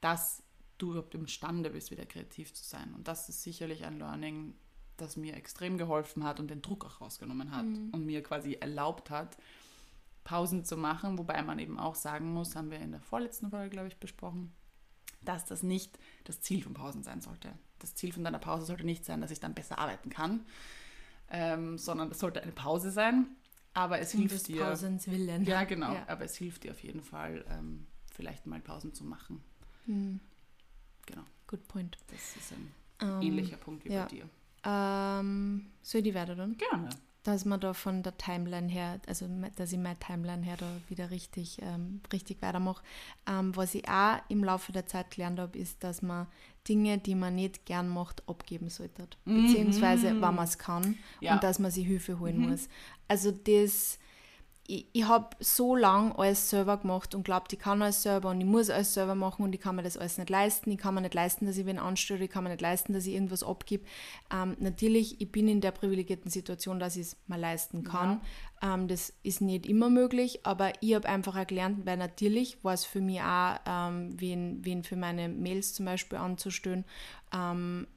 dass 0.01 0.45
du 0.79 0.91
überhaupt 0.91 1.17
imstande 1.17 1.71
bist, 1.71 1.91
wieder 1.91 2.07
kreativ 2.07 2.55
zu 2.55 2.63
sein. 2.63 2.95
Und 2.95 3.09
das 3.09 3.29
ist 3.29 3.43
sicherlich 3.43 3.85
ein 3.85 3.99
Learning, 3.99 4.55
das 4.97 5.17
mir 5.17 5.35
extrem 5.35 5.79
geholfen 5.79 6.23
hat 6.23 6.39
und 6.39 6.49
den 6.49 6.63
Druck 6.63 6.85
auch 6.85 7.01
rausgenommen 7.01 7.51
hat 7.51 7.67
und 7.67 8.07
mir 8.07 8.23
quasi 8.23 8.53
erlaubt 8.53 9.11
hat, 9.11 9.37
Pausen 10.23 10.65
zu 10.65 10.77
machen, 10.77 11.19
wobei 11.19 11.43
man 11.43 11.59
eben 11.59 11.77
auch 11.81 11.97
sagen 11.97 12.33
muss, 12.33 12.55
haben 12.55 12.71
wir 12.71 12.79
in 12.79 12.93
der 12.93 13.01
vorletzten 13.01 13.51
Folge, 13.51 13.71
glaube 13.71 13.89
ich, 13.89 13.97
besprochen, 13.97 14.53
dass 15.25 15.45
das 15.45 15.63
nicht 15.63 15.99
das 16.25 16.41
Ziel 16.41 16.63
von 16.63 16.75
Pausen 16.75 17.03
sein 17.03 17.21
sollte. 17.21 17.53
Das 17.79 17.95
Ziel 17.95 18.13
von 18.13 18.25
deiner 18.25 18.39
Pause 18.39 18.67
sollte 18.67 18.85
nicht 18.85 19.05
sein, 19.05 19.21
dass 19.21 19.31
ich 19.31 19.41
dann 19.41 19.55
besser 19.55 19.79
arbeiten 19.79 20.11
kann, 20.11 20.45
ähm, 21.31 21.79
sondern 21.79 22.11
es 22.11 22.19
sollte 22.19 22.43
eine 22.43 22.53
Pause 22.53 22.91
sein, 22.91 23.27
aber 23.73 23.99
es 23.99 24.15
Um 24.15 24.21
hilft 24.21 24.49
dir. 24.49 24.63
Pausens 24.65 25.07
willen. 25.09 25.45
Ja, 25.45 25.65
genau, 25.65 25.93
Ja. 25.93 26.05
aber 26.09 26.25
es 26.25 26.37
hilft 26.37 26.65
dir 26.65 26.71
auf 26.73 26.83
jeden 26.83 27.03
Fall, 27.03 27.45
ähm, 27.51 27.87
vielleicht 28.13 28.47
mal 28.47 28.61
Pausen 28.61 28.95
zu 28.95 29.05
machen. 29.05 29.43
Hm, 29.87 30.21
Genau, 31.07 31.23
good 31.47 31.67
point. 31.69 31.99
das 32.07 32.37
ist 32.37 32.53
ein 32.53 32.73
Ähm, 33.01 33.21
ähnlicher 33.23 33.57
Punkt 33.57 33.85
wie 33.85 33.93
ja. 33.93 34.05
bei 34.05 34.09
dir. 34.09 34.29
Ähm, 34.65 35.73
soll 35.83 35.99
ich 35.99 36.05
die 36.05 36.15
weiter 36.15 36.37
tun? 36.37 36.57
Gerne. 36.57 36.89
Dass 37.25 37.45
man 37.45 37.59
da 37.59 37.73
von 37.75 38.03
der 38.03 38.17
Timeline 38.19 38.69
her, 38.69 39.01
also 39.07 39.27
dass 39.57 39.73
ich 39.73 39.79
meine 39.79 39.99
Timeline 39.99 40.43
her 40.45 40.57
da 40.59 40.67
wieder 40.89 41.11
richtig, 41.11 41.59
ähm, 41.63 42.01
richtig 42.13 42.41
weitermache. 42.43 42.83
Ähm, 43.27 43.57
was 43.57 43.75
ich 43.75 43.89
auch 43.89 44.19
im 44.29 44.45
Laufe 44.45 44.73
der 44.73 44.87
Zeit 44.87 45.11
gelernt 45.11 45.41
habe, 45.41 45.59
ist, 45.59 45.83
dass 45.83 46.03
man 46.03 46.27
Dinge, 46.69 46.99
die 46.99 47.15
man 47.15 47.35
nicht 47.35 47.65
gern 47.67 47.89
macht, 47.89 48.23
abgeben 48.29 48.69
sollte. 48.71 49.07
Beziehungsweise, 49.25 50.09
wenn 50.09 50.21
man 50.35 50.39
es 50.45 50.59
kann 50.59 50.97
Ja. 51.21 51.35
und 51.35 51.43
dass 51.43 51.59
man 51.59 51.71
sich 51.71 51.87
Hilfe 51.87 52.19
holen 52.19 52.39
muss. 52.39 52.69
Also 53.09 53.33
das, 53.33 53.99
ich, 54.67 54.87
ich 54.93 55.05
habe 55.07 55.37
so 55.41 55.77
lange 55.77 56.19
alles 56.19 56.49
selber 56.49 56.79
gemacht 56.79 57.15
und 57.15 57.25
glaubt, 57.25 57.53
ich 57.53 57.59
kann 57.59 57.83
alles 57.83 58.03
selber 58.03 58.31
und 58.31 58.41
ich 58.41 58.47
muss 58.47 58.71
alles 58.71 58.95
selber 58.95 59.15
machen 59.15 59.45
und 59.45 59.55
ich 59.55 59.61
kann 59.61 59.77
mir 59.77 59.83
das 59.83 59.97
alles 59.97 60.17
nicht 60.17 60.31
leisten. 60.31 60.71
Ich 60.71 60.79
kann 60.79 60.95
mir 60.95 61.03
nicht 61.03 61.15
leisten, 61.15 61.47
dass 61.47 61.57
ich 61.57 61.67
wen 61.67 61.79
anstelle, 61.79 62.25
ich 62.25 62.31
kann 62.31 62.45
mir 62.45 62.51
nicht 62.51 62.63
leisten, 62.63 62.93
dass 62.95 63.07
ich 63.07 63.15
irgendwas 63.15 63.43
abgib. 63.43 63.87
Ähm, 64.33 64.57
natürlich, 64.59 65.21
ich 65.21 65.31
bin 65.31 65.49
in 65.49 65.61
der 65.61 65.73
privilegierten 65.73 66.31
Situation, 66.31 66.79
dass 66.79 66.97
ich 66.97 67.03
es 67.03 67.17
mir 67.27 67.39
leisten 67.39 67.85
kann. 67.85 68.21
Ähm, 68.63 68.89
das 68.89 69.13
ist 69.23 69.41
nicht 69.41 69.67
immer 69.67 69.91
möglich, 69.91 70.41
aber 70.47 70.73
ich 70.81 70.95
habe 70.95 71.09
einfach 71.09 71.37
auch 71.37 71.47
gelernt, 71.47 71.85
weil 71.85 71.99
natürlich 71.99 72.63
war 72.65 72.75
es 72.75 72.85
für 72.85 73.01
mich 73.01 73.21
auch, 73.21 73.57
ähm, 73.67 74.19
wen, 74.19 74.65
wen 74.65 74.83
für 74.83 74.97
meine 74.97 75.29
Mails 75.29 75.75
zum 75.75 75.85
Beispiel 75.85 76.19
anzustellen, 76.19 76.85
ähm, 77.35 77.87
äh, 77.87 77.94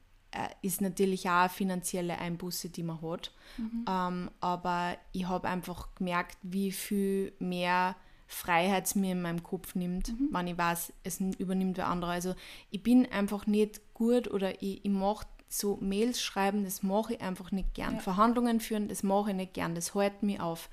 ist 0.62 0.80
natürlich 0.80 1.28
auch 1.28 1.40
eine 1.42 1.48
finanzielle 1.48 2.18
Einbuße, 2.18 2.68
die 2.68 2.82
man 2.82 3.00
hat. 3.02 3.32
Mhm. 3.56 3.84
Ähm, 3.88 4.30
aber 4.40 4.96
ich 5.12 5.26
habe 5.26 5.48
einfach 5.48 5.94
gemerkt, 5.94 6.38
wie 6.42 6.72
viel 6.72 7.32
mehr 7.38 7.96
Freiheit 8.26 8.84
es 8.84 8.94
mir 8.94 9.12
in 9.12 9.22
meinem 9.22 9.42
Kopf 9.42 9.74
nimmt, 9.74 10.08
mhm. 10.08 10.28
wenn 10.30 10.46
ich 10.46 10.58
weiß, 10.58 10.92
es 11.02 11.20
übernimmt 11.20 11.78
wer 11.78 11.88
andere. 11.88 12.10
Also 12.10 12.34
ich 12.70 12.82
bin 12.82 13.06
einfach 13.06 13.46
nicht 13.46 13.94
gut 13.94 14.28
oder 14.30 14.62
ich, 14.62 14.84
ich 14.84 14.90
mache 14.90 15.26
so 15.48 15.78
Mails 15.80 16.20
schreiben, 16.20 16.62
das 16.64 16.82
mache 16.82 17.14
ich 17.14 17.20
einfach 17.22 17.50
nicht 17.52 17.72
gern. 17.72 17.94
Ja. 17.94 18.00
Verhandlungen 18.00 18.60
führen, 18.60 18.88
das 18.88 19.02
mache 19.02 19.30
ich 19.30 19.36
nicht 19.36 19.54
gern, 19.54 19.74
das 19.74 19.94
hält 19.94 20.22
mich 20.22 20.40
auf. 20.40 20.68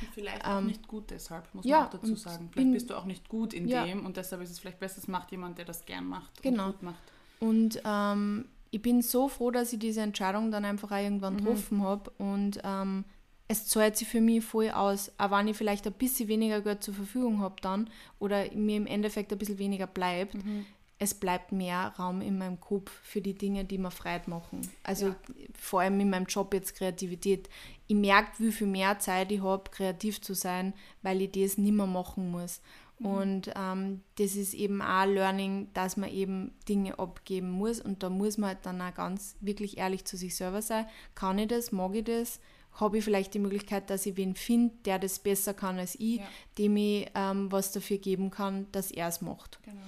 Und 0.00 0.14
vielleicht 0.14 0.46
ähm, 0.46 0.52
auch 0.52 0.60
nicht 0.60 0.86
gut 0.86 1.10
deshalb, 1.10 1.52
muss 1.52 1.64
ja, 1.64 1.78
man 1.78 1.86
auch 1.86 1.90
dazu 1.90 2.14
sagen. 2.14 2.48
Vielleicht 2.52 2.54
bin, 2.54 2.72
bist 2.72 2.90
du 2.90 2.94
auch 2.96 3.06
nicht 3.06 3.28
gut 3.28 3.52
in 3.52 3.66
ja. 3.66 3.84
dem 3.84 4.06
und 4.06 4.16
deshalb 4.16 4.40
ist 4.42 4.50
es 4.50 4.60
vielleicht 4.60 4.78
besser, 4.78 4.98
es 4.98 5.08
macht 5.08 5.32
jemand, 5.32 5.58
der 5.58 5.64
das 5.64 5.84
gern 5.84 6.06
macht 6.06 6.42
genau. 6.42 6.66
und 6.66 6.72
gut 6.74 6.82
macht. 6.82 7.02
Und 7.40 7.82
ähm, 7.84 8.44
ich 8.70 8.82
bin 8.82 9.02
so 9.02 9.28
froh, 9.28 9.50
dass 9.50 9.72
ich 9.72 9.78
diese 9.78 10.00
Entscheidung 10.00 10.50
dann 10.50 10.64
einfach 10.64 10.92
auch 10.92 11.02
irgendwann 11.02 11.34
mhm. 11.34 11.38
getroffen 11.38 11.82
habe 11.82 12.10
und 12.18 12.60
ähm, 12.64 13.04
es 13.48 13.66
zahlt 13.66 13.96
sich 13.96 14.06
für 14.06 14.20
mich 14.20 14.44
voll 14.44 14.70
aus, 14.70 15.10
auch 15.18 15.32
wenn 15.32 15.48
ich 15.48 15.56
vielleicht 15.56 15.84
ein 15.86 15.92
bisschen 15.92 16.28
weniger 16.28 16.60
Geld 16.60 16.84
zur 16.84 16.94
Verfügung 16.94 17.40
habe 17.40 17.56
dann 17.60 17.90
oder 18.20 18.48
mir 18.54 18.76
im 18.76 18.86
Endeffekt 18.86 19.32
ein 19.32 19.38
bisschen 19.38 19.58
weniger 19.58 19.88
bleibt. 19.88 20.34
Mhm. 20.34 20.66
Es 21.00 21.14
bleibt 21.14 21.50
mehr 21.50 21.94
Raum 21.98 22.20
in 22.20 22.38
meinem 22.38 22.60
Kopf 22.60 22.92
für 23.02 23.20
die 23.20 23.34
Dinge, 23.34 23.64
die 23.64 23.78
mir 23.78 23.90
Freude 23.90 24.30
machen. 24.30 24.60
Also 24.84 25.08
ja. 25.08 25.16
vor 25.58 25.80
allem 25.80 25.98
in 25.98 26.10
meinem 26.10 26.26
Job 26.26 26.54
jetzt 26.54 26.76
Kreativität. 26.76 27.48
Ich 27.88 27.96
merke, 27.96 28.30
wie 28.38 28.52
viel 28.52 28.66
mehr 28.68 28.98
Zeit 29.00 29.32
ich 29.32 29.42
habe, 29.42 29.70
kreativ 29.70 30.20
zu 30.20 30.34
sein, 30.34 30.74
weil 31.02 31.22
ich 31.22 31.32
das 31.32 31.58
nicht 31.58 31.72
mehr 31.72 31.86
machen 31.86 32.30
muss. 32.30 32.60
Mhm. 33.00 33.06
Und 33.06 33.50
ähm, 33.56 34.02
das 34.18 34.36
ist 34.36 34.54
eben 34.54 34.80
auch 34.82 35.06
Learning, 35.06 35.68
dass 35.72 35.96
man 35.96 36.10
eben 36.10 36.52
Dinge 36.68 36.98
abgeben 36.98 37.50
muss. 37.50 37.80
Und 37.80 38.02
da 38.02 38.10
muss 38.10 38.38
man 38.38 38.50
halt 38.50 38.58
dann 38.62 38.80
auch 38.80 38.94
ganz 38.94 39.36
wirklich 39.40 39.78
ehrlich 39.78 40.04
zu 40.04 40.16
sich 40.16 40.36
selber 40.36 40.62
sein. 40.62 40.86
Kann 41.14 41.38
ich 41.38 41.48
das? 41.48 41.72
Mag 41.72 41.94
ich 41.94 42.04
das? 42.04 42.40
Habe 42.74 42.98
ich 42.98 43.04
vielleicht 43.04 43.34
die 43.34 43.40
Möglichkeit, 43.40 43.90
dass 43.90 44.06
ich 44.06 44.16
wen 44.16 44.36
finde, 44.36 44.74
der 44.84 44.98
das 44.98 45.18
besser 45.18 45.54
kann 45.54 45.78
als 45.78 45.96
ich, 45.96 46.18
ja. 46.18 46.28
dem 46.56 46.76
ich 46.76 47.10
ähm, 47.14 47.50
was 47.50 47.72
dafür 47.72 47.98
geben 47.98 48.30
kann, 48.30 48.70
dass 48.70 48.90
er 48.92 49.08
es 49.08 49.20
macht. 49.20 49.58
Genau. 49.64 49.80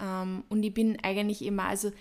Ähm, 0.00 0.42
und 0.48 0.62
ich 0.62 0.74
bin 0.74 0.98
eigentlich 1.02 1.44
immer, 1.44 1.66
also 1.66 1.92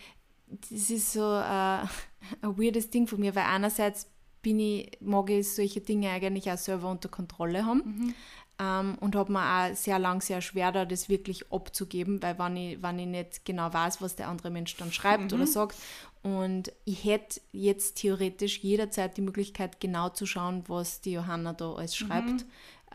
das 0.47 0.89
ist 0.89 1.11
so 1.11 1.21
äh, 1.21 1.21
ein 2.41 2.57
weirdes 2.57 2.89
Ding 2.89 3.05
von 3.05 3.19
mir, 3.19 3.35
weil 3.35 3.45
einerseits 3.45 4.07
bin 4.41 4.59
ich, 4.59 4.97
mag 4.99 5.29
ich 5.29 5.49
solche 5.49 5.81
Dinge 5.81 6.09
eigentlich 6.09 6.51
auch 6.51 6.57
selber 6.57 6.89
unter 6.89 7.09
Kontrolle 7.09 7.65
haben. 7.65 7.83
Mhm. 7.85 8.13
Ähm, 8.59 8.97
und 8.99 9.15
habe 9.15 9.31
mir 9.31 9.41
auch 9.71 9.75
sehr 9.75 9.97
lang 9.97 10.21
sehr 10.21 10.41
schwer 10.41 10.71
da, 10.71 10.85
das 10.85 11.09
wirklich 11.09 11.51
abzugeben, 11.51 12.21
weil 12.21 12.37
wenn 12.37 12.55
ich, 12.55 12.83
wenn 12.83 12.99
ich 12.99 13.07
nicht 13.07 13.45
genau 13.45 13.73
weiß, 13.73 14.01
was 14.01 14.15
der 14.15 14.27
andere 14.27 14.51
Mensch 14.51 14.75
dann 14.75 14.91
schreibt 14.91 15.31
mhm. 15.31 15.37
oder 15.37 15.47
sagt. 15.47 15.75
Und 16.21 16.71
ich 16.85 17.03
hätte 17.03 17.41
jetzt 17.51 17.95
theoretisch 17.95 18.59
jederzeit 18.59 19.17
die 19.17 19.21
Möglichkeit, 19.21 19.79
genau 19.79 20.09
zu 20.09 20.25
schauen, 20.25 20.63
was 20.67 21.01
die 21.01 21.11
Johanna 21.13 21.53
da 21.53 21.73
alles 21.73 21.95
schreibt 21.95 22.27
mhm. 22.27 22.45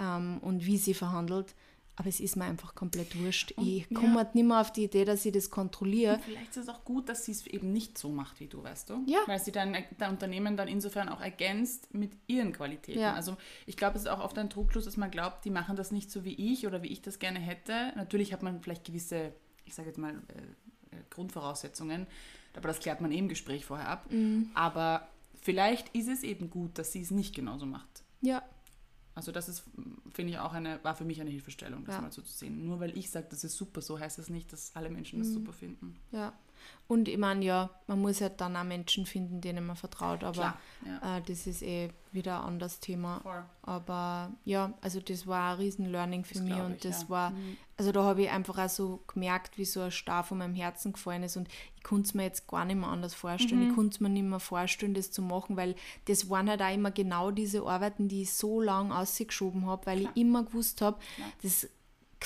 ähm, 0.01 0.39
und 0.41 0.65
wie 0.65 0.79
sie 0.79 0.95
verhandelt. 0.95 1.55
Aber 1.99 2.09
es 2.09 2.21
ist 2.21 2.37
mir 2.37 2.45
einfach 2.45 2.77
komplett 2.77 3.19
wurscht. 3.19 3.51
Und, 3.53 3.67
ich 3.67 3.89
komme 3.89 4.11
ja. 4.11 4.15
halt 4.19 4.37
nicht 4.37 4.47
mehr 4.47 4.61
auf 4.61 4.73
die 4.73 4.85
Idee, 4.85 5.05
dass 5.05 5.27
ich 5.27 5.33
das 5.33 5.51
kontrolliere. 5.51 6.15
Und 6.15 6.25
vielleicht 6.25 6.51
ist 6.51 6.57
es 6.57 6.69
auch 6.69 6.85
gut, 6.85 7.09
dass 7.09 7.25
sie 7.25 7.33
es 7.33 7.45
eben 7.49 7.73
nicht 7.73 7.99
so 7.99 8.11
macht 8.11 8.39
wie 8.39 8.47
du, 8.47 8.63
weißt 8.63 8.91
du? 8.91 9.03
Ja. 9.07 9.19
Weil 9.27 9.41
sie 9.41 9.51
dann 9.51 9.77
dein 9.99 10.11
Unternehmen 10.11 10.57
dann 10.57 10.69
insofern 10.69 11.09
auch 11.09 11.21
ergänzt 11.21 11.93
mit 11.93 12.13
ihren 12.29 12.53
Qualitäten. 12.53 13.01
Ja. 13.01 13.15
Also 13.15 13.37
ich 13.67 13.77
glaube, 13.77 13.97
es 13.97 14.03
ist 14.03 14.09
auch 14.09 14.21
oft 14.21 14.39
ein 14.39 14.49
Trugschluss, 14.49 14.85
dass 14.85 14.97
man 14.97 15.11
glaubt, 15.11 15.45
die 15.45 15.51
machen 15.51 15.75
das 15.75 15.91
nicht 15.91 16.13
so 16.13 16.25
wie 16.25 16.35
ich 16.53 16.69
oder 16.69 16.85
wie 16.85 16.89
ich 16.89 17.03
das 17.03 17.19
gerne 17.19 17.41
hätte. 17.41 17.93
Natürlich 17.97 18.33
hat 18.33 18.45
man 18.45 18.63
vielleicht 18.63 18.85
gewisse, 18.85 19.33
ich 19.65 19.75
sage 19.75 19.89
jetzt 19.89 19.99
mal, 19.99 20.13
äh, 20.13 20.97
äh, 20.97 21.01
Grundvoraussetzungen, 21.11 22.07
aber 22.55 22.69
das 22.69 22.79
klärt 22.79 23.01
man 23.01 23.11
eh 23.11 23.19
im 23.19 23.29
Gespräch 23.29 23.65
vorher 23.65 23.89
ab. 23.89 24.07
Mhm. 24.13 24.51
Aber 24.55 25.09
vielleicht 25.43 25.89
ist 25.97 26.07
es 26.07 26.23
eben 26.23 26.49
gut, 26.49 26.79
dass 26.79 26.93
sie 26.93 27.03
es 27.03 27.11
nicht 27.11 27.35
genauso 27.35 27.67
macht. 27.67 28.05
Ja. 28.21 28.45
Also 29.19 29.33
das 29.33 29.49
ist, 29.49 29.65
finde 30.13 30.33
ich, 30.33 30.39
auch 30.39 30.53
eine, 30.53 30.79
war 30.85 30.95
für 30.95 31.05
mich 31.05 31.21
eine 31.21 31.31
Hilfestellung, 31.31 31.85
das 31.85 31.97
ja. 31.97 32.03
mal 32.03 32.13
so 32.13 32.23
zu 32.23 32.33
sehen. 32.33 32.65
Nur 32.65 32.79
weil 32.79 32.97
ich 32.97 33.11
sage, 33.11 33.27
das 33.29 33.43
ist 33.43 33.57
super, 33.57 33.83
so 33.83 33.99
heißt 33.99 34.17
das 34.17 34.31
nicht, 34.31 34.53
dass 34.53 34.77
alle 34.77 34.91
Menschen 34.91 35.19
das 35.19 35.31
mhm. 35.31 35.33
super 35.35 35.53
finden. 35.53 35.97
Ja. 36.13 36.33
Und 36.89 37.07
ich 37.07 37.19
meine, 37.19 37.45
ja, 37.45 37.69
man 37.87 38.01
muss 38.01 38.19
ja 38.19 38.31
dann 38.31 38.57
auch 38.57 38.65
Menschen 38.65 39.05
finden, 39.05 39.43
denen 39.43 39.67
man 39.67 39.77
vertraut, 39.77 40.25
aber 40.25 40.33
Klar, 40.33 40.61
ja. 40.87 41.19
äh, 41.19 41.23
das 41.23 41.47
ist 41.47 41.63
eh 41.63 41.91
wieder 42.13 42.41
ein 42.41 42.47
anderes 42.47 42.81
Thema. 42.81 43.21
Voll. 43.21 43.45
Aber 43.61 44.33
ja, 44.47 44.73
also 44.81 44.99
das 44.99 45.27
war 45.27 45.53
ein 45.53 45.59
riesen 45.59 45.85
Learning 45.85 46.25
für 46.25 46.35
das 46.35 46.43
mich 46.43 46.55
und 46.55 46.77
ich, 46.77 46.81
das 46.81 47.03
ja. 47.03 47.09
war, 47.11 47.31
mhm. 47.31 47.59
also 47.77 47.93
da 47.93 48.05
habe 48.05 48.23
ich 48.23 48.31
einfach 48.31 48.57
auch 48.57 48.71
so 48.71 49.03
gemerkt, 49.07 49.59
wie 49.59 49.67
so 49.67 49.83
ein 49.83 49.91
Star 49.91 50.25
von 50.25 50.39
meinem 50.39 50.55
Herzen 50.55 50.95
gefallen 50.95 51.25
ist 51.25 51.37
und 51.37 51.49
ich 51.77 51.83
konnte 51.83 52.07
es 52.07 52.15
mir 52.15 52.23
jetzt 52.23 52.49
gar 52.49 52.65
nicht 52.65 52.77
mehr 52.77 52.89
anders 52.89 53.15
vorstellen. 53.15 53.65
Mhm. 53.65 53.69
Ich 53.69 53.75
konnte 53.75 53.95
es 53.95 54.01
mir 54.01 54.09
nicht 54.09 54.23
mehr 54.23 54.41
vorstellen, 54.41 54.95
das 54.95 55.11
zu 55.11 55.21
machen, 55.21 55.59
weil 55.59 55.75
das 56.07 56.31
waren 56.31 56.49
halt 56.49 56.63
auch 56.63 56.73
immer 56.73 56.91
genau 56.91 57.31
diese 57.31 57.65
Arbeiten, 57.65 58.09
die 58.09 58.23
ich 58.23 58.33
so 58.33 58.63
lange 58.63 58.97
ausgeschoben 58.97 59.67
habe, 59.67 59.85
weil 59.85 60.01
Klar. 60.01 60.13
ich 60.15 60.23
immer 60.23 60.43
gewusst 60.43 60.81
habe, 60.81 60.99
das 61.43 61.69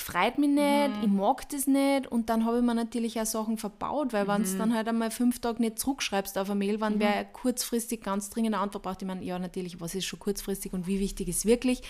gefreut 0.05 0.37
mich 0.37 0.49
nicht, 0.49 0.89
mhm. 0.89 1.03
ich 1.03 1.09
mag 1.09 1.49
das 1.49 1.67
nicht 1.67 2.07
und 2.07 2.29
dann 2.29 2.45
habe 2.45 2.57
ich 2.57 2.63
mir 2.63 2.75
natürlich 2.75 3.19
auch 3.19 3.25
Sachen 3.25 3.57
verbaut, 3.57 4.13
weil 4.13 4.25
mhm. 4.25 4.29
wenn 4.29 4.43
du 4.43 4.57
dann 4.57 4.73
halt 4.73 4.87
einmal 4.87 5.11
fünf 5.11 5.39
Tage 5.39 5.61
nicht 5.61 5.79
zurückschreibst 5.79 6.37
auf 6.37 6.49
eine 6.49 6.59
Mail, 6.59 6.81
wenn 6.81 6.95
mhm. 6.95 6.99
wer 6.99 7.25
kurzfristig 7.25 8.01
ganz 8.01 8.29
dringend 8.29 8.53
eine 8.53 8.63
Antwort 8.63 8.83
braucht, 8.83 9.01
ich 9.01 9.07
meine, 9.07 9.23
ja 9.23 9.39
natürlich, 9.39 9.79
was 9.79 9.95
ist 9.95 10.05
schon 10.05 10.19
kurzfristig 10.19 10.73
und 10.73 10.87
wie 10.87 10.99
wichtig 10.99 11.27
ist 11.27 11.45
wirklich, 11.45 11.81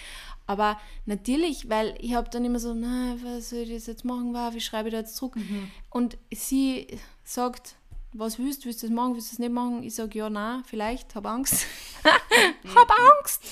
aber 0.46 0.78
natürlich, 1.06 1.70
weil 1.70 1.96
ich 2.00 2.14
habe 2.14 2.30
dann 2.30 2.46
immer 2.46 2.60
so, 2.60 2.74
na, 2.74 3.16
was 3.24 3.50
soll 3.50 3.60
ich 3.60 3.74
das 3.74 3.88
jetzt 3.88 4.06
machen, 4.06 4.34
wie 4.34 4.62
schreibe 4.62 4.90
ich 4.90 4.94
da 4.94 5.00
jetzt 5.00 5.16
zurück 5.16 5.36
mhm. 5.36 5.72
und 5.90 6.18
sie 6.32 6.88
sagt, 7.24 7.76
was 8.16 8.38
willst 8.38 8.62
du, 8.62 8.66
willst 8.66 8.84
du 8.84 8.88
das 8.88 8.96
machen, 8.96 9.16
willst 9.16 9.32
du 9.32 9.36
das 9.36 9.40
nicht 9.40 9.52
machen? 9.52 9.82
Ich 9.82 9.96
sage, 9.96 10.20
ja, 10.20 10.30
nein, 10.30 10.62
vielleicht, 10.66 11.16
habe 11.16 11.30
Angst. 11.30 11.66
hab 12.76 12.92
Angst! 13.18 13.44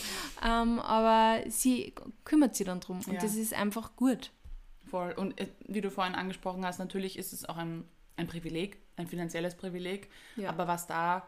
Ähm, 0.45 0.79
aber 0.79 1.49
sie 1.49 1.93
kümmert 2.25 2.55
sich 2.55 2.67
dann 2.67 2.79
drum 2.79 2.99
und 2.99 3.13
ja. 3.13 3.19
das 3.19 3.35
ist 3.35 3.55
einfach 3.55 3.95
gut. 3.95 4.29
Voll. 4.91 5.13
Und 5.13 5.39
äh, 5.39 5.47
wie 5.67 5.79
du 5.79 5.89
vorhin 5.89 6.15
angesprochen 6.15 6.65
hast, 6.65 6.77
natürlich 6.77 7.17
ist 7.17 7.31
es 7.31 7.47
auch 7.47 7.55
ein, 7.55 7.85
ein 8.17 8.27
Privileg, 8.27 8.77
ein 8.97 9.07
finanzielles 9.07 9.55
Privileg. 9.55 10.09
Ja. 10.35 10.49
Aber 10.49 10.67
was 10.67 10.85
da 10.85 11.27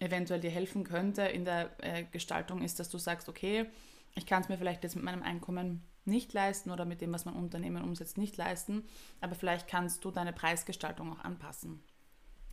eventuell 0.00 0.40
dir 0.40 0.50
helfen 0.50 0.84
könnte 0.84 1.22
in 1.22 1.46
der 1.46 1.70
äh, 1.78 2.04
Gestaltung 2.04 2.60
ist, 2.60 2.78
dass 2.78 2.90
du 2.90 2.98
sagst, 2.98 3.28
okay, 3.30 3.66
ich 4.14 4.26
kann 4.26 4.42
es 4.42 4.50
mir 4.50 4.58
vielleicht 4.58 4.82
jetzt 4.82 4.96
mit 4.96 5.04
meinem 5.04 5.22
Einkommen 5.22 5.82
nicht 6.04 6.32
leisten 6.34 6.70
oder 6.70 6.84
mit 6.84 7.00
dem, 7.00 7.12
was 7.12 7.24
mein 7.24 7.34
Unternehmen 7.34 7.82
umsetzt, 7.82 8.18
nicht 8.18 8.36
leisten, 8.36 8.84
aber 9.20 9.34
vielleicht 9.34 9.66
kannst 9.66 10.04
du 10.04 10.10
deine 10.10 10.32
Preisgestaltung 10.32 11.12
auch 11.12 11.24
anpassen. 11.24 11.82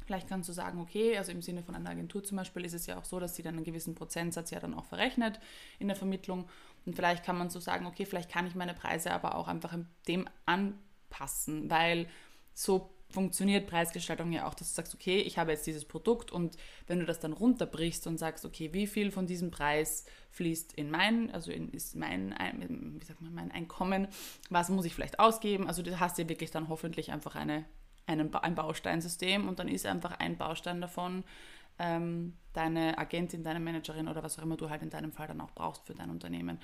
Vielleicht 0.06 0.30
kannst 0.30 0.48
du 0.48 0.54
sagen, 0.54 0.80
okay, 0.80 1.18
also 1.18 1.34
im 1.34 1.42
Sinne 1.42 1.64
von 1.64 1.76
einer 1.76 1.90
Agentur 1.90 2.24
zum 2.24 2.38
Beispiel 2.38 2.64
ist 2.64 2.74
es 2.74 2.86
ja 2.86 2.98
auch 2.98 3.04
so, 3.04 3.20
dass 3.20 3.36
sie 3.36 3.44
dann 3.44 3.56
einen 3.56 3.66
gewissen 3.66 3.94
Prozentsatz 3.94 4.52
ja 4.52 4.60
dann 4.62 4.74
auch 4.74 4.86
verrechnet 4.86 5.40
in 5.80 5.88
der 5.88 5.98
Vermittlung. 5.98 6.48
Und 6.88 6.96
vielleicht 6.96 7.24
kann 7.24 7.38
man 7.38 7.50
so 7.50 7.60
sagen, 7.60 7.86
okay, 7.86 8.06
vielleicht 8.06 8.32
kann 8.32 8.48
ich 8.48 8.56
meine 8.56 8.74
Preise 8.74 9.12
aber 9.12 9.36
auch 9.36 9.48
einfach 9.48 9.78
dem 10.08 10.28
anpassen, 10.46 11.70
weil 11.70 12.08
so 12.54 12.90
funktioniert 13.10 13.68
Preisgestaltung 13.68 14.32
ja 14.32 14.48
auch, 14.48 14.54
dass 14.54 14.70
du 14.70 14.76
sagst, 14.76 14.96
okay, 14.96 15.20
ich 15.20 15.38
habe 15.38 15.52
jetzt 15.52 15.68
dieses 15.68 15.86
Produkt 15.86 16.32
und 16.32 16.58
wenn 16.88 17.00
du 17.00 17.06
das 17.06 17.20
dann 17.20 17.34
runterbrichst 17.34 18.08
und 18.08 18.18
sagst, 18.18 18.46
okay, 18.46 18.74
wie 18.74 18.88
viel 18.88 19.12
von 19.12 19.28
diesem 19.28 19.52
Preis 19.52 20.06
fließt 20.32 20.74
in 20.74 20.90
mein, 20.90 21.30
also 21.32 21.52
in, 21.52 21.70
ist 21.72 21.96
mein, 21.96 22.34
wie 23.00 23.06
sagt 23.06 23.22
man, 23.22 23.34
mein 23.34 23.52
Einkommen, 23.52 24.08
was 24.50 24.70
muss 24.70 24.86
ich 24.86 24.94
vielleicht 24.94 25.20
ausgeben? 25.20 25.68
Also 25.68 25.84
du 25.84 26.00
hast 26.00 26.18
ja 26.18 26.28
wirklich 26.28 26.52
dann 26.52 26.70
hoffentlich 26.70 27.12
einfach 27.12 27.36
eine 27.36 27.66
einen, 28.08 28.34
ein 28.34 28.56
Bausteinsystem 28.56 29.48
und 29.48 29.60
dann 29.60 29.68
ist 29.68 29.86
einfach 29.86 30.20
ein 30.20 30.38
Baustein 30.38 30.82
davon 30.82 31.24
ähm, 31.80 32.34
deine 32.54 32.98
Agentin, 32.98 33.44
deine 33.44 33.60
Managerin 33.60 34.08
oder 34.08 34.24
was 34.24 34.38
auch 34.40 34.44
immer 34.44 34.58
du 34.58 34.70
halt 34.70 34.82
in 34.82 34.90
deinem 34.90 35.12
Fall 35.12 35.28
dann 35.28 35.42
auch 35.42 35.52
brauchst 35.52 35.86
für 35.86 35.94
dein 35.94 36.10
Unternehmen. 36.10 36.60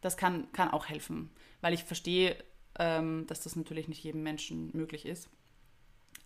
Das 0.00 0.16
kann, 0.16 0.50
kann 0.52 0.70
auch 0.70 0.86
helfen, 0.86 1.30
weil 1.60 1.74
ich 1.74 1.84
verstehe, 1.84 2.36
ähm, 2.78 3.26
dass 3.26 3.42
das 3.42 3.56
natürlich 3.56 3.88
nicht 3.88 4.02
jedem 4.02 4.22
Menschen 4.22 4.70
möglich 4.72 5.06
ist. 5.06 5.28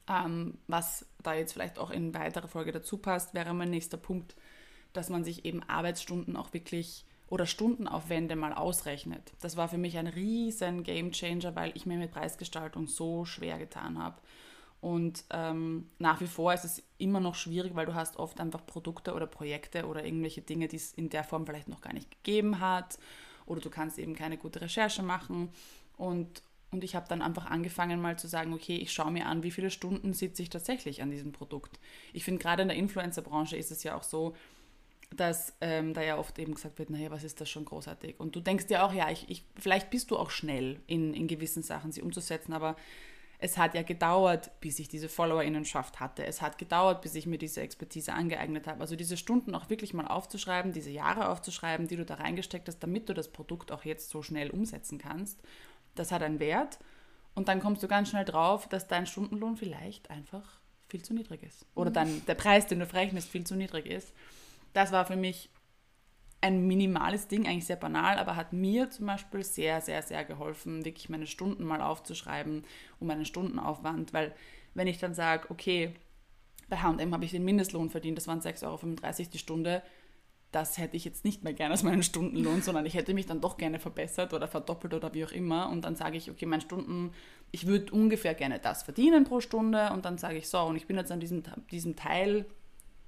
Ähm, 0.08 0.58
was 0.66 1.06
da 1.22 1.34
jetzt 1.34 1.52
vielleicht 1.52 1.78
auch 1.78 1.90
in 1.90 2.14
weitere 2.14 2.48
Folge 2.48 2.72
dazu 2.72 2.98
passt, 2.98 3.34
wäre 3.34 3.54
mein 3.54 3.70
nächster 3.70 3.96
Punkt, 3.96 4.36
dass 4.92 5.08
man 5.08 5.24
sich 5.24 5.44
eben 5.44 5.62
Arbeitsstunden 5.62 6.36
auch 6.36 6.52
wirklich 6.52 7.04
oder 7.28 7.46
Stundenaufwände 7.46 8.36
mal 8.36 8.52
ausrechnet. 8.52 9.32
Das 9.40 9.56
war 9.56 9.68
für 9.68 9.78
mich 9.78 9.96
ein 9.96 10.06
riesen 10.06 10.82
Gamechanger, 10.82 11.56
weil 11.56 11.72
ich 11.74 11.86
mir 11.86 11.98
mit 11.98 12.12
Preisgestaltung 12.12 12.86
so 12.86 13.24
schwer 13.24 13.58
getan 13.58 13.98
habe. 13.98 14.20
Und 14.84 15.24
ähm, 15.30 15.88
nach 15.98 16.20
wie 16.20 16.26
vor 16.26 16.52
ist 16.52 16.66
es 16.66 16.82
immer 16.98 17.18
noch 17.18 17.36
schwierig, 17.36 17.74
weil 17.74 17.86
du 17.86 17.94
hast 17.94 18.18
oft 18.18 18.38
einfach 18.38 18.66
Produkte 18.66 19.14
oder 19.14 19.26
Projekte 19.26 19.86
oder 19.86 20.04
irgendwelche 20.04 20.42
Dinge, 20.42 20.68
die 20.68 20.76
es 20.76 20.92
in 20.92 21.08
der 21.08 21.24
Form 21.24 21.46
vielleicht 21.46 21.68
noch 21.68 21.80
gar 21.80 21.94
nicht 21.94 22.10
gegeben 22.10 22.60
hat. 22.60 22.98
Oder 23.46 23.62
du 23.62 23.70
kannst 23.70 23.98
eben 23.98 24.14
keine 24.14 24.36
gute 24.36 24.60
Recherche 24.60 25.02
machen. 25.02 25.48
Und, 25.96 26.42
und 26.70 26.84
ich 26.84 26.94
habe 26.94 27.08
dann 27.08 27.22
einfach 27.22 27.46
angefangen 27.46 28.02
mal 28.02 28.18
zu 28.18 28.28
sagen, 28.28 28.52
okay, 28.52 28.76
ich 28.76 28.92
schaue 28.92 29.10
mir 29.10 29.24
an, 29.24 29.42
wie 29.42 29.52
viele 29.52 29.70
Stunden 29.70 30.12
sitze 30.12 30.42
ich 30.42 30.50
tatsächlich 30.50 31.00
an 31.00 31.10
diesem 31.10 31.32
Produkt. 31.32 31.80
Ich 32.12 32.24
finde, 32.24 32.42
gerade 32.42 32.60
in 32.60 32.68
der 32.68 32.76
Influencer-Branche 32.76 33.56
ist 33.56 33.70
es 33.70 33.84
ja 33.84 33.96
auch 33.96 34.02
so, 34.02 34.36
dass 35.16 35.54
ähm, 35.62 35.94
da 35.94 36.02
ja 36.02 36.18
oft 36.18 36.38
eben 36.38 36.52
gesagt 36.52 36.78
wird, 36.78 36.90
naja, 36.90 37.10
was 37.10 37.24
ist 37.24 37.40
das 37.40 37.48
schon 37.48 37.64
großartig? 37.64 38.20
Und 38.20 38.36
du 38.36 38.40
denkst 38.40 38.66
dir 38.66 38.84
auch, 38.84 38.92
ja, 38.92 39.10
ich, 39.10 39.30
ich, 39.30 39.44
vielleicht 39.58 39.88
bist 39.88 40.10
du 40.10 40.18
auch 40.18 40.28
schnell 40.28 40.78
in, 40.86 41.14
in 41.14 41.26
gewissen 41.26 41.62
Sachen, 41.62 41.90
sie 41.90 42.02
umzusetzen, 42.02 42.52
aber 42.52 42.76
es 43.38 43.58
hat 43.58 43.74
ja 43.74 43.82
gedauert, 43.82 44.50
bis 44.60 44.78
ich 44.78 44.88
diese 44.88 45.08
Followerinnenschaft 45.08 46.00
hatte. 46.00 46.24
Es 46.24 46.40
hat 46.40 46.58
gedauert, 46.58 47.02
bis 47.02 47.14
ich 47.14 47.26
mir 47.26 47.38
diese 47.38 47.60
Expertise 47.60 48.12
angeeignet 48.12 48.66
habe. 48.66 48.80
Also 48.80 48.96
diese 48.96 49.16
Stunden 49.16 49.54
auch 49.54 49.70
wirklich 49.70 49.94
mal 49.94 50.06
aufzuschreiben, 50.06 50.72
diese 50.72 50.90
Jahre 50.90 51.28
aufzuschreiben, 51.28 51.88
die 51.88 51.96
du 51.96 52.04
da 52.04 52.14
reingesteckt 52.14 52.68
hast, 52.68 52.78
damit 52.80 53.08
du 53.08 53.14
das 53.14 53.28
Produkt 53.28 53.72
auch 53.72 53.84
jetzt 53.84 54.10
so 54.10 54.22
schnell 54.22 54.50
umsetzen 54.50 54.98
kannst, 54.98 55.42
das 55.94 56.12
hat 56.12 56.22
einen 56.22 56.40
Wert. 56.40 56.78
Und 57.34 57.48
dann 57.48 57.60
kommst 57.60 57.82
du 57.82 57.88
ganz 57.88 58.10
schnell 58.10 58.24
drauf, 58.24 58.68
dass 58.68 58.86
dein 58.86 59.06
Stundenlohn 59.06 59.56
vielleicht 59.56 60.10
einfach 60.10 60.60
viel 60.88 61.02
zu 61.02 61.14
niedrig 61.14 61.42
ist. 61.42 61.66
Oder 61.74 61.90
mhm. 61.90 61.94
dann 61.94 62.26
der 62.26 62.34
Preis, 62.34 62.66
den 62.66 62.78
du 62.78 62.86
verrechnest, 62.86 63.28
viel 63.28 63.44
zu 63.44 63.56
niedrig 63.56 63.86
ist. 63.86 64.12
Das 64.72 64.92
war 64.92 65.04
für 65.06 65.16
mich 65.16 65.50
ein 66.44 66.66
minimales 66.66 67.26
Ding, 67.26 67.46
eigentlich 67.46 67.64
sehr 67.64 67.76
banal, 67.76 68.18
aber 68.18 68.36
hat 68.36 68.52
mir 68.52 68.90
zum 68.90 69.06
Beispiel 69.06 69.42
sehr, 69.42 69.80
sehr, 69.80 70.02
sehr 70.02 70.24
geholfen, 70.26 70.84
wirklich 70.84 71.08
meine 71.08 71.26
Stunden 71.26 71.64
mal 71.64 71.80
aufzuschreiben 71.80 72.64
und 73.00 73.06
meinen 73.06 73.24
Stundenaufwand, 73.24 74.12
weil 74.12 74.34
wenn 74.74 74.86
ich 74.86 74.98
dann 74.98 75.14
sage, 75.14 75.50
okay, 75.50 75.94
bei 76.68 76.76
H&M 76.76 77.14
habe 77.14 77.24
ich 77.24 77.30
den 77.30 77.46
Mindestlohn 77.46 77.88
verdient, 77.88 78.18
das 78.18 78.28
waren 78.28 78.40
6,35 78.40 78.66
Euro 78.66 79.30
die 79.32 79.38
Stunde, 79.38 79.82
das 80.52 80.76
hätte 80.76 80.98
ich 80.98 81.06
jetzt 81.06 81.24
nicht 81.24 81.42
mehr 81.44 81.54
gerne 81.54 81.72
als 81.72 81.82
meinen 81.82 82.02
Stundenlohn, 82.02 82.60
sondern 82.60 82.84
ich 82.84 82.94
hätte 82.94 83.14
mich 83.14 83.24
dann 83.24 83.40
doch 83.40 83.56
gerne 83.56 83.78
verbessert 83.78 84.34
oder 84.34 84.46
verdoppelt 84.46 84.92
oder 84.92 85.12
wie 85.14 85.24
auch 85.24 85.32
immer. 85.32 85.68
Und 85.70 85.84
dann 85.84 85.96
sage 85.96 86.16
ich, 86.16 86.30
okay, 86.30 86.46
mein 86.46 86.60
Stunden, 86.60 87.10
ich 87.50 87.66
würde 87.66 87.92
ungefähr 87.92 88.34
gerne 88.34 88.60
das 88.60 88.84
verdienen 88.84 89.24
pro 89.24 89.40
Stunde. 89.40 89.90
Und 89.92 90.04
dann 90.04 90.16
sage 90.16 90.36
ich 90.36 90.48
so 90.48 90.60
und 90.60 90.76
ich 90.76 90.86
bin 90.86 90.96
jetzt 90.96 91.10
an 91.10 91.18
diesem, 91.18 91.42
diesem 91.72 91.96
Teil 91.96 92.46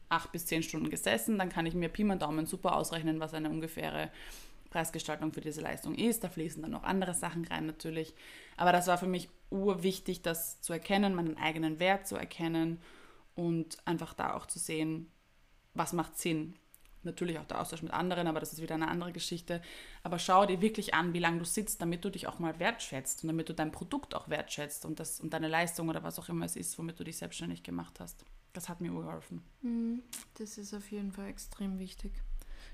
acht 0.08 0.32
bis 0.32 0.46
zehn 0.46 0.62
Stunden 0.62 0.90
gesessen, 0.90 1.38
dann 1.38 1.48
kann 1.48 1.66
ich 1.66 1.74
mir 1.74 1.88
Pi 1.88 2.04
mal 2.04 2.18
Daumen 2.18 2.46
super 2.46 2.76
ausrechnen, 2.76 3.20
was 3.20 3.34
eine 3.34 3.50
ungefähre 3.50 4.10
Preisgestaltung 4.70 5.32
für 5.32 5.40
diese 5.40 5.60
Leistung 5.60 5.94
ist. 5.94 6.22
Da 6.22 6.28
fließen 6.28 6.62
dann 6.62 6.70
noch 6.70 6.82
andere 6.82 7.14
Sachen 7.14 7.44
rein 7.46 7.66
natürlich. 7.66 8.14
Aber 8.56 8.72
das 8.72 8.86
war 8.86 8.98
für 8.98 9.06
mich 9.06 9.28
urwichtig, 9.50 10.22
das 10.22 10.60
zu 10.60 10.72
erkennen, 10.72 11.14
meinen 11.14 11.36
eigenen 11.36 11.78
Wert 11.80 12.06
zu 12.06 12.16
erkennen 12.16 12.80
und 13.34 13.78
einfach 13.84 14.14
da 14.14 14.34
auch 14.34 14.46
zu 14.46 14.58
sehen, 14.58 15.10
was 15.74 15.92
macht 15.92 16.18
Sinn. 16.18 16.54
Natürlich 17.06 17.38
auch 17.38 17.46
der 17.46 17.60
Austausch 17.60 17.82
mit 17.82 17.92
anderen, 17.92 18.26
aber 18.26 18.40
das 18.40 18.52
ist 18.52 18.60
wieder 18.60 18.74
eine 18.74 18.88
andere 18.88 19.12
Geschichte. 19.12 19.62
Aber 20.02 20.18
schau 20.18 20.44
dir 20.44 20.60
wirklich 20.60 20.92
an, 20.92 21.14
wie 21.14 21.18
lange 21.18 21.38
du 21.38 21.44
sitzt, 21.44 21.80
damit 21.80 22.04
du 22.04 22.10
dich 22.10 22.26
auch 22.26 22.38
mal 22.38 22.58
wertschätzt 22.58 23.22
und 23.22 23.28
damit 23.28 23.48
du 23.48 23.54
dein 23.54 23.72
Produkt 23.72 24.14
auch 24.14 24.28
wertschätzt 24.28 24.84
und, 24.84 25.00
das, 25.00 25.20
und 25.20 25.32
deine 25.32 25.48
Leistung 25.48 25.88
oder 25.88 26.02
was 26.02 26.18
auch 26.18 26.28
immer 26.28 26.44
es 26.44 26.56
ist, 26.56 26.78
womit 26.78 27.00
du 27.00 27.04
dich 27.04 27.16
selbstständig 27.16 27.62
gemacht 27.62 28.00
hast. 28.00 28.24
Das 28.52 28.68
hat 28.68 28.80
mir 28.80 28.90
geholfen. 28.90 29.42
Mhm. 29.62 30.02
Das 30.34 30.58
ist 30.58 30.74
auf 30.74 30.90
jeden 30.90 31.12
Fall 31.12 31.28
extrem 31.28 31.78
wichtig. 31.78 32.12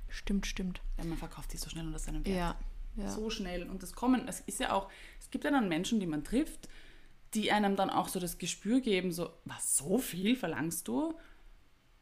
Stimmt, 0.09 0.47
stimmt. 0.47 0.81
Ja, 0.99 1.05
man 1.05 1.18
verkauft 1.18 1.51
sich 1.51 1.61
so 1.61 1.71
schnell 1.71 1.87
unter 1.87 1.99
seinem 1.99 2.25
Wert. 2.25 2.37
Ja, 2.37 2.57
ja. 2.97 3.11
So 3.11 3.31
schnell. 3.31 3.68
Und 3.68 3.83
das 3.83 3.95
kommen, 3.95 4.29
es 4.29 4.40
ist 4.40 4.61
ja 4.61 4.73
auch, 4.73 4.90
es 5.21 5.31
gibt 5.31 5.45
ja 5.45 5.51
dann 5.51 5.68
Menschen, 5.68 6.01
die 6.01 6.07
man 6.07 6.25
trifft, 6.25 6.68
die 7.35 7.51
einem 7.51 7.77
dann 7.77 7.90
auch 7.90 8.09
so 8.09 8.21
das 8.21 8.38
Gespür 8.38 8.81
geben, 8.81 9.12
so, 9.12 9.31
was, 9.45 9.77
so 9.77 9.99
viel 9.99 10.37
verlangst 10.37 10.87
du? 10.88 11.14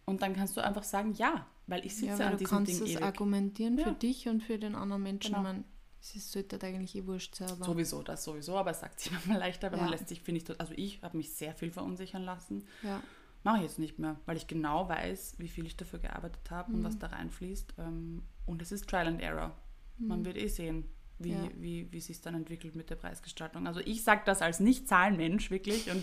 Und 0.04 0.22
dann 0.22 0.34
kannst 0.34 0.56
du 0.56 0.60
einfach 0.60 0.82
sagen, 0.82 1.14
ja, 1.14 1.46
weil 1.70 1.86
ich 1.86 1.94
sitze 1.96 2.22
ja, 2.22 2.28
an 2.30 2.36
diesem 2.36 2.64
Ding 2.64 2.76
Du 2.76 2.80
kannst 2.80 2.96
es 2.96 3.02
argumentieren 3.02 3.78
ja. 3.78 3.84
für 3.84 3.92
dich 3.92 4.28
und 4.28 4.42
für 4.42 4.58
den 4.58 4.74
anderen 4.74 5.02
Menschen. 5.02 5.34
Genau. 5.34 5.42
Man, 5.42 5.64
es 6.00 6.32
sollte 6.32 6.56
halt 6.56 6.64
eigentlich 6.64 6.96
eh 6.96 7.06
wurscht 7.06 7.36
sein. 7.36 7.50
Aber 7.50 7.64
sowieso, 7.64 8.02
das 8.02 8.24
sowieso, 8.24 8.56
aber 8.56 8.72
es 8.72 8.80
sagt 8.80 9.00
sich 9.00 9.12
manchmal 9.12 9.38
leichter, 9.38 9.70
weil 9.70 9.78
ja. 9.78 9.84
man 9.84 9.92
lässt 9.92 10.08
sich, 10.08 10.20
finde 10.20 10.40
ich, 10.40 10.60
also 10.60 10.74
ich 10.76 11.02
habe 11.02 11.16
mich 11.16 11.32
sehr 11.32 11.54
viel 11.54 11.70
verunsichern 11.70 12.24
lassen. 12.24 12.66
Ja. 12.82 13.00
Mache 13.42 13.58
ich 13.58 13.62
jetzt 13.62 13.78
nicht 13.78 13.98
mehr, 13.98 14.20
weil 14.26 14.36
ich 14.36 14.46
genau 14.46 14.88
weiß, 14.88 15.36
wie 15.38 15.48
viel 15.48 15.64
ich 15.64 15.76
dafür 15.76 15.98
gearbeitet 15.98 16.50
habe 16.50 16.70
mhm. 16.70 16.78
und 16.78 16.84
was 16.84 16.98
da 16.98 17.06
reinfließt. 17.06 17.74
Ähm, 17.78 18.22
und 18.44 18.60
es 18.60 18.72
ist 18.72 18.88
Trial 18.88 19.06
and 19.06 19.22
Error. 19.22 19.56
Mhm. 19.98 20.08
Man 20.08 20.24
wird 20.24 20.36
eh 20.36 20.48
sehen, 20.48 20.84
wie, 21.20 21.32
ja. 21.32 21.48
wie, 21.56 21.92
wie 21.92 22.00
sich 22.00 22.20
dann 22.20 22.34
entwickelt 22.34 22.74
mit 22.74 22.90
der 22.90 22.96
Preisgestaltung. 22.96 23.66
Also 23.66 23.80
ich 23.80 24.02
sage 24.02 24.22
das 24.26 24.42
als 24.42 24.58
Nicht-Zahlenmensch 24.58 25.50
wirklich 25.50 25.90
und 25.90 26.02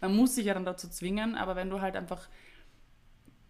man 0.00 0.14
muss 0.14 0.34
sich 0.34 0.46
ja 0.46 0.54
dann 0.54 0.64
dazu 0.64 0.88
zwingen, 0.88 1.36
aber 1.36 1.56
wenn 1.56 1.70
du 1.70 1.80
halt 1.80 1.96
einfach 1.96 2.28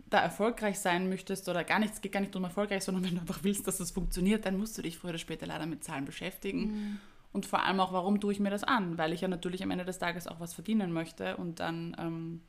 da 0.09 0.21
erfolgreich 0.21 0.79
sein 0.79 1.09
möchtest 1.09 1.49
oder 1.49 1.65
gar 1.65 1.79
nichts, 1.79 2.01
geht 2.01 2.13
gar 2.13 2.21
nicht 2.21 2.37
um 2.37 2.45
erfolgreich, 2.45 2.85
sondern 2.85 3.05
wenn 3.05 3.15
du 3.15 3.21
einfach 3.21 3.43
willst, 3.43 3.67
dass 3.67 3.79
das 3.79 3.91
funktioniert, 3.91 4.47
dann 4.47 4.57
musst 4.57 4.79
du 4.79 4.83
dich 4.83 4.99
früher 4.99 5.11
oder 5.11 5.19
später 5.19 5.47
leider 5.47 5.67
mit 5.67 5.83
Zahlen 5.83 6.05
beschäftigen. 6.05 6.61
Mhm. 6.61 6.99
Und 7.33 7.45
vor 7.45 7.63
allem 7.65 7.81
auch, 7.81 7.93
warum 7.93 8.21
tue 8.21 8.33
ich 8.33 8.41
mir 8.41 8.51
das 8.51 8.65
an? 8.65 8.99
Weil 8.99 9.13
ich 9.13 9.21
ja 9.21 9.29
natürlich 9.29 9.63
am 9.63 9.71
Ende 9.71 9.85
des 9.85 9.99
Tages 9.99 10.27
auch 10.27 10.41
was 10.41 10.55
verdienen 10.55 10.93
möchte 10.93 11.37
und 11.37 11.61
dann 11.61 11.97
ähm, 11.99 12.43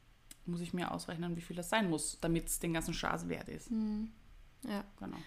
muss 0.46 0.62
ich 0.62 0.74
mir 0.74 0.92
ausrechnen, 0.92 1.36
wie 1.36 1.42
viel 1.42 1.56
das 1.56 1.70
sein 1.70 1.90
muss, 1.90 2.20
damit 2.22 2.48
es 2.48 2.60
den 2.60 2.74
ganzen 2.74 2.94
Schaß 2.94 3.28
wert 3.28 3.50
ist. 3.50 3.72
Mhm. 3.72 4.12
Ja. 4.64 4.84
Genau. 5.00 5.18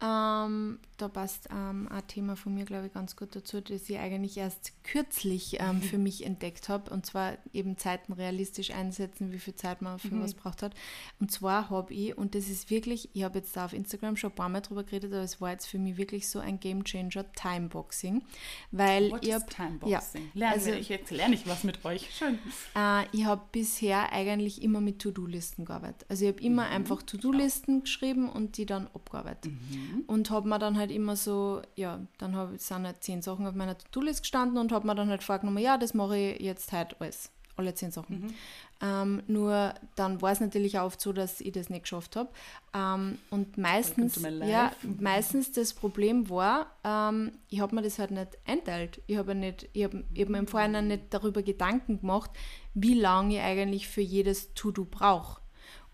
Ähm, 0.00 0.78
da 0.96 1.08
passt 1.08 1.48
ähm, 1.50 1.88
ein 1.90 2.06
Thema 2.06 2.36
von 2.36 2.54
mir, 2.54 2.64
glaube 2.64 2.86
ich, 2.86 2.92
ganz 2.92 3.16
gut 3.16 3.34
dazu, 3.34 3.60
das 3.60 3.88
ich 3.88 3.98
eigentlich 3.98 4.36
erst 4.36 4.72
kürzlich 4.84 5.58
ähm, 5.60 5.82
für 5.82 5.98
mich 5.98 6.24
entdeckt 6.24 6.68
habe. 6.68 6.90
Und 6.92 7.04
zwar 7.04 7.36
eben 7.52 7.76
Zeiten 7.76 8.12
realistisch 8.12 8.70
einsetzen, 8.70 9.32
wie 9.32 9.38
viel 9.38 9.54
Zeit 9.56 9.82
man 9.82 9.98
für 9.98 10.14
mhm. 10.14 10.22
was 10.22 10.34
braucht 10.34 10.62
hat. 10.62 10.74
Und 11.18 11.32
zwar 11.32 11.70
habe 11.70 11.92
ich, 11.92 12.16
und 12.16 12.36
das 12.36 12.48
ist 12.48 12.70
wirklich, 12.70 13.10
ich 13.12 13.24
habe 13.24 13.38
jetzt 13.38 13.56
da 13.56 13.64
auf 13.64 13.72
Instagram 13.72 14.16
schon 14.16 14.30
ein 14.30 14.36
paar 14.36 14.48
Mal 14.48 14.60
drüber 14.60 14.84
geredet, 14.84 15.12
aber 15.12 15.22
es 15.22 15.40
war 15.40 15.50
jetzt 15.50 15.66
für 15.66 15.78
mich 15.78 15.96
wirklich 15.96 16.28
so 16.28 16.38
ein 16.38 16.60
Game 16.60 16.84
Changer, 16.84 17.32
Timeboxing. 17.32 18.22
Weil 18.70 19.10
What 19.10 19.24
ich 19.24 19.34
habe. 19.34 19.46
Timeboxing? 19.46 20.30
Ja, 20.34 20.50
also, 20.50 20.70
ich, 20.70 20.88
jetzt 20.88 21.10
lerne 21.10 21.34
ich 21.34 21.46
was 21.48 21.64
mit 21.64 21.84
euch. 21.84 22.08
Schön. 22.14 22.38
Äh, 22.76 23.04
ich 23.10 23.24
habe 23.24 23.42
bisher 23.50 24.12
eigentlich 24.12 24.62
immer 24.62 24.80
mit 24.80 25.00
To-Do-Listen 25.00 25.64
gearbeitet. 25.64 26.06
Also 26.08 26.24
ich 26.24 26.32
habe 26.32 26.42
immer 26.42 26.66
mhm. 26.66 26.72
einfach 26.72 27.02
To-Do-Listen 27.02 27.82
geschrieben 27.82 28.28
und 28.28 28.56
die 28.58 28.66
dann 28.66 28.86
abgearbeitet. 28.94 29.52
Mhm. 29.52 29.87
Mhm. 29.92 30.04
Und 30.06 30.30
habe 30.30 30.48
mir 30.48 30.58
dann 30.58 30.76
halt 30.76 30.90
immer 30.90 31.16
so, 31.16 31.62
ja, 31.76 32.00
dann 32.18 32.36
hab, 32.36 32.58
sind 32.58 32.86
halt 32.86 33.02
zehn 33.02 33.22
Sachen 33.22 33.46
auf 33.46 33.54
meiner 33.54 33.76
To-Do-List 33.76 34.22
gestanden 34.22 34.58
und 34.58 34.72
habe 34.72 34.86
mir 34.86 34.94
dann 34.94 35.08
halt 35.08 35.22
vorgenommen, 35.22 35.58
ja, 35.58 35.78
das 35.78 35.94
mache 35.94 36.18
ich 36.18 36.40
jetzt 36.40 36.72
halt 36.72 37.00
alles. 37.00 37.30
Alle 37.56 37.74
zehn 37.74 37.90
Sachen. 37.90 38.20
Mhm. 38.20 38.34
Ähm, 38.80 39.22
nur 39.26 39.74
dann 39.96 40.22
war 40.22 40.30
es 40.30 40.38
natürlich 40.38 40.78
auch 40.78 40.86
oft 40.86 41.00
so, 41.00 41.12
dass 41.12 41.40
ich 41.40 41.50
das 41.50 41.70
nicht 41.70 41.82
geschafft 41.82 42.14
habe. 42.14 42.28
Ähm, 42.72 43.18
und 43.30 43.58
meistens, 43.58 44.22
ja, 44.22 44.70
meistens 45.00 45.50
das 45.50 45.72
Problem 45.72 46.30
war, 46.30 46.66
ähm, 46.84 47.32
ich 47.48 47.58
habe 47.58 47.74
mir 47.74 47.82
das 47.82 47.98
halt 47.98 48.12
nicht 48.12 48.38
einteilt. 48.46 49.02
Ich 49.08 49.16
habe 49.16 49.34
nicht, 49.34 49.68
ich 49.72 49.84
hab 49.84 49.92
mir 49.92 50.38
im 50.38 50.46
Vorhinein 50.46 50.86
nicht 50.86 51.06
darüber 51.10 51.42
Gedanken 51.42 52.00
gemacht, 52.00 52.30
wie 52.74 52.94
lange 52.94 53.34
ich 53.34 53.40
eigentlich 53.40 53.88
für 53.88 54.02
jedes 54.02 54.54
To-Do 54.54 54.84
brauche. 54.84 55.40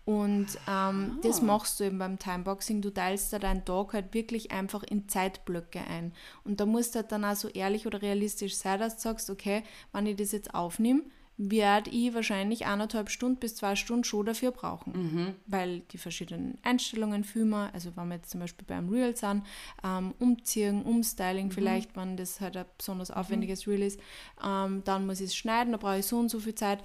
Und 0.05 0.47
ähm, 0.67 0.67
ah. 0.67 1.09
das 1.23 1.41
machst 1.41 1.79
du 1.79 1.83
eben 1.83 1.97
beim 1.97 2.19
Timeboxing. 2.19 2.81
Du 2.81 2.91
teilst 2.91 3.33
da 3.33 3.39
deinen 3.39 3.65
Tag 3.65 3.93
halt 3.93 4.13
wirklich 4.13 4.51
einfach 4.51 4.83
in 4.83 5.09
Zeitblöcke 5.09 5.81
ein. 5.81 6.13
Und 6.43 6.59
da 6.59 6.67
musst 6.67 6.93
du 6.93 6.99
halt 6.99 7.11
dann 7.11 7.25
auch 7.25 7.35
so 7.35 7.47
ehrlich 7.49 7.87
oder 7.87 8.01
realistisch 8.01 8.55
sein, 8.55 8.79
dass 8.79 8.97
du 8.97 9.01
sagst, 9.01 9.29
okay, 9.31 9.63
wenn 9.93 10.05
ich 10.05 10.15
das 10.15 10.31
jetzt 10.31 10.53
aufnehme, 10.53 11.01
werde 11.37 11.89
ich 11.89 12.13
wahrscheinlich 12.13 12.65
eineinhalb 12.65 13.09
Stunden 13.09 13.39
bis 13.39 13.55
zwei 13.55 13.75
Stunden 13.75 14.05
schon 14.05 14.25
dafür 14.25 14.51
brauchen. 14.51 14.93
Mhm. 14.93 15.35
Weil 15.47 15.81
die 15.91 15.97
verschiedenen 15.97 16.57
Einstellungen 16.63 17.23
filmen, 17.23 17.69
also 17.73 17.95
wenn 17.97 18.07
wir 18.07 18.15
jetzt 18.15 18.29
zum 18.29 18.39
Beispiel 18.39 18.65
beim 18.65 18.87
Reel 18.89 19.17
sind, 19.17 19.43
ähm, 19.83 20.13
umziehen, 20.19 20.83
umstyling 20.83 21.47
mhm. 21.47 21.51
vielleicht, 21.51 21.95
wenn 21.97 22.15
das 22.15 22.39
halt 22.39 22.55
ein 22.55 22.65
besonders 22.77 23.09
mhm. 23.09 23.15
aufwendiges 23.15 23.65
mhm. 23.65 23.73
Reel 23.73 23.81
ist, 23.81 23.99
ähm, 24.43 24.83
dann 24.85 25.05
muss 25.05 25.19
ich 25.19 25.27
es 25.27 25.35
schneiden, 25.35 25.73
da 25.73 25.77
brauche 25.77 25.99
ich 25.99 26.05
so 26.05 26.17
und 26.17 26.29
so 26.29 26.39
viel 26.39 26.55
Zeit. 26.55 26.83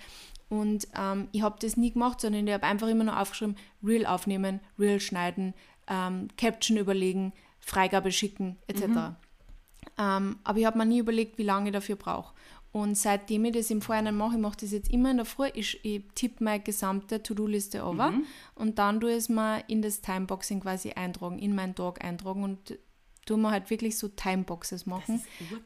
Und 0.50 0.88
ähm, 0.98 1.28
ich 1.32 1.42
habe 1.42 1.56
das 1.60 1.76
nie 1.76 1.92
gemacht, 1.92 2.20
sondern 2.20 2.46
ich 2.46 2.52
habe 2.52 2.66
einfach 2.66 2.88
immer 2.88 3.04
nur 3.04 3.18
aufgeschrieben, 3.18 3.56
Reel 3.82 4.04
aufnehmen, 4.04 4.60
Reel 4.78 5.00
schneiden, 5.00 5.54
ähm, 5.86 6.28
Caption 6.36 6.76
überlegen, 6.76 7.32
Freigabe 7.60 8.10
schicken, 8.10 8.56
etc. 8.66 8.86
Mhm. 8.86 9.16
Ähm, 9.96 10.38
aber 10.44 10.58
ich 10.58 10.66
habe 10.66 10.76
mir 10.76 10.86
nie 10.86 10.98
überlegt, 10.98 11.38
wie 11.38 11.44
lange 11.44 11.68
ich 11.68 11.72
dafür 11.72 11.96
brauche. 11.96 12.34
Und 12.72 12.96
seitdem 12.96 13.44
ich 13.46 13.52
das 13.52 13.70
im 13.70 13.80
Vorhinein 13.80 14.16
mache, 14.16 14.36
ich 14.36 14.40
mache 14.40 14.58
das 14.60 14.72
jetzt 14.72 14.92
immer 14.92 15.10
in 15.10 15.16
der 15.18 15.26
Früh, 15.26 15.48
ich, 15.54 15.84
ich 15.84 16.02
tippe 16.14 16.44
meine 16.44 16.62
gesamte 16.62 17.22
To-Do-Liste 17.22 17.84
over 17.84 18.12
mhm. 18.12 18.24
und 18.54 18.78
dann 18.78 19.00
tue 19.00 19.10
ich 19.10 19.16
es 19.16 19.28
mir 19.28 19.64
in 19.68 19.82
das 19.82 20.00
Timeboxing 20.00 20.60
quasi 20.60 20.92
eintragen, 20.92 21.38
in 21.40 21.54
meinen 21.54 21.74
Tag 21.74 22.04
eintragen 22.04 22.44
und 22.44 22.78
tue 23.26 23.38
mir 23.38 23.50
halt 23.50 23.70
wirklich 23.70 23.98
so 23.98 24.08
Timeboxes 24.08 24.86
machen 24.86 25.20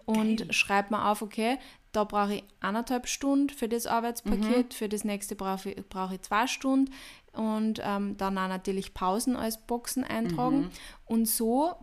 und 0.07 0.55
schreibe 0.55 0.94
mir 0.94 1.11
auf, 1.11 1.20
okay, 1.20 1.59
da 1.94 2.04
brauche 2.04 2.35
ich 2.35 2.44
eineinhalb 2.61 3.07
Stunden 3.07 3.50
für 3.50 3.68
das 3.68 3.87
Arbeitspaket, 3.87 4.68
mhm. 4.68 4.74
für 4.74 4.88
das 4.88 5.04
nächste 5.04 5.37
brauche 5.37 5.70
ich, 5.70 5.88
brauche 5.88 6.16
ich 6.16 6.22
zwei 6.22 6.46
Stunden 6.46 6.92
und 7.33 7.80
ähm, 7.83 8.16
dann 8.16 8.37
auch 8.37 8.48
natürlich 8.48 8.94
Pausen 8.94 9.37
als 9.37 9.64
Boxen 9.66 10.04
eintragen. 10.04 10.62
Mhm. 10.62 10.70
Und 11.07 11.28
so, 11.28 11.74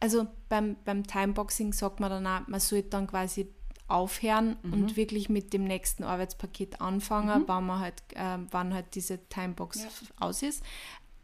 also 0.00 0.26
beim, 0.48 0.76
beim 0.84 1.04
Timeboxing 1.04 1.72
sagt 1.72 2.00
man 2.00 2.10
dann 2.10 2.26
auch, 2.26 2.46
man 2.46 2.60
sollte 2.60 2.90
dann 2.90 3.06
quasi 3.06 3.48
aufhören 3.88 4.56
mhm. 4.62 4.72
und 4.72 4.96
wirklich 4.96 5.28
mit 5.28 5.52
dem 5.52 5.64
nächsten 5.64 6.04
Arbeitspaket 6.04 6.80
anfangen, 6.80 7.42
mhm. 7.42 7.44
wann 7.48 7.66
man 7.66 7.80
halt, 7.80 8.02
äh, 8.14 8.38
wann 8.50 8.72
halt 8.72 8.94
diese 8.94 9.28
Timebox 9.28 9.82
ja. 9.82 9.88
aus 10.20 10.42
ist 10.42 10.62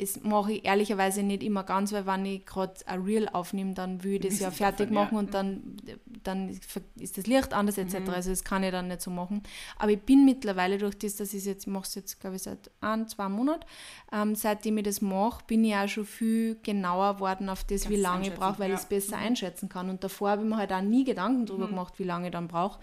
das 0.01 0.23
mache 0.23 0.55
ich 0.55 0.65
ehrlicherweise 0.65 1.23
nicht 1.23 1.43
immer 1.43 1.63
ganz, 1.63 1.93
weil 1.93 2.07
wenn 2.07 2.25
ich 2.25 2.47
gerade 2.47 2.75
ein 2.87 3.03
Reel 3.03 3.29
aufnehme, 3.29 3.75
dann 3.75 4.03
will 4.03 4.15
ich 4.15 4.31
das 4.31 4.41
ja 4.41 4.51
fertig 4.51 4.91
machen 4.91 5.19
und 5.19 5.35
dann, 5.35 5.77
dann 6.23 6.49
ist 6.97 7.19
das 7.19 7.27
Licht 7.27 7.53
anders 7.53 7.77
etc. 7.77 8.01
Mhm. 8.01 8.09
Also 8.11 8.31
das 8.31 8.43
kann 8.43 8.63
ich 8.63 8.71
dann 8.71 8.89
nicht 8.89 9.03
so 9.03 9.11
machen. 9.11 9.43
Aber 9.79 9.93
ich 9.93 10.01
bin 10.01 10.25
mittlerweile 10.25 10.79
durch 10.79 10.99
das, 10.99 11.17
dass 11.17 11.35
ich 11.35 11.45
jetzt, 11.45 11.67
ich 11.67 11.73
mache 11.73 11.85
es 11.85 11.95
jetzt 11.95 12.19
glaube 12.19 12.37
ich 12.37 12.43
seit 12.43 12.71
ein, 12.81 13.09
zwei 13.09 13.29
Monaten, 13.29 13.65
ähm, 14.11 14.35
seitdem 14.35 14.79
ich 14.79 14.85
das 14.85 15.03
mache, 15.03 15.45
bin 15.47 15.65
ich 15.65 15.75
auch 15.75 15.89
schon 15.89 16.07
viel 16.07 16.59
genauer 16.63 17.15
geworden 17.15 17.49
auf 17.49 17.65
das, 17.65 17.83
Kannst 17.83 17.91
wie 17.91 18.01
lange 18.01 18.29
ich 18.29 18.35
brauche, 18.35 18.59
weil 18.59 18.71
ja. 18.71 18.77
ich 18.77 18.81
es 18.81 18.87
besser 18.87 19.19
mhm. 19.19 19.25
einschätzen 19.25 19.69
kann. 19.69 19.91
Und 19.91 20.03
davor 20.03 20.31
habe 20.31 20.43
ich 20.43 20.49
mir 20.49 20.57
halt 20.57 20.73
auch 20.73 20.81
nie 20.81 21.05
Gedanken 21.05 21.45
darüber 21.45 21.67
mhm. 21.67 21.71
gemacht, 21.71 21.95
wie 21.99 22.05
lange 22.05 22.29
ich 22.29 22.33
dann 22.33 22.49
brauche. 22.49 22.81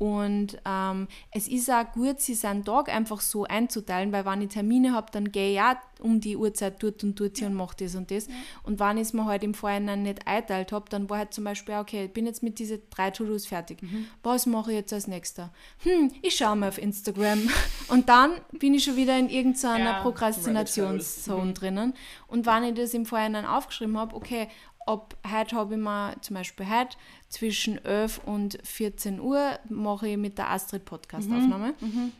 Und 0.00 0.56
ähm, 0.64 1.08
es 1.30 1.46
ist 1.46 1.70
auch 1.70 1.92
gut, 1.92 2.20
sich 2.20 2.40
seinen 2.40 2.64
Tag 2.64 2.88
einfach 2.88 3.20
so 3.20 3.44
einzuteilen, 3.44 4.12
weil 4.12 4.24
wenn 4.24 4.40
ich 4.40 4.48
Termine 4.48 4.94
habe, 4.94 5.08
dann 5.12 5.30
gehe 5.30 5.52
ich 5.52 5.60
auch 5.60 5.76
um 6.00 6.22
die 6.22 6.38
Uhrzeit 6.38 6.82
dort 6.82 7.04
und 7.04 7.20
dort 7.20 7.38
ja. 7.38 7.46
und 7.46 7.52
mache 7.52 7.76
das 7.78 7.94
und 7.94 8.10
das. 8.10 8.26
Ja. 8.26 8.32
Und 8.62 8.80
wenn 8.80 8.96
ich 8.96 9.02
es 9.02 9.12
mir 9.12 9.26
halt 9.26 9.44
im 9.44 9.52
Vorhinein 9.52 10.04
nicht 10.04 10.26
einteilt 10.26 10.72
habe, 10.72 10.88
dann 10.88 11.10
war 11.10 11.18
halt 11.18 11.34
zum 11.34 11.44
Beispiel, 11.44 11.74
okay, 11.74 12.06
ich 12.06 12.12
bin 12.14 12.24
jetzt 12.24 12.42
mit 12.42 12.58
diesen 12.58 12.80
drei 12.88 13.10
To-Dos 13.10 13.44
fertig. 13.44 13.82
Mhm. 13.82 14.06
Was 14.22 14.46
mache 14.46 14.70
ich 14.70 14.78
jetzt 14.78 14.92
als 14.94 15.06
nächster? 15.06 15.52
Hm, 15.80 16.10
ich 16.22 16.34
schaue 16.34 16.56
mal 16.56 16.70
auf 16.70 16.78
Instagram. 16.78 17.50
und 17.88 18.08
dann 18.08 18.30
bin 18.52 18.72
ich 18.72 18.84
schon 18.84 18.96
wieder 18.96 19.18
in 19.18 19.28
irgendeiner 19.28 19.90
ja, 19.90 20.00
Prokrastinationszone 20.00 21.52
drinnen. 21.52 21.92
Und 22.26 22.46
wenn 22.46 22.64
ich 22.64 22.74
das 22.74 22.94
im 22.94 23.04
Vorhinein 23.04 23.44
aufgeschrieben 23.44 23.98
habe, 23.98 24.16
okay, 24.16 24.48
ab 24.86 25.16
heute 25.30 25.56
habe 25.56 25.74
ich 25.74 25.80
mir 25.80 26.16
zum 26.20 26.34
Beispiel 26.34 26.68
heute 26.68 26.96
zwischen 27.28 27.84
11 27.84 28.20
und 28.24 28.58
14 28.64 29.20
Uhr 29.20 29.58
mache 29.68 30.08
ich 30.08 30.16
mit 30.16 30.38
der 30.38 30.50
Astrid 30.50 30.84
Podcast-Aufnahme. 30.84 31.74
Mhm. 31.80 31.86
Mhm. 31.86 32.12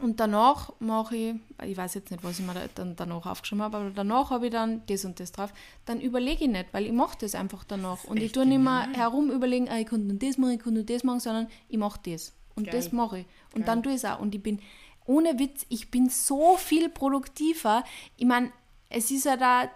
Und 0.00 0.20
danach 0.20 0.72
mache 0.78 1.16
ich, 1.16 1.34
ich 1.64 1.76
weiß 1.76 1.94
jetzt 1.94 2.10
nicht, 2.10 2.22
was 2.22 2.38
ich 2.38 2.46
mir 2.46 2.54
dann 2.74 2.94
danach 2.94 3.26
aufgeschrieben 3.26 3.64
habe, 3.64 3.78
aber 3.78 3.90
danach 3.90 4.30
habe 4.30 4.46
ich 4.46 4.52
dann 4.52 4.82
das 4.86 5.04
und 5.04 5.18
das 5.18 5.32
drauf. 5.32 5.52
Dann 5.86 6.00
überlege 6.00 6.44
ich 6.44 6.50
nicht, 6.50 6.66
weil 6.72 6.86
ich 6.86 6.92
mache 6.92 7.18
das 7.20 7.34
einfach 7.34 7.64
danach. 7.64 8.04
Und 8.04 8.18
ich 8.18 8.32
tue 8.32 8.46
nicht 8.46 8.62
mehr 8.62 8.88
herum 8.92 9.30
überlegen, 9.30 9.68
ah, 9.68 9.78
ich 9.78 9.88
konnte 9.88 10.06
nur 10.06 10.18
das 10.18 10.38
machen, 10.38 10.52
ich 10.52 10.60
konnte 10.60 10.78
nur 10.78 10.84
das 10.84 11.02
machen, 11.02 11.20
sondern 11.20 11.48
ich 11.68 11.78
mache 11.78 11.98
das. 12.04 12.32
Und 12.54 12.64
Geil. 12.64 12.74
das 12.74 12.92
mache 12.92 13.20
ich. 13.20 13.26
Und 13.54 13.64
Geil. 13.64 13.74
dann 13.74 13.82
tue 13.82 13.92
ich 13.92 13.98
es 13.98 14.04
auch. 14.04 14.20
Und 14.20 14.34
ich 14.34 14.42
bin, 14.42 14.60
ohne 15.04 15.38
Witz, 15.38 15.66
ich 15.68 15.90
bin 15.90 16.08
so 16.08 16.56
viel 16.56 16.88
produktiver. 16.88 17.82
Ich 18.16 18.26
meine, 18.26 18.52
es 18.90 19.10
ist 19.10 19.24
ja 19.24 19.36
da, 19.36 19.68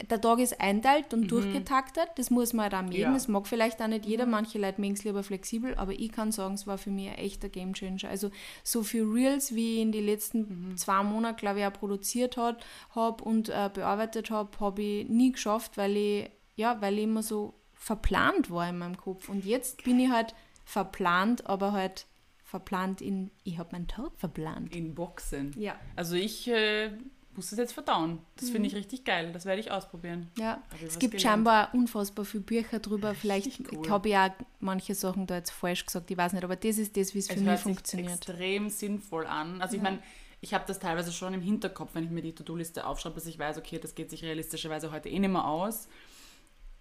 der 0.00 0.20
Tag 0.20 0.38
ist 0.38 0.60
einteilt 0.60 1.12
und 1.12 1.22
mhm. 1.22 1.28
durchgetaktet, 1.28 2.08
das 2.16 2.30
muss 2.30 2.52
man 2.52 2.64
halt 2.64 2.74
auch 2.74 2.82
mögen. 2.82 3.00
Ja. 3.00 3.12
Das 3.12 3.26
mag 3.26 3.46
vielleicht 3.48 3.82
auch 3.82 3.88
nicht 3.88 4.06
jeder, 4.06 4.26
mhm. 4.26 4.32
manche 4.32 4.58
Leute 4.58 4.80
mögen 4.80 4.94
es 4.94 5.02
lieber 5.02 5.24
flexibel, 5.24 5.74
aber 5.74 5.92
ich 5.92 6.12
kann 6.12 6.30
sagen, 6.30 6.54
es 6.54 6.66
war 6.66 6.78
für 6.78 6.90
mich 6.90 7.08
ein 7.08 7.16
echter 7.16 7.48
Gamechanger. 7.48 8.08
Also 8.08 8.30
so 8.62 8.84
viel 8.84 9.02
Reels, 9.02 9.54
wie 9.54 9.76
ich 9.76 9.82
in 9.82 9.92
den 9.92 10.06
letzten 10.06 10.68
mhm. 10.70 10.76
zwei 10.76 11.02
Monaten, 11.02 11.36
glaube 11.36 11.60
ich, 11.60 11.66
auch 11.66 11.72
produziert 11.72 12.36
habe 12.36 13.24
und 13.24 13.48
äh, 13.48 13.70
bearbeitet 13.72 14.30
habe, 14.30 14.50
habe 14.60 14.82
ich 14.82 15.08
nie 15.08 15.32
geschafft, 15.32 15.76
weil 15.76 15.96
ich, 15.96 16.30
ja, 16.54 16.80
weil 16.80 16.98
ich 16.98 17.04
immer 17.04 17.24
so 17.24 17.54
verplant 17.74 18.50
war 18.50 18.68
in 18.68 18.78
meinem 18.78 18.96
Kopf. 18.96 19.28
Und 19.28 19.44
jetzt 19.44 19.82
bin 19.82 19.98
ich 19.98 20.10
halt 20.10 20.34
verplant, 20.64 21.46
aber 21.46 21.72
halt 21.72 22.06
verplant 22.44 23.00
in, 23.00 23.30
ich 23.42 23.58
habe 23.58 23.70
meinen 23.72 23.88
Tag 23.88 24.12
verplant. 24.16 24.74
In 24.74 24.94
Boxen. 24.94 25.54
Ja. 25.58 25.74
Also 25.96 26.14
ich... 26.14 26.46
Äh 26.46 26.92
muss 27.38 27.50
das 27.50 27.58
jetzt 27.58 27.72
verdauen. 27.72 28.18
Das 28.36 28.48
mhm. 28.48 28.52
finde 28.52 28.68
ich 28.68 28.74
richtig 28.74 29.04
geil. 29.04 29.30
Das 29.32 29.44
werde 29.46 29.60
ich 29.60 29.70
ausprobieren. 29.70 30.28
Ja, 30.36 30.60
es 30.84 30.98
gibt 30.98 31.12
gelernt. 31.12 31.22
scheinbar 31.22 31.70
unfassbar 31.72 32.24
viele 32.24 32.42
Bücher 32.42 32.80
drüber. 32.80 33.14
Vielleicht 33.14 33.72
cool. 33.72 33.88
habe 33.88 34.08
ich 34.08 34.16
auch 34.16 34.30
manche 34.60 34.94
Sachen 34.94 35.26
da 35.26 35.36
jetzt 35.36 35.50
falsch 35.50 35.86
gesagt, 35.86 36.10
ich 36.10 36.16
weiß 36.16 36.32
nicht, 36.32 36.44
aber 36.44 36.56
das 36.56 36.78
ist 36.78 36.96
das, 36.96 37.14
wie 37.14 37.20
es, 37.20 37.28
für 37.28 37.40
mich 37.40 37.60
funktioniert. 37.60 38.12
extrem 38.12 38.68
sinnvoll 38.68 39.26
an. 39.26 39.62
Also 39.62 39.76
ich 39.76 39.82
meine, 39.82 40.00
ich 40.40 40.52
habe 40.52 40.64
das 40.66 40.80
teilweise 40.80 41.12
schon 41.12 41.32
im 41.32 41.40
Hinterkopf, 41.40 41.90
wenn 41.94 42.04
ich 42.04 42.10
mir 42.10 42.22
die 42.22 42.34
To-Do-Liste 42.34 42.84
aufschreibe, 42.84 43.14
dass 43.14 43.26
ich 43.26 43.38
weiß, 43.38 43.56
okay, 43.56 43.78
das 43.78 43.94
geht 43.94 44.10
sich 44.10 44.22
realistischerweise 44.24 44.90
heute 44.90 45.08
eh 45.08 45.18
nicht 45.18 45.30
mehr 45.30 45.46
aus. 45.46 45.88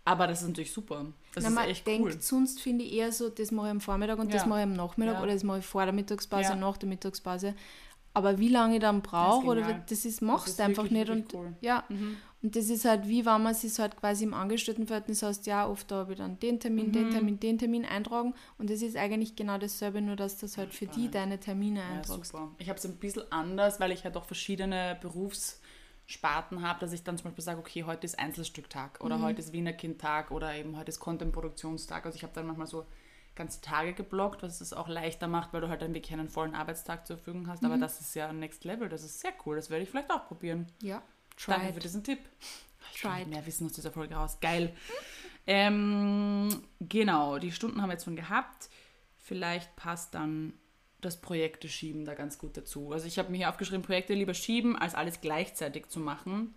Aber 0.05 0.25
das 0.25 0.41
ist 0.41 0.47
natürlich 0.47 0.71
super. 0.71 1.05
Das 1.35 1.43
Na, 1.43 1.49
ist 1.49 1.55
man 1.55 1.69
echt 1.69 1.85
denkt, 1.85 2.13
cool. 2.13 2.21
sonst 2.21 2.61
finde 2.61 2.85
ich 2.85 2.93
eher 2.93 3.11
so, 3.11 3.29
das 3.29 3.51
mache 3.51 3.67
ich 3.67 3.71
am 3.71 3.81
Vormittag 3.81 4.17
und 4.17 4.29
ja. 4.29 4.37
das 4.37 4.47
mache 4.47 4.59
ich 4.59 4.63
am 4.63 4.73
Nachmittag 4.73 5.15
ja. 5.15 5.21
oder 5.21 5.33
das 5.33 5.43
mache 5.43 5.59
ich 5.59 5.65
vor 5.65 5.83
der 5.83 5.93
Mittagspause, 5.93 6.49
ja. 6.49 6.55
nach 6.55 6.77
der 6.77 6.89
Mittagspause. 6.89 7.53
Aber 8.17 8.39
wie 8.39 8.49
lange 8.49 8.77
ich 8.77 8.81
dann 8.81 9.03
brauche 9.03 9.45
oder 9.45 9.83
das 9.87 10.03
ist, 10.03 10.23
machst 10.23 10.57
du 10.57 10.63
einfach 10.63 10.89
nicht. 10.89 11.07
Und, 11.07 11.31
cool. 11.35 11.53
ja. 11.61 11.83
Mhm. 11.87 12.17
und 12.41 12.55
das 12.55 12.67
ist 12.71 12.83
halt 12.83 13.07
wie, 13.07 13.27
wenn 13.27 13.43
man 13.43 13.53
sich 13.53 13.77
halt 13.77 13.95
quasi 13.95 14.23
im 14.23 14.33
Angestelltenverhältnis 14.33 15.21
hast, 15.21 15.45
ja, 15.45 15.69
oft 15.69 15.91
habe 15.91 16.13
ich 16.13 16.17
dann 16.17 16.39
den 16.39 16.59
Termin, 16.59 16.87
mhm. 16.87 16.91
den 16.93 17.11
Termin, 17.11 17.39
den 17.39 17.59
Termin 17.59 17.85
eintragen 17.85 18.33
und 18.57 18.71
das 18.71 18.81
ist 18.81 18.97
eigentlich 18.97 19.35
genau 19.35 19.59
dasselbe, 19.59 20.01
nur 20.01 20.15
dass 20.15 20.37
das 20.39 20.57
halt 20.57 20.73
für 20.73 20.87
die 20.87 21.11
deine 21.11 21.39
Termine 21.39 21.83
eintragst. 21.83 22.33
Ja, 22.33 22.49
ich 22.57 22.69
habe 22.69 22.79
es 22.79 22.85
ein 22.85 22.95
bisschen 22.95 23.31
anders, 23.31 23.79
weil 23.79 23.91
ich 23.91 24.03
halt 24.03 24.17
auch 24.17 24.25
verschiedene 24.25 24.97
Berufssparten 24.99 26.63
habe, 26.63 26.79
dass 26.79 26.93
ich 26.93 27.03
dann 27.03 27.19
zum 27.19 27.25
Beispiel 27.25 27.43
sage, 27.43 27.59
okay, 27.59 27.83
heute 27.83 28.05
ist 28.05 28.17
Einzelstücktag 28.17 28.99
oder 29.01 29.19
mhm. 29.19 29.25
heute 29.25 29.41
ist 29.41 29.53
Wiener 29.53 29.73
Kindtag 29.73 30.31
oder 30.31 30.55
eben 30.55 30.75
heute 30.75 30.89
ist 30.89 30.99
Content-Produktionstag. 30.99 32.03
Also 32.03 32.15
ich 32.15 32.23
habe 32.23 32.33
dann 32.33 32.47
manchmal 32.47 32.65
so 32.65 32.87
ganze 33.37 33.61
Tage 33.61 33.93
geblockt, 33.93 34.43
was 34.43 34.59
es 34.59 34.73
auch 34.73 34.89
leichter 34.89 35.27
macht, 35.27 35.53
weil 35.53 35.61
du 35.61 35.69
halt 35.69 35.81
dann 35.81 35.93
wirklich 35.93 36.11
einen 36.13 36.27
vollen 36.27 36.55
Arbeitstag 36.55 37.07
zur 37.07 37.17
Verfügung 37.17 37.47
hast. 37.47 37.61
Mhm. 37.61 37.71
Aber 37.71 37.77
das 37.77 38.01
ist 38.01 38.13
ja 38.15 38.33
Next 38.33 38.65
Level, 38.65 38.89
das 38.89 39.03
ist 39.03 39.19
sehr 39.19 39.31
cool. 39.45 39.55
Das 39.55 39.69
werde 39.69 39.83
ich 39.83 39.89
vielleicht 39.89 40.11
auch 40.11 40.27
probieren. 40.27 40.67
Ja, 40.81 41.01
try 41.37 41.51
Danke 41.51 41.73
für 41.73 41.79
diesen 41.79 42.03
Tipp. 42.03 42.19
Ich 42.93 43.01
try 43.01 43.25
mehr 43.25 43.45
Wissen 43.45 43.65
aus 43.67 43.73
dieser 43.73 43.91
Folge 43.91 44.15
raus. 44.15 44.39
Geil. 44.41 44.75
Ähm, 45.49 46.49
genau, 46.81 47.37
die 47.37 47.53
Stunden 47.53 47.81
haben 47.81 47.87
wir 47.87 47.93
jetzt 47.93 48.03
schon 48.03 48.17
gehabt. 48.17 48.67
Vielleicht 49.15 49.73
passt 49.77 50.13
dann 50.13 50.51
das 50.99 51.21
Projekte 51.21 51.69
schieben 51.69 52.03
da 52.03 52.15
ganz 52.15 52.37
gut 52.37 52.57
dazu. 52.57 52.91
Also 52.91 53.07
ich 53.07 53.17
habe 53.17 53.31
mir 53.31 53.37
hier 53.37 53.49
aufgeschrieben, 53.49 53.81
Projekte 53.81 54.13
lieber 54.13 54.33
schieben, 54.33 54.75
als 54.75 54.93
alles 54.93 55.21
gleichzeitig 55.21 55.87
zu 55.87 56.01
machen 56.01 56.53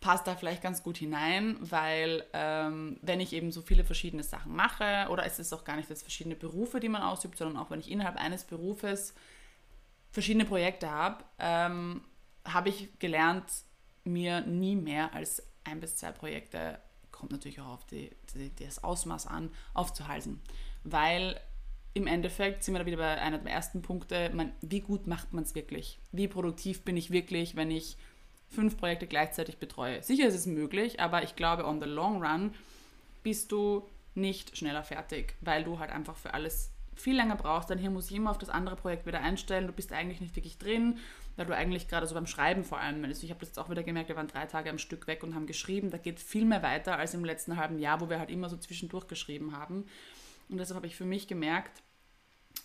passt 0.00 0.26
da 0.26 0.36
vielleicht 0.36 0.62
ganz 0.62 0.82
gut 0.82 0.96
hinein, 0.96 1.56
weil 1.60 2.24
ähm, 2.32 2.98
wenn 3.02 3.20
ich 3.20 3.32
eben 3.32 3.50
so 3.50 3.62
viele 3.62 3.84
verschiedene 3.84 4.22
Sachen 4.22 4.54
mache, 4.54 5.08
oder 5.10 5.24
es 5.26 5.38
ist 5.38 5.52
auch 5.52 5.64
gar 5.64 5.76
nicht 5.76 5.90
jetzt 5.90 6.02
verschiedene 6.02 6.36
Berufe, 6.36 6.78
die 6.78 6.88
man 6.88 7.02
ausübt, 7.02 7.36
sondern 7.36 7.56
auch 7.56 7.70
wenn 7.70 7.80
ich 7.80 7.90
innerhalb 7.90 8.16
eines 8.16 8.44
Berufes 8.44 9.14
verschiedene 10.10 10.44
Projekte 10.44 10.90
habe, 10.90 11.24
ähm, 11.38 12.02
habe 12.44 12.68
ich 12.68 12.98
gelernt, 12.98 13.44
mir 14.04 14.40
nie 14.42 14.76
mehr 14.76 15.12
als 15.14 15.42
ein 15.64 15.80
bis 15.80 15.96
zwei 15.96 16.12
Projekte, 16.12 16.80
kommt 17.10 17.32
natürlich 17.32 17.60
auch 17.60 17.66
auf 17.66 17.86
die, 17.86 18.10
die, 18.34 18.54
das 18.64 18.82
Ausmaß 18.82 19.26
an, 19.26 19.50
aufzuhalsen. 19.74 20.40
Weil 20.84 21.38
im 21.94 22.06
Endeffekt 22.06 22.62
sind 22.62 22.74
wir 22.74 22.78
da 22.78 22.86
wieder 22.86 22.96
bei 22.96 23.20
einer 23.20 23.38
der 23.38 23.52
ersten 23.52 23.82
Punkte, 23.82 24.30
man, 24.32 24.52
wie 24.60 24.80
gut 24.80 25.06
macht 25.06 25.32
man 25.32 25.42
es 25.42 25.54
wirklich? 25.54 25.98
Wie 26.12 26.28
produktiv 26.28 26.84
bin 26.84 26.96
ich 26.96 27.10
wirklich, 27.10 27.56
wenn 27.56 27.70
ich 27.70 27.96
fünf 28.50 28.76
Projekte 28.76 29.06
gleichzeitig 29.06 29.58
betreue. 29.58 30.02
Sicher 30.02 30.26
ist 30.26 30.34
es 30.34 30.46
möglich, 30.46 31.00
aber 31.00 31.22
ich 31.22 31.36
glaube, 31.36 31.66
on 31.66 31.80
the 31.80 31.86
long 31.86 32.22
run 32.22 32.54
bist 33.22 33.52
du 33.52 33.86
nicht 34.14 34.56
schneller 34.56 34.82
fertig, 34.82 35.34
weil 35.40 35.64
du 35.64 35.78
halt 35.78 35.90
einfach 35.90 36.16
für 36.16 36.34
alles 36.34 36.70
viel 36.94 37.16
länger 37.16 37.36
brauchst. 37.36 37.70
Dann 37.70 37.78
hier 37.78 37.90
muss 37.90 38.10
ich 38.10 38.16
immer 38.16 38.30
auf 38.30 38.38
das 38.38 38.48
andere 38.48 38.76
Projekt 38.76 39.06
wieder 39.06 39.20
einstellen. 39.20 39.66
Du 39.66 39.72
bist 39.72 39.92
eigentlich 39.92 40.20
nicht 40.20 40.34
wirklich 40.34 40.58
drin, 40.58 40.98
weil 41.36 41.46
du 41.46 41.54
eigentlich 41.54 41.88
gerade 41.88 42.06
so 42.06 42.14
beim 42.14 42.26
Schreiben 42.26 42.64
vor 42.64 42.80
allem, 42.80 43.04
ich 43.04 43.30
habe 43.30 43.40
das 43.40 43.50
jetzt 43.50 43.58
auch 43.58 43.70
wieder 43.70 43.84
gemerkt, 43.84 44.08
wir 44.08 44.16
waren 44.16 44.26
drei 44.26 44.46
Tage 44.46 44.70
am 44.70 44.78
Stück 44.78 45.06
weg 45.06 45.22
und 45.22 45.34
haben 45.34 45.46
geschrieben. 45.46 45.90
Da 45.90 45.98
geht 45.98 46.18
viel 46.18 46.44
mehr 46.44 46.62
weiter 46.62 46.98
als 46.98 47.14
im 47.14 47.24
letzten 47.24 47.56
halben 47.56 47.78
Jahr, 47.78 48.00
wo 48.00 48.10
wir 48.10 48.18
halt 48.18 48.30
immer 48.30 48.48
so 48.48 48.56
zwischendurch 48.56 49.06
geschrieben 49.06 49.56
haben. 49.56 49.86
Und 50.48 50.58
deshalb 50.58 50.76
habe 50.76 50.86
ich 50.86 50.96
für 50.96 51.04
mich 51.04 51.28
gemerkt, 51.28 51.82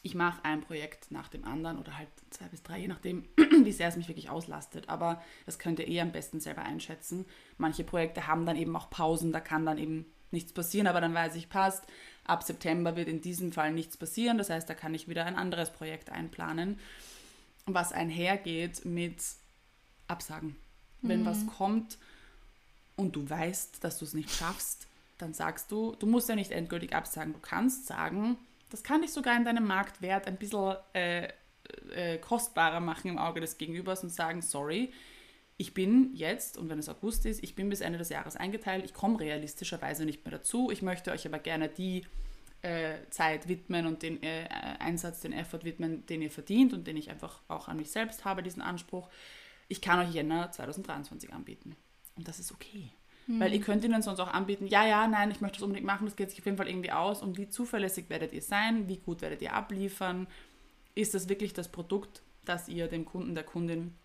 ich 0.06 0.16
mache 0.16 0.44
ein 0.44 0.62
Projekt 0.62 1.12
nach 1.12 1.30
dem 1.30 1.46
anderen 1.46 1.80
oder 1.80 1.98
halt 1.98 2.10
zwei 2.30 2.46
bis 2.46 2.62
drei, 2.62 2.80
je 2.80 2.88
nachdem, 2.90 3.24
wie 3.38 3.72
sehr 3.72 3.88
es 3.88 3.96
mich 3.96 4.10
wirklich 4.10 4.30
auslastet. 4.30 4.90
Aber 4.90 5.22
das 5.46 5.60
könnt 5.60 5.80
ihr 5.80 5.88
eh 5.88 6.02
am 6.02 6.12
besten 6.12 6.42
selber 6.42 6.64
einschätzen. 6.64 7.26
Manche 7.58 7.86
Projekte 7.86 8.28
haben 8.28 8.46
dann 8.46 8.58
eben 8.58 8.76
auch 8.76 8.90
Pausen, 8.90 9.32
da 9.32 9.40
kann 9.40 9.66
dann 9.66 9.78
eben 9.78 10.06
nichts 10.32 10.52
passieren, 10.52 10.88
aber 10.88 11.00
dann 11.00 11.14
weiß 11.14 11.36
ich, 11.36 11.48
passt, 11.48 11.86
ab 12.26 12.44
September 12.44 12.98
wird 12.98 13.08
in 13.08 13.22
diesem 13.22 13.54
Fall 13.54 13.72
nichts 13.72 13.96
passieren. 13.96 14.38
Das 14.38 14.50
heißt, 14.50 14.70
da 14.70 14.74
kann 14.74 14.94
ich 14.94 15.08
wieder 15.08 15.26
ein 15.26 15.38
anderes 15.38 15.72
Projekt 15.72 16.10
einplanen, 16.10 16.80
was 17.66 17.94
einhergeht 17.94 18.84
mit 18.84 19.24
Absagen. 20.08 20.58
Wenn 21.02 21.22
mhm. 21.22 21.26
was 21.26 21.48
kommt 21.48 21.98
und 22.98 23.16
du 23.16 23.30
weißt, 23.30 23.84
dass 23.84 24.00
du 24.00 24.06
es 24.06 24.14
nicht 24.14 24.32
schaffst, 24.32 24.88
dann 25.18 25.34
sagst 25.34 25.72
du, 25.72 25.96
du 25.96 26.08
musst 26.08 26.28
ja 26.28 26.36
nicht 26.36 26.52
endgültig 26.52 26.94
absagen. 26.94 27.34
Du 27.34 27.40
kannst 27.40 27.88
sagen, 27.88 28.38
das 28.74 28.82
kann 28.82 29.04
dich 29.04 29.14
sogar 29.14 29.38
in 29.38 29.46
deinem 29.46 29.68
Marktwert 29.68 30.26
ein 30.26 30.36
bisschen 30.36 30.76
äh, 30.96 31.28
äh, 31.92 32.18
kostbarer 32.18 32.80
machen 32.80 33.08
im 33.08 33.20
Auge 33.20 33.40
des 33.40 33.60
Gegenübers 33.60 34.02
und 34.02 34.10
sagen, 34.10 34.42
sorry, 34.42 34.92
ich 35.58 35.76
bin 35.76 36.10
jetzt, 36.16 36.58
und 36.58 36.70
wenn 36.70 36.80
es 36.80 36.90
August 36.90 37.28
ist, 37.28 37.44
ich 37.44 37.54
bin 37.54 37.70
bis 37.70 37.82
Ende 37.82 38.00
des 38.00 38.10
Jahres 38.10 38.36
eingeteilt, 38.36 38.84
ich 38.84 38.96
komme 38.96 39.20
realistischerweise 39.20 40.06
nicht 40.06 40.26
mehr 40.26 40.32
dazu. 40.32 40.72
Ich 40.72 40.82
möchte 40.82 41.12
euch 41.12 41.28
aber 41.28 41.38
gerne 41.38 41.70
die 41.70 42.04
äh, 42.64 42.96
Zeit 43.12 43.48
widmen 43.48 43.86
und 43.86 44.02
den 44.02 44.24
äh, 44.24 44.48
Einsatz, 44.80 45.20
den 45.20 45.34
Effort 45.34 45.64
widmen, 45.66 46.08
den 46.08 46.24
ihr 46.24 46.32
verdient 46.32 46.74
und 46.74 46.88
den 46.88 46.98
ich 46.98 47.12
einfach 47.12 47.42
auch 47.50 47.68
an 47.68 47.78
mich 47.78 47.92
selbst 47.92 48.26
habe, 48.26 48.42
diesen 48.42 48.64
Anspruch. 48.64 49.08
Ich 49.68 49.82
kann 49.82 50.00
euch 50.00 50.16
Jänner 50.16 50.50
2023 50.50 51.32
anbieten. 51.32 51.76
Und 52.16 52.28
das 52.28 52.40
ist 52.40 52.52
okay. 52.52 52.90
Mhm. 53.28 53.40
Weil 53.40 53.54
ihr 53.54 53.62
könnt 53.62 53.84
ihnen 53.84 54.02
sonst 54.02 54.20
auch 54.20 54.34
anbieten, 54.34 54.68
ja, 54.68 54.86
ja, 54.86 55.08
nein, 55.08 55.32
ich 55.32 55.42
möchte 55.42 55.58
das 55.58 55.64
unbedingt 55.64 55.88
machen, 55.88 56.06
das 56.06 56.16
geht 56.16 56.30
sich 56.30 56.40
auf 56.40 56.46
jeden 56.46 56.58
Fall 56.58 56.68
irgendwie 56.68 56.92
aus. 56.92 57.22
Und 57.22 57.38
wie 57.38 57.50
zuverlässig 57.50 58.10
werdet 58.10 58.34
ihr 58.34 58.42
sein? 58.42 58.88
Wie 58.88 58.98
gut 58.98 59.22
werdet 59.22 59.42
ihr 59.42 59.54
abliefern? 59.54 60.28
Ist 60.96 61.14
das 61.14 61.30
wirklich 61.30 61.54
das 61.54 61.70
Produkt, 61.70 62.22
das 62.46 62.68
ihr 62.68 62.88
dem 62.88 63.06
Kunden, 63.06 63.36
der 63.36 63.44
Kundin 63.44 63.96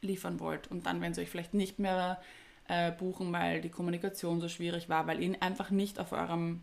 liefern 0.00 0.40
wollt? 0.40 0.70
Und 0.70 0.86
dann, 0.86 1.00
wenn 1.00 1.14
sie 1.14 1.22
euch 1.22 1.30
vielleicht 1.30 1.54
nicht 1.54 1.78
mehr 1.78 2.20
äh, 2.68 2.92
buchen, 2.92 3.32
weil 3.32 3.60
die 3.60 3.70
Kommunikation 3.70 4.40
so 4.40 4.48
schwierig 4.48 4.88
war, 4.88 5.06
weil 5.06 5.22
ihr 5.22 5.42
einfach 5.42 5.70
nicht 5.70 5.98
auf 5.98 6.12
eurem 6.12 6.62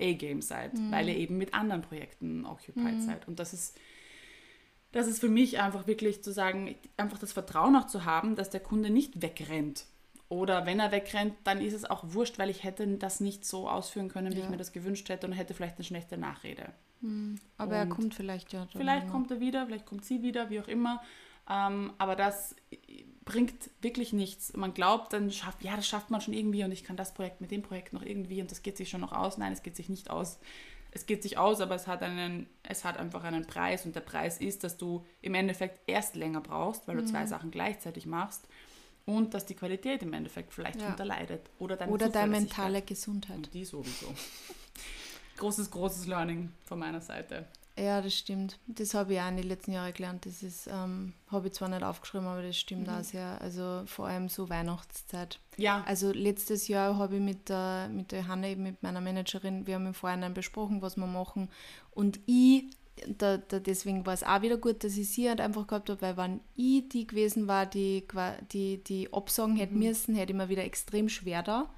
A-Game 0.00 0.42
seid, 0.42 0.74
mhm. 0.74 0.92
weil 0.92 1.08
ihr 1.08 1.16
eben 1.16 1.38
mit 1.38 1.54
anderen 1.54 1.82
Projekten 1.82 2.46
occupied 2.46 2.84
mhm. 2.84 3.00
seid. 3.00 3.28
Und 3.28 3.38
das 3.38 3.52
ist 3.52 3.78
das 4.94 5.08
ist 5.08 5.18
für 5.18 5.28
mich 5.28 5.58
einfach 5.58 5.88
wirklich 5.88 6.22
zu 6.22 6.32
sagen, 6.32 6.76
einfach 6.96 7.18
das 7.18 7.32
Vertrauen 7.32 7.74
auch 7.74 7.88
zu 7.88 8.04
haben, 8.04 8.36
dass 8.36 8.50
der 8.50 8.60
Kunde 8.60 8.90
nicht 8.90 9.22
wegrennt 9.22 9.86
oder 10.28 10.66
wenn 10.66 10.80
er 10.80 10.90
wegrennt, 10.92 11.34
dann 11.44 11.60
ist 11.60 11.74
es 11.74 11.84
auch 11.84 12.02
wurscht, 12.08 12.38
weil 12.38 12.50
ich 12.50 12.64
hätte 12.64 12.86
das 12.96 13.20
nicht 13.20 13.44
so 13.44 13.68
ausführen 13.68 14.08
können, 14.08 14.32
wie 14.32 14.38
ja. 14.38 14.44
ich 14.44 14.50
mir 14.50 14.56
das 14.56 14.72
gewünscht 14.72 15.08
hätte 15.08 15.26
und 15.26 15.32
hätte 15.32 15.54
vielleicht 15.54 15.76
eine 15.76 15.84
schlechte 15.84 16.16
Nachrede. 16.16 16.72
Aber 17.58 17.76
er 17.76 17.82
Und 17.82 17.90
kommt 17.90 18.14
vielleicht 18.14 18.52
ja. 18.52 18.66
Vielleicht 18.72 19.08
kommt 19.08 19.30
er 19.30 19.40
wieder, 19.40 19.66
vielleicht 19.66 19.86
kommt 19.86 20.04
sie 20.04 20.22
wieder, 20.22 20.48
wie 20.50 20.60
auch 20.60 20.68
immer. 20.68 21.02
Ähm, 21.48 21.92
aber 21.98 22.16
das 22.16 22.56
bringt 23.24 23.70
wirklich 23.82 24.12
nichts. 24.12 24.54
Man 24.56 24.72
glaubt, 24.74 25.12
dann 25.12 25.30
schafft, 25.30 25.62
ja, 25.62 25.76
das 25.76 25.86
schafft 25.86 26.10
man 26.10 26.20
schon 26.20 26.34
irgendwie 26.34 26.64
und 26.64 26.72
ich 26.72 26.84
kann 26.84 26.96
das 26.96 27.12
Projekt 27.14 27.40
mit 27.40 27.50
dem 27.50 27.62
Projekt 27.62 27.92
noch 27.92 28.02
irgendwie 28.02 28.40
und 28.40 28.50
das 28.50 28.62
geht 28.62 28.76
sich 28.76 28.88
schon 28.88 29.02
noch 29.02 29.12
aus. 29.12 29.38
Nein, 29.38 29.52
es 29.52 29.62
geht 29.62 29.76
sich 29.76 29.88
nicht 29.88 30.10
aus. 30.10 30.38
Es 30.92 31.06
geht 31.06 31.22
sich 31.22 31.38
aus, 31.38 31.60
aber 31.60 31.74
es 31.74 31.86
hat, 31.88 32.02
einen, 32.02 32.46
es 32.62 32.84
hat 32.84 32.96
einfach 32.98 33.24
einen 33.24 33.46
Preis 33.46 33.84
und 33.84 33.96
der 33.96 34.00
Preis 34.00 34.38
ist, 34.38 34.62
dass 34.62 34.76
du 34.76 35.04
im 35.22 35.34
Endeffekt 35.34 35.80
erst 35.88 36.14
länger 36.14 36.40
brauchst, 36.40 36.86
weil 36.86 36.96
du 36.96 37.02
Mhm. 37.02 37.08
zwei 37.08 37.26
Sachen 37.26 37.50
gleichzeitig 37.50 38.06
machst 38.06 38.46
und 39.06 39.34
dass 39.34 39.44
die 39.46 39.54
Qualität 39.54 40.02
im 40.02 40.12
Endeffekt 40.12 40.52
vielleicht 40.54 40.76
Ja. 40.76 40.82
darunter 40.82 41.04
leidet. 41.04 41.50
Oder 41.58 41.76
deine 41.76 41.92
Oder 41.92 42.08
deine 42.08 42.30
mentale 42.30 42.82
Gesundheit. 42.82 43.36
Und 43.36 43.54
die 43.54 43.64
sowieso. 43.64 44.06
großes, 45.36 45.70
großes 45.70 46.06
Learning 46.06 46.52
von 46.64 46.78
meiner 46.78 47.00
Seite. 47.00 47.46
Ja, 47.76 48.00
das 48.00 48.14
stimmt. 48.14 48.60
Das 48.68 48.94
habe 48.94 49.14
ich 49.14 49.20
auch 49.20 49.28
in 49.28 49.36
den 49.36 49.48
letzten 49.48 49.72
Jahren 49.72 49.92
gelernt. 49.92 50.26
Das 50.26 50.44
ist, 50.44 50.68
ähm, 50.68 51.12
habe 51.28 51.48
ich 51.48 51.54
zwar 51.54 51.68
nicht 51.68 51.82
aufgeschrieben, 51.82 52.28
aber 52.28 52.40
das 52.42 52.56
stimmt 52.56 52.86
Mhm. 52.86 52.94
auch 52.94 53.02
sehr. 53.02 53.40
Also 53.40 53.82
vor 53.86 54.06
allem 54.06 54.28
so 54.28 54.48
Weihnachtszeit. 54.48 55.40
Ja, 55.56 55.82
Also 55.84 56.12
letztes 56.12 56.68
Jahr 56.68 56.96
habe 56.98 57.16
ich 57.16 57.20
mit 57.20 57.48
der, 57.48 57.88
mit 57.88 58.12
der 58.12 58.28
Hanna, 58.28 58.46
eben 58.46 58.62
mit 58.62 58.80
meiner 58.84 59.00
Managerin, 59.00 59.66
wir 59.66 59.74
haben 59.74 59.86
im 59.86 59.94
Vorhinein 59.94 60.34
besprochen, 60.34 60.82
was 60.82 60.96
wir 60.96 61.06
machen. 61.08 61.50
Und 61.90 62.20
ich, 62.26 62.66
da, 63.18 63.38
da, 63.38 63.58
deswegen 63.58 64.06
war 64.06 64.14
es 64.14 64.22
auch 64.22 64.42
wieder 64.42 64.56
gut, 64.56 64.84
dass 64.84 64.96
ich 64.96 65.10
sie 65.10 65.28
halt 65.28 65.40
einfach 65.40 65.66
gehabt 65.66 65.90
habe, 65.90 66.00
weil 66.02 66.16
wenn 66.16 66.40
ich 66.56 66.88
die 66.88 67.06
gewesen 67.06 67.48
war, 67.48 67.66
die 67.66 68.06
die, 68.52 68.82
die 68.82 69.12
absagen 69.12 69.56
hätte 69.56 69.74
müssen, 69.74 70.14
hätte 70.14 70.32
ich 70.32 70.36
mir 70.36 70.48
wieder 70.48 70.64
extrem 70.64 71.08
schwer 71.08 71.42
da. 71.42 71.70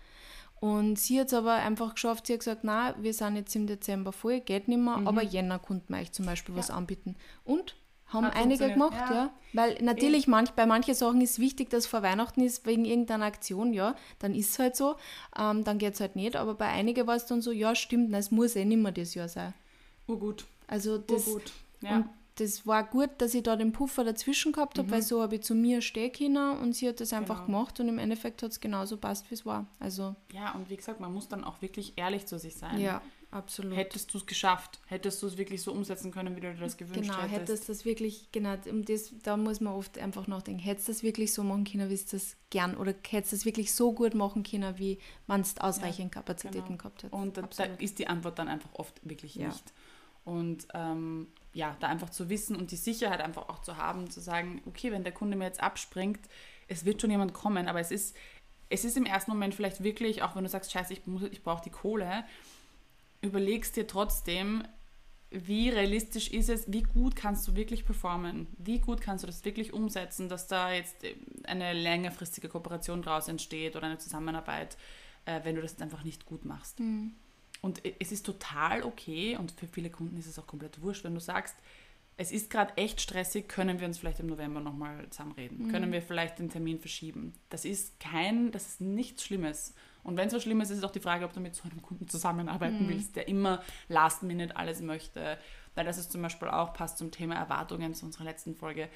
Und 0.59 0.99
sie 0.99 1.21
hat 1.21 1.29
es 1.29 1.35
aber 1.35 1.55
einfach 1.55 1.95
geschafft, 1.95 2.27
sie 2.27 2.33
hat 2.33 2.41
gesagt, 2.41 2.65
na, 2.65 2.95
wir 2.99 3.13
sind 3.13 3.37
jetzt 3.37 3.55
im 3.55 3.67
Dezember 3.67 4.13
voll, 4.13 4.41
geht 4.41 4.69
nicht 4.69 4.79
mehr, 4.79 5.01
aber 5.05 5.23
Jänner 5.23 5.59
konnten 5.59 5.93
wir 5.93 6.01
euch 6.01 6.13
zum 6.13 6.25
Beispiel 6.25 6.57
was 6.57 6.71
anbieten. 6.71 7.15
Und 7.45 7.77
haben 8.07 8.27
Hat 8.27 8.37
einige 8.37 8.71
gemacht, 8.71 8.95
ja. 9.11 9.15
ja. 9.15 9.31
Weil 9.53 9.79
natürlich 9.83 10.29
manch, 10.29 10.53
bei 10.53 10.65
manchen 10.65 10.95
Sachen 10.95 11.21
ist 11.21 11.41
wichtig, 11.41 11.71
dass 11.71 11.87
vor 11.87 12.03
Weihnachten 12.03 12.41
ist, 12.41 12.65
wegen 12.65 12.85
irgendeiner 12.85 13.27
Aktion, 13.27 13.73
ja, 13.73 13.97
dann 14.21 14.35
ist 14.35 14.51
es 14.51 14.59
halt 14.59 14.77
so, 14.77 14.95
ähm, 15.39 15.65
dann 15.65 15.79
geht 15.79 15.95
es 15.95 16.01
halt 16.01 16.15
nicht. 16.15 16.37
Aber 16.37 16.55
bei 16.55 16.69
einigen 16.69 17.07
war 17.07 17.17
es 17.17 17.27
dann 17.27 17.43
so, 17.43 17.51
ja, 17.51 17.75
stimmt, 17.75 18.11
nein, 18.11 18.21
es 18.21 18.31
muss 18.31 18.55
eh 18.55 18.65
nicht 18.65 18.81
mehr 18.81 18.93
das 18.93 19.15
Jahr 19.15 19.29
sein. 19.29 19.55
urgut. 20.07 20.47
Also 20.67 20.99
das, 20.99 21.27
Urgut. 21.27 21.53
Ja. 21.81 21.97
und 21.97 22.07
das 22.37 22.67
war 22.67 22.85
gut, 22.85 23.11
dass 23.19 23.33
ich 23.35 23.43
da 23.43 23.57
den 23.57 23.73
Puffer 23.73 24.05
dazwischen 24.05 24.53
gehabt 24.53 24.79
habe, 24.79 24.91
weil 24.91 25.01
so 25.03 25.23
habe 25.23 25.37
ich 25.37 25.43
zu 25.43 25.55
mir 25.55 25.81
stehen 25.81 26.13
können 26.13 26.59
und 26.59 26.75
sie 26.75 26.87
hat 26.89 27.01
das 27.01 27.13
einfach 27.15 27.43
Mhm. 27.43 27.47
Genau. 27.47 27.59
gemacht 27.61 27.81
und 27.81 27.89
im 27.89 27.99
Endeffekt 27.99 28.43
hat 28.43 28.51
es 28.51 28.61
genauso 28.61 28.99
passt, 28.99 29.31
wie 29.31 29.35
es 29.35 29.47
war. 29.47 29.67
Also 29.79 30.15
ja, 30.33 30.53
und 30.53 30.69
wie 30.69 30.77
gesagt, 30.77 31.01
man 31.01 31.13
muss 31.15 31.29
dann 31.29 31.45
auch 31.45 31.63
wirklich 31.63 31.95
ehrlich 31.97 32.27
zu 32.27 32.39
sich 32.39 32.55
sein. 32.57 32.79
ja, 32.79 33.01
absolut. 33.31 33.75
Hättest 33.75 34.13
du 34.13 34.19
es 34.19 34.27
geschafft, 34.27 34.81
hättest 34.87 35.23
du 35.23 35.29
es 35.29 35.39
wirklich 35.39 35.63
so 35.63 35.73
umsetzen 35.73 36.11
können, 36.13 36.37
wie 36.37 36.41
du 36.41 36.53
dir 36.53 36.61
das 36.61 36.77
gewünscht 36.77 37.09
Genau, 37.11 37.23
hättest. 37.23 37.33
hättest 37.41 37.69
das 37.71 37.85
wirklich, 37.87 38.29
genau, 38.33 38.55
um 38.69 38.85
das, 38.85 39.15
da 39.23 39.39
muss 39.39 39.61
man 39.63 39.73
oft 39.73 39.97
einfach 39.99 40.27
nachdenken, 40.27 40.61
hättest 40.61 40.89
du 40.89 40.93
das 40.93 41.03
wirklich 41.03 41.33
so 41.33 41.43
machen 41.43 41.65
können, 41.65 41.89
wie 41.89 41.97
du 41.97 42.05
das 42.11 42.37
gern, 42.51 42.77
oder 42.77 42.93
hättest 43.09 43.33
du 43.33 43.37
das 43.37 43.45
wirklich 43.47 43.73
so 43.73 43.95
gut 43.95 44.15
machen 44.15 44.43
können, 44.43 44.77
wie 44.77 44.99
man 45.27 45.41
es 45.41 45.57
ausreichend 45.59 46.13
Kapazitäten 46.13 46.65
genau. 46.67 46.77
gehabt 46.77 47.05
hat. 47.05 47.13
Und 47.15 47.39
da, 47.39 47.43
da 47.43 47.65
ist 47.79 47.99
die 47.99 48.09
Antwort 48.09 48.39
dann 48.39 48.49
einfach 48.49 48.75
oft 48.75 49.01
wirklich 49.09 49.37
Ja. 49.37 49.49
nicht. 49.49 49.73
Und 50.27 50.67
ähm, 50.75 51.29
ja, 51.55 51.77
da 51.81 51.87
einfach 51.87 52.11
zu 52.11 52.29
wissen 52.29 52.57
und 52.57 52.71
die 52.73 52.77
Sicherheit 52.77 53.21
einfach 53.21 53.49
auch 53.49 53.63
zu 53.63 53.79
haben, 53.79 54.11
zu 54.11 54.21
sagen, 54.21 54.61
okay, 54.67 54.93
wenn 54.93 55.05
der 55.05 55.13
Kunde 55.13 55.37
mir 55.37 55.45
jetzt 55.45 55.63
abspringt, 55.63 56.21
es 56.69 56.85
wird 56.85 57.01
schon 57.01 57.11
jemand 57.11 57.33
kommen, 57.33 57.69
aber 57.69 57.81
es 57.81 57.91
ist, 57.91 58.15
es 58.69 58.85
ist 58.85 58.97
im 58.97 59.07
ersten 59.07 59.31
Moment 59.31 59.55
vielleicht 59.55 59.83
wirklich, 59.83 60.23
auch 60.23 60.35
wenn 60.37 60.43
du 60.43 60.51
sagst, 60.51 60.73
scheiße, 60.73 60.93
ich, 60.93 61.03
ich 61.31 61.43
brauche 61.43 61.63
die 61.63 61.71
Kohle, 61.71 62.25
überlegst 63.23 63.77
dir 63.77 63.87
trotzdem, 63.87 64.65
wie 65.31 65.69
realistisch 65.69 66.29
ist 66.29 66.49
es, 66.49 66.71
wie 66.73 66.83
gut 66.83 67.17
kannst 67.17 67.47
du 67.47 67.57
wirklich 67.57 67.85
performen, 67.85 68.49
wie 68.59 68.81
gut 68.81 69.01
kannst 69.01 69.23
du 69.23 69.27
das 69.27 69.45
wirklich 69.45 69.73
umsetzen, 69.73 70.29
dass 70.29 70.49
da 70.49 70.73
jetzt 70.73 71.05
äh, 71.05 71.15
eine 71.45 71.73
längerfristige 71.73 72.49
Kooperation 72.49 73.03
draus 73.03 73.29
entsteht 73.29 73.77
oder 73.77 73.87
eine 73.87 73.99
Zusammenarbeit, 73.99 74.77
äh, 75.25 75.41
wenn 75.45 75.55
du 75.55 75.63
das 75.63 75.81
einfach 75.81 76.05
nicht 76.05 76.27
gut 76.27 76.45
machst. 76.45 76.81
Mhm. 76.81 77.15
Und 77.67 77.83
es 77.99 78.13
ist 78.13 78.25
total 78.25 78.85
okay 78.85 79.37
und 79.37 79.51
für 79.51 79.67
viele 79.67 79.91
Kunden 79.91 80.17
ist 80.17 80.29
es 80.29 80.39
auch 80.39 80.47
komplett 80.47 80.81
wurscht, 80.83 81.03
wenn 81.03 81.15
du 81.15 81.21
sagst, 81.21 81.57
es 82.17 82.31
ist 82.31 82.49
gerade 82.49 82.77
echt 82.77 83.01
stressig, 83.01 83.49
können 83.49 83.81
wir 83.81 83.89
uns 83.89 83.99
vielleicht 83.99 84.21
im 84.21 84.29
November 84.29 84.61
nochmal 84.61 85.05
zusammenreden? 85.11 85.69
Können 85.69 85.91
wir 85.91 86.01
vielleicht 86.01 86.39
den 86.39 86.49
Termin 86.49 86.79
verschieben? 86.79 87.35
Das 87.51 87.65
ist 87.65 87.99
kein, 87.99 88.53
das 88.53 88.69
ist 88.69 88.81
nichts 88.81 89.25
Schlimmes. 89.25 89.75
Und 90.05 90.17
wenn 90.17 90.29
es 90.29 90.33
so 90.33 90.39
schlimm 90.39 90.61
ist, 90.61 90.71
ist 90.71 90.79
es 90.79 90.85
auch 90.85 90.93
die 90.93 91.01
Frage, 91.01 91.25
ob 91.25 91.33
du 91.33 91.41
mit 91.41 91.57
so 91.57 91.65
einem 91.65 91.83
Kunden 91.83 92.07
zusammenarbeiten 92.07 92.89
willst, 92.89 93.17
der 93.17 93.27
immer 93.27 93.61
last 93.89 94.23
minute 94.23 94.57
alles 94.57 94.81
möchte. 94.81 95.37
Weil 95.75 95.85
das 95.85 95.99
ist 95.99 96.13
zum 96.13 96.23
Beispiel 96.23 96.47
auch, 96.47 96.73
passt 96.73 96.99
zum 96.99 97.11
Thema 97.11 97.35
Erwartungen 97.35 97.95
zu 97.95 98.07
unserer 98.07 98.25
letzten 98.25 98.55
Folge. 98.55 98.89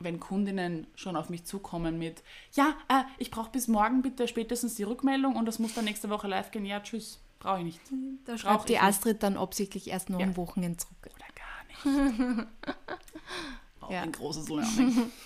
Wenn 0.00 0.20
Kundinnen 0.20 0.86
schon 0.96 1.16
auf 1.16 1.30
mich 1.30 1.44
zukommen 1.44 1.98
mit, 1.98 2.22
ja, 2.52 2.76
äh, 2.90 3.04
ich 3.16 3.30
brauche 3.30 3.50
bis 3.50 3.68
morgen 3.68 4.02
bitte 4.02 4.28
spätestens 4.28 4.74
die 4.74 4.82
Rückmeldung 4.82 5.34
und 5.36 5.46
das 5.46 5.58
muss 5.58 5.72
dann 5.72 5.86
nächste 5.86 6.10
Woche 6.10 6.28
live 6.28 6.50
gehen. 6.50 6.66
Ja, 6.66 6.80
tschüss, 6.80 7.18
brauche 7.42 7.58
ich 7.58 7.64
nicht. 7.64 7.80
Da 8.24 8.38
schreibt 8.38 8.68
die 8.68 8.74
ich 8.74 8.80
nicht. 8.80 8.88
Astrid 8.88 9.22
dann 9.22 9.36
absichtlich 9.36 9.88
erst 9.90 10.10
noch 10.10 10.20
Ja. 10.20 10.26
am 10.26 10.36
Wochenende 10.36 10.76
zurück. 10.78 10.96
Oder 11.14 11.84
gar 11.84 11.94
nicht. 11.94 12.46
Auch 13.80 13.90
Ja. 13.90 14.02
ein 14.02 14.12
großes 14.12 14.48
Learning. 14.48 15.10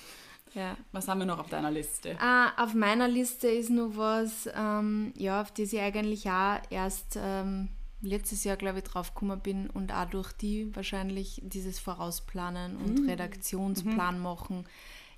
Ja. 0.54 0.74
Was 0.90 1.06
haben 1.06 1.18
wir 1.18 1.26
noch 1.26 1.38
auf 1.38 1.50
deiner 1.50 1.70
Liste? 1.70 2.16
Ah, 2.18 2.50
auf 2.56 2.72
meiner 2.72 3.08
Liste 3.08 3.46
ist 3.46 3.68
noch 3.68 3.90
was, 3.96 4.48
ähm, 4.54 5.12
ja, 5.14 5.42
auf 5.42 5.50
das 5.52 5.70
ich 5.74 5.80
eigentlich 5.80 6.30
auch 6.30 6.56
erst 6.70 7.18
ähm, 7.20 7.68
letztes 8.00 8.42
Jahr, 8.44 8.56
glaube 8.56 8.78
ich, 8.78 8.84
drauf 8.84 9.12
gekommen 9.12 9.38
bin 9.40 9.68
und 9.68 9.92
auch 9.92 10.06
durch 10.08 10.32
die 10.32 10.74
wahrscheinlich 10.74 11.42
dieses 11.44 11.78
Vorausplanen 11.78 12.78
und 12.78 13.00
Mhm. 13.00 13.08
Redaktionsplan 13.10 14.18
machen. 14.18 14.64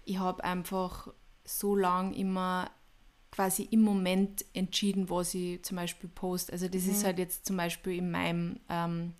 Ich 0.04 0.18
habe 0.18 0.42
einfach 0.42 1.06
so 1.44 1.76
lang 1.76 2.14
immer 2.14 2.68
quasi 3.30 3.62
im 3.70 3.82
Moment 3.82 4.44
entschieden, 4.54 5.10
was 5.10 5.34
ich 5.34 5.62
zum 5.62 5.76
Beispiel 5.76 6.08
post. 6.08 6.52
Also 6.52 6.68
das 6.68 6.84
Mhm. 6.84 6.90
ist 6.92 7.04
halt 7.04 7.18
jetzt 7.18 7.46
zum 7.46 7.56
Beispiel 7.56 7.94
in 7.96 8.10
meinem, 8.10 8.60
ähm, 8.68 9.12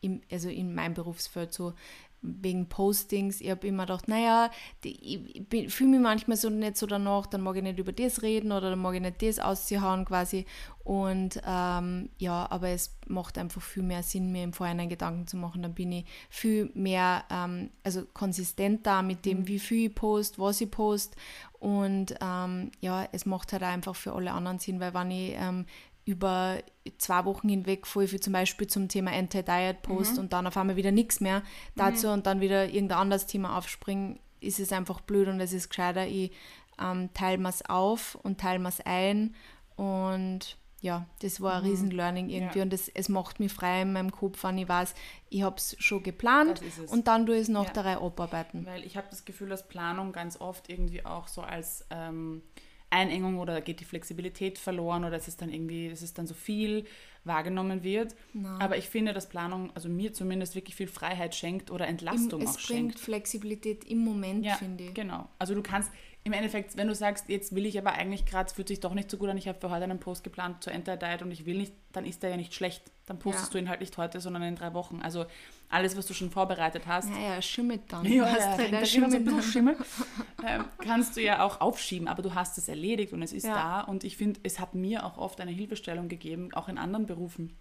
im, 0.00 0.20
also 0.30 0.48
in 0.48 0.74
meinem 0.74 0.94
Berufsfeld 0.94 1.52
so 1.52 1.74
wegen 2.22 2.68
Postings. 2.68 3.40
Ich 3.40 3.50
habe 3.50 3.66
immer 3.66 3.84
gedacht, 3.86 4.08
naja, 4.08 4.50
die, 4.84 5.46
ich 5.50 5.74
fühle 5.74 5.90
mich 5.90 6.00
manchmal 6.00 6.36
so 6.36 6.50
nicht 6.50 6.76
so 6.76 6.86
danach, 6.86 7.26
dann 7.26 7.40
mag 7.40 7.56
ich 7.56 7.62
nicht 7.62 7.78
über 7.78 7.92
das 7.92 8.22
reden 8.22 8.52
oder 8.52 8.70
dann 8.70 8.78
mag 8.78 8.94
ich 8.94 9.00
nicht 9.00 9.22
das 9.22 9.38
auszuhauen 9.38 10.04
quasi. 10.04 10.44
Und 10.84 11.40
ähm, 11.46 12.10
ja, 12.18 12.50
aber 12.50 12.68
es 12.68 12.96
macht 13.06 13.38
einfach 13.38 13.62
viel 13.62 13.82
mehr 13.82 14.02
Sinn, 14.02 14.32
mir 14.32 14.44
im 14.44 14.52
Vorhinein 14.52 14.88
Gedanken 14.88 15.26
zu 15.26 15.36
machen. 15.36 15.62
Dann 15.62 15.74
bin 15.74 15.92
ich 15.92 16.04
viel 16.28 16.70
mehr, 16.74 17.24
ähm, 17.30 17.70
also 17.84 18.04
konsistent 18.12 18.86
da 18.86 19.02
mit 19.02 19.24
dem, 19.24 19.46
wie 19.46 19.58
viel 19.58 19.88
ich 19.88 19.94
post, 19.94 20.38
was 20.38 20.60
ich 20.60 20.70
post. 20.70 21.16
Und 21.58 22.14
ähm, 22.22 22.70
ja, 22.80 23.06
es 23.12 23.26
macht 23.26 23.52
halt 23.52 23.62
einfach 23.62 23.94
für 23.94 24.14
alle 24.14 24.32
anderen 24.32 24.58
Sinn, 24.58 24.80
weil 24.80 24.94
wenn 24.94 25.10
ich 25.10 25.34
ähm, 25.36 25.66
über 26.10 26.58
zwei 26.98 27.24
Wochen 27.24 27.48
hinweg 27.48 27.86
voll 27.86 28.06
viel 28.06 28.20
zum 28.20 28.32
Beispiel 28.32 28.66
zum 28.66 28.88
Thema 28.88 29.12
Anti-Diet 29.12 29.82
post 29.82 30.18
und 30.18 30.32
dann 30.32 30.46
auf 30.46 30.56
einmal 30.56 30.76
wieder 30.76 30.90
nichts 30.92 31.20
mehr 31.20 31.42
dazu 31.76 32.08
und 32.08 32.26
dann 32.26 32.40
wieder 32.40 32.66
irgendein 32.68 32.98
anderes 32.98 33.26
Thema 33.26 33.56
aufspringen, 33.56 34.18
ist 34.40 34.58
es 34.60 34.72
einfach 34.72 35.00
blöd 35.00 35.28
und 35.28 35.40
es 35.40 35.52
ist 35.52 35.68
gescheiter, 35.68 36.06
ich 36.06 36.32
ähm, 36.80 37.10
teile 37.14 37.38
mir 37.38 37.48
es 37.50 37.64
auf 37.68 38.16
und 38.22 38.40
teile 38.40 38.58
mir 38.58 38.68
es 38.70 38.80
ein 38.80 39.34
und 39.76 40.56
ja, 40.82 41.04
das 41.20 41.42
war 41.42 41.56
ein 41.56 41.62
riesen 41.64 41.90
Learning 41.90 42.30
irgendwie 42.30 42.58
Ja. 42.58 42.64
und 42.64 42.72
es, 42.72 42.88
es 42.88 43.10
macht 43.10 43.38
mich 43.38 43.52
frei 43.52 43.82
in 43.82 43.92
meinem 43.92 44.10
Kopf, 44.10 44.42
wenn 44.44 44.56
ich 44.56 44.66
weiß, 44.68 44.94
ich 45.28 45.42
habe 45.42 45.56
es 45.56 45.76
schon 45.78 46.02
geplant 46.02 46.62
Das 46.64 46.90
und 46.90 47.06
dann 47.06 47.26
tue 47.26 47.34
ich 47.36 47.42
es 47.42 47.48
nach 47.48 47.74
Ja. 47.76 47.82
Reihe 47.82 48.00
abarbeiten. 48.00 48.64
Weil 48.64 48.84
ich 48.84 48.96
habe 48.96 49.06
das 49.10 49.26
Gefühl, 49.26 49.50
dass 49.50 49.68
Planung 49.68 50.12
ganz 50.12 50.40
oft 50.40 50.70
irgendwie 50.70 51.04
auch 51.04 51.28
so 51.28 51.42
als 51.42 51.84
ähm, 51.90 52.42
Einengung 52.90 53.38
oder 53.38 53.60
geht 53.60 53.80
die 53.80 53.84
Flexibilität 53.84 54.58
verloren 54.58 55.04
oder 55.04 55.16
es 55.16 55.28
ist 55.28 55.40
dann 55.40 55.48
irgendwie, 55.50 55.86
es 55.86 56.02
ist 56.02 56.18
dann 56.18 56.26
so 56.26 56.34
viel 56.34 56.84
wahrgenommen 57.24 57.82
wird. 57.84 58.14
Aber 58.58 58.76
ich 58.76 58.88
finde, 58.88 59.12
dass 59.12 59.28
Planung, 59.28 59.70
also 59.74 59.88
mir 59.88 60.12
zumindest 60.12 60.54
wirklich 60.54 60.74
viel 60.74 60.88
Freiheit 60.88 61.34
schenkt 61.34 61.70
oder 61.70 61.86
Entlastung 61.86 62.40
Im, 62.40 62.48
auch 62.48 62.54
es 62.56 62.60
schenkt. 62.60 62.94
bringt 62.94 62.98
Flexibilität 63.00 63.84
im 63.84 63.98
Moment, 63.98 64.44
Ja, 64.44 64.56
finde 64.56 64.84
ich. 64.84 64.94
genau. 64.94 65.28
Also 65.38 65.54
du 65.54 65.62
kannst 65.62 65.90
im 66.24 66.32
Endeffekt, 66.32 66.76
wenn 66.76 66.88
du 66.88 66.94
sagst, 66.94 67.28
jetzt 67.28 67.54
will 67.54 67.64
ich 67.64 67.78
aber 67.78 67.92
eigentlich 67.92 68.26
gerade, 68.26 68.46
es 68.48 68.52
fühlt 68.52 68.68
sich 68.68 68.80
doch 68.80 68.92
nicht 68.94 69.10
so 69.10 69.16
gut 69.16 69.28
an, 69.30 69.38
ich 69.38 69.48
habe 69.48 69.58
für 69.60 69.70
heute 69.70 69.84
einen 69.84 70.00
Post 70.00 70.24
geplant 70.24 70.62
zur 70.62 70.72
Anti-Diet 70.74 71.22
und 71.22 71.30
ich 71.30 71.46
will 71.46 71.56
nicht, 71.58 71.72
dann 71.92 72.04
ist 72.04 72.22
der 72.22 72.30
ja 72.30 72.36
nicht 72.36 72.54
schlecht. 72.54 72.82
Dann 73.06 73.18
postest 73.18 73.48
Ja. 73.48 73.52
du 73.52 73.58
ihn 73.58 73.68
halt 73.70 73.80
nicht 73.80 73.96
heute, 73.98 74.20
sondern 74.20 74.42
in 74.42 74.56
drei 74.56 74.74
Wochen. 74.74 75.00
Also 75.02 75.26
alles, 75.70 75.96
was 75.96 76.06
du 76.06 76.14
schon 76.14 76.30
vorbereitet 76.30 76.82
hast, 76.86 77.08
Naja, 77.08 77.40
schimmelt 77.40 77.82
dann. 77.88 78.04
ja, 78.04 78.24
Hast 78.26 78.38
ja, 78.40 78.58
halt 78.58 78.72
da 78.72 78.78
uns 78.78 78.82
ein 78.82 78.86
Schimmel 78.86 79.20
bisschen 79.20 79.26
dann. 79.26 79.42
Schimmel. 79.42 79.76
ähm, 80.46 80.64
kannst 80.78 81.16
du 81.16 81.22
ja 81.22 81.44
auch 81.44 81.60
aufschieben, 81.60 82.08
aber 82.08 82.22
du 82.22 82.34
hast 82.34 82.58
es 82.58 82.68
erledigt 82.68 83.12
und 83.12 83.22
es 83.22 83.32
ist 83.32 83.46
Ja. 83.46 83.54
da. 83.54 83.80
Und 83.82 84.02
ich 84.04 84.16
finde, 84.16 84.40
es 84.42 84.58
hat 84.58 84.74
mir 84.74 85.06
auch 85.06 85.16
oft 85.16 85.40
eine 85.40 85.52
Hilfestellung 85.52 86.08
gegeben, 86.08 86.52
auch 86.54 86.68
in 86.68 86.76
anderen 86.76 87.06
Berufen. 87.06 87.56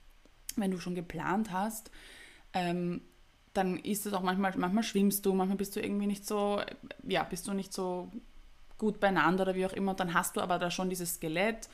Wenn 0.55 0.71
du 0.71 0.79
schon 0.79 0.95
geplant 0.95 1.51
hast, 1.51 1.91
ähm, 2.53 3.01
dann 3.53 3.77
ist 3.77 4.05
es 4.05 4.13
auch 4.13 4.21
manchmal, 4.21 4.53
manchmal 4.57 4.83
schwimmst 4.83 5.25
du, 5.25 5.33
manchmal 5.33 5.57
bist 5.57 5.75
du 5.75 5.79
irgendwie 5.79 6.07
nicht 6.07 6.25
so, 6.25 6.61
ja, 7.07 7.23
bist 7.23 7.47
du 7.47 7.53
nicht 7.53 7.73
so 7.73 8.11
gut 8.79 8.99
beieinander 8.99 9.43
oder 9.43 9.55
wie 9.55 9.65
auch 9.65 9.73
immer. 9.73 9.93
Dann 9.93 10.13
hast 10.13 10.35
du 10.35 10.41
aber 10.41 10.57
da 10.57 10.71
schon 10.71 10.89
dieses 10.89 11.15
Skelett 11.15 11.69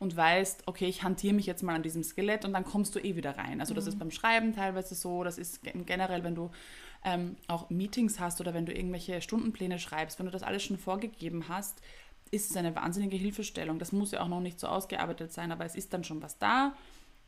und 0.00 0.16
weißt, 0.16 0.62
okay, 0.66 0.86
ich 0.86 1.04
hantiere 1.04 1.34
mich 1.34 1.46
jetzt 1.46 1.62
mal 1.62 1.74
an 1.74 1.82
diesem 1.82 2.02
Skelett 2.02 2.44
und 2.44 2.54
dann 2.54 2.64
kommst 2.64 2.94
du 2.94 2.98
eh 2.98 3.16
wieder 3.16 3.36
rein. 3.36 3.60
Also 3.60 3.74
das 3.74 3.86
ist 3.86 3.98
beim 3.98 4.10
Schreiben 4.10 4.54
teilweise 4.54 4.94
so, 4.94 5.22
das 5.22 5.38
ist 5.38 5.60
generell, 5.62 6.24
wenn 6.24 6.34
du 6.34 6.50
ähm, 7.04 7.36
auch 7.48 7.68
Meetings 7.68 8.18
hast 8.18 8.40
oder 8.40 8.54
wenn 8.54 8.64
du 8.64 8.72
irgendwelche 8.72 9.20
Stundenpläne 9.20 9.78
schreibst, 9.78 10.18
wenn 10.18 10.26
du 10.26 10.32
das 10.32 10.42
alles 10.42 10.62
schon 10.62 10.78
vorgegeben 10.78 11.44
hast, 11.48 11.82
ist 12.30 12.50
es 12.50 12.56
eine 12.56 12.74
wahnsinnige 12.74 13.16
Hilfestellung. 13.16 13.78
Das 13.78 13.92
muss 13.92 14.12
ja 14.12 14.22
auch 14.22 14.28
noch 14.28 14.40
nicht 14.40 14.58
so 14.58 14.68
ausgearbeitet 14.68 15.32
sein, 15.32 15.52
aber 15.52 15.66
es 15.66 15.76
ist 15.76 15.92
dann 15.92 16.02
schon 16.02 16.22
was 16.22 16.38
da, 16.38 16.72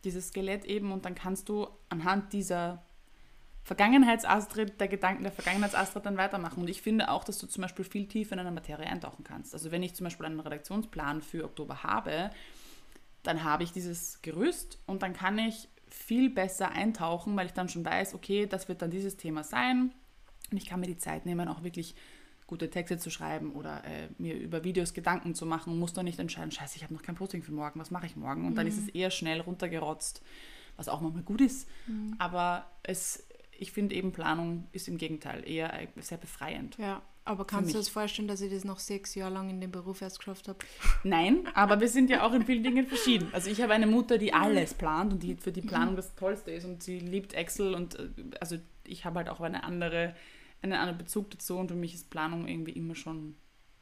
dieses 0.04 0.28
Skelett 0.28 0.64
eben, 0.64 0.92
und 0.92 1.04
dann 1.04 1.14
kannst 1.14 1.50
du 1.50 1.68
anhand 1.90 2.32
dieser 2.32 2.82
Vergangenheitsastrid, 3.64 4.80
der 4.80 4.88
Gedanken 4.88 5.22
der 5.22 5.32
Vergangenheitsastrid 5.32 6.06
dann 6.06 6.16
weitermachen. 6.16 6.62
Und 6.62 6.70
ich 6.70 6.82
finde 6.82 7.10
auch, 7.10 7.22
dass 7.22 7.38
du 7.38 7.46
zum 7.46 7.62
Beispiel 7.62 7.84
viel 7.84 8.08
tiefer 8.08 8.32
in 8.32 8.40
eine 8.40 8.50
Materie 8.50 8.86
eintauchen 8.86 9.24
kannst. 9.24 9.52
Also 9.54 9.70
wenn 9.70 9.82
ich 9.82 9.94
zum 9.94 10.04
Beispiel 10.04 10.26
einen 10.26 10.40
Redaktionsplan 10.40 11.20
für 11.20 11.44
Oktober 11.44 11.82
habe, 11.82 12.30
dann 13.22 13.44
habe 13.44 13.62
ich 13.62 13.72
dieses 13.72 14.20
Gerüst 14.22 14.78
und 14.86 15.02
dann 15.02 15.12
kann 15.12 15.38
ich 15.38 15.68
viel 15.88 16.30
besser 16.30 16.70
eintauchen, 16.70 17.36
weil 17.36 17.46
ich 17.46 17.52
dann 17.52 17.68
schon 17.68 17.84
weiß, 17.84 18.14
okay, 18.14 18.46
das 18.46 18.68
wird 18.68 18.82
dann 18.82 18.90
dieses 18.90 19.16
Thema 19.16 19.44
sein. 19.44 19.92
Und 20.50 20.56
ich 20.56 20.66
kann 20.66 20.80
mir 20.80 20.86
die 20.86 20.96
Zeit 20.96 21.26
nehmen, 21.26 21.48
auch 21.48 21.62
wirklich 21.62 21.94
gute 22.46 22.68
Texte 22.68 22.98
zu 22.98 23.10
schreiben 23.10 23.52
oder 23.52 23.84
äh, 23.84 24.08
mir 24.18 24.34
über 24.34 24.64
Videos 24.64 24.92
Gedanken 24.92 25.34
zu 25.34 25.46
machen 25.46 25.72
und 25.72 25.78
muss 25.78 25.92
dann 25.92 26.04
nicht 26.04 26.18
entscheiden, 26.18 26.50
scheiße, 26.50 26.76
ich 26.76 26.82
habe 26.82 26.92
noch 26.92 27.02
kein 27.02 27.14
Posting 27.14 27.42
für 27.42 27.52
morgen, 27.52 27.80
was 27.80 27.90
mache 27.90 28.06
ich 28.06 28.16
morgen? 28.16 28.44
Und 28.44 28.52
mhm. 28.52 28.56
dann 28.56 28.66
ist 28.66 28.78
es 28.78 28.88
eher 28.88 29.10
schnell 29.10 29.40
runtergerotzt, 29.40 30.22
was 30.76 30.88
auch 30.88 31.00
manchmal 31.00 31.22
gut 31.22 31.40
ist. 31.40 31.68
Mhm. 31.86 32.14
Aber 32.18 32.70
es 32.82 33.26
ich 33.62 33.70
finde 33.70 33.94
eben 33.94 34.10
Planung 34.12 34.66
ist 34.72 34.88
im 34.88 34.98
Gegenteil 34.98 35.48
eher 35.48 35.72
sehr 36.00 36.18
befreiend. 36.18 36.76
Ja, 36.78 37.00
aber 37.24 37.44
kannst 37.44 37.70
du 37.70 37.74
dir 37.74 37.78
das 37.78 37.88
vorstellen, 37.88 38.26
dass 38.26 38.40
ich 38.40 38.52
das 38.52 38.64
noch 38.64 38.78
sechs 38.78 39.14
Jahre 39.14 39.32
lang 39.32 39.48
in 39.48 39.60
dem 39.60 39.70
Beruf 39.70 40.02
erst 40.02 40.18
geschafft 40.18 40.48
habe? 40.48 40.58
Nein, 41.04 41.46
aber 41.54 41.80
wir 41.80 41.88
sind 41.88 42.10
ja 42.10 42.26
auch 42.26 42.32
in 42.32 42.44
vielen 42.44 42.64
Dingen 42.64 42.86
verschieden. 42.86 43.28
Also 43.32 43.48
ich 43.48 43.60
habe 43.62 43.72
eine 43.72 43.86
Mutter, 43.86 44.18
die 44.18 44.32
alles 44.32 44.74
plant 44.74 45.12
und 45.12 45.22
die 45.22 45.36
für 45.36 45.52
die 45.52 45.62
Planung 45.62 45.94
das 45.94 46.14
Tollste 46.16 46.50
ist 46.50 46.64
und 46.64 46.82
sie 46.82 46.98
liebt 46.98 47.34
Excel 47.34 47.74
und 47.74 47.94
äh, 47.98 48.08
also 48.40 48.56
ich 48.84 49.04
habe 49.04 49.18
halt 49.18 49.28
auch 49.28 49.40
eine 49.40 49.62
andere, 49.62 50.16
einen 50.62 50.72
anderen 50.72 50.98
Bezug 50.98 51.30
dazu 51.30 51.58
und 51.58 51.68
für 51.68 51.76
mich 51.76 51.94
ist 51.94 52.10
Planung 52.10 52.48
irgendwie 52.48 52.72
immer 52.72 52.96
schon 52.96 53.36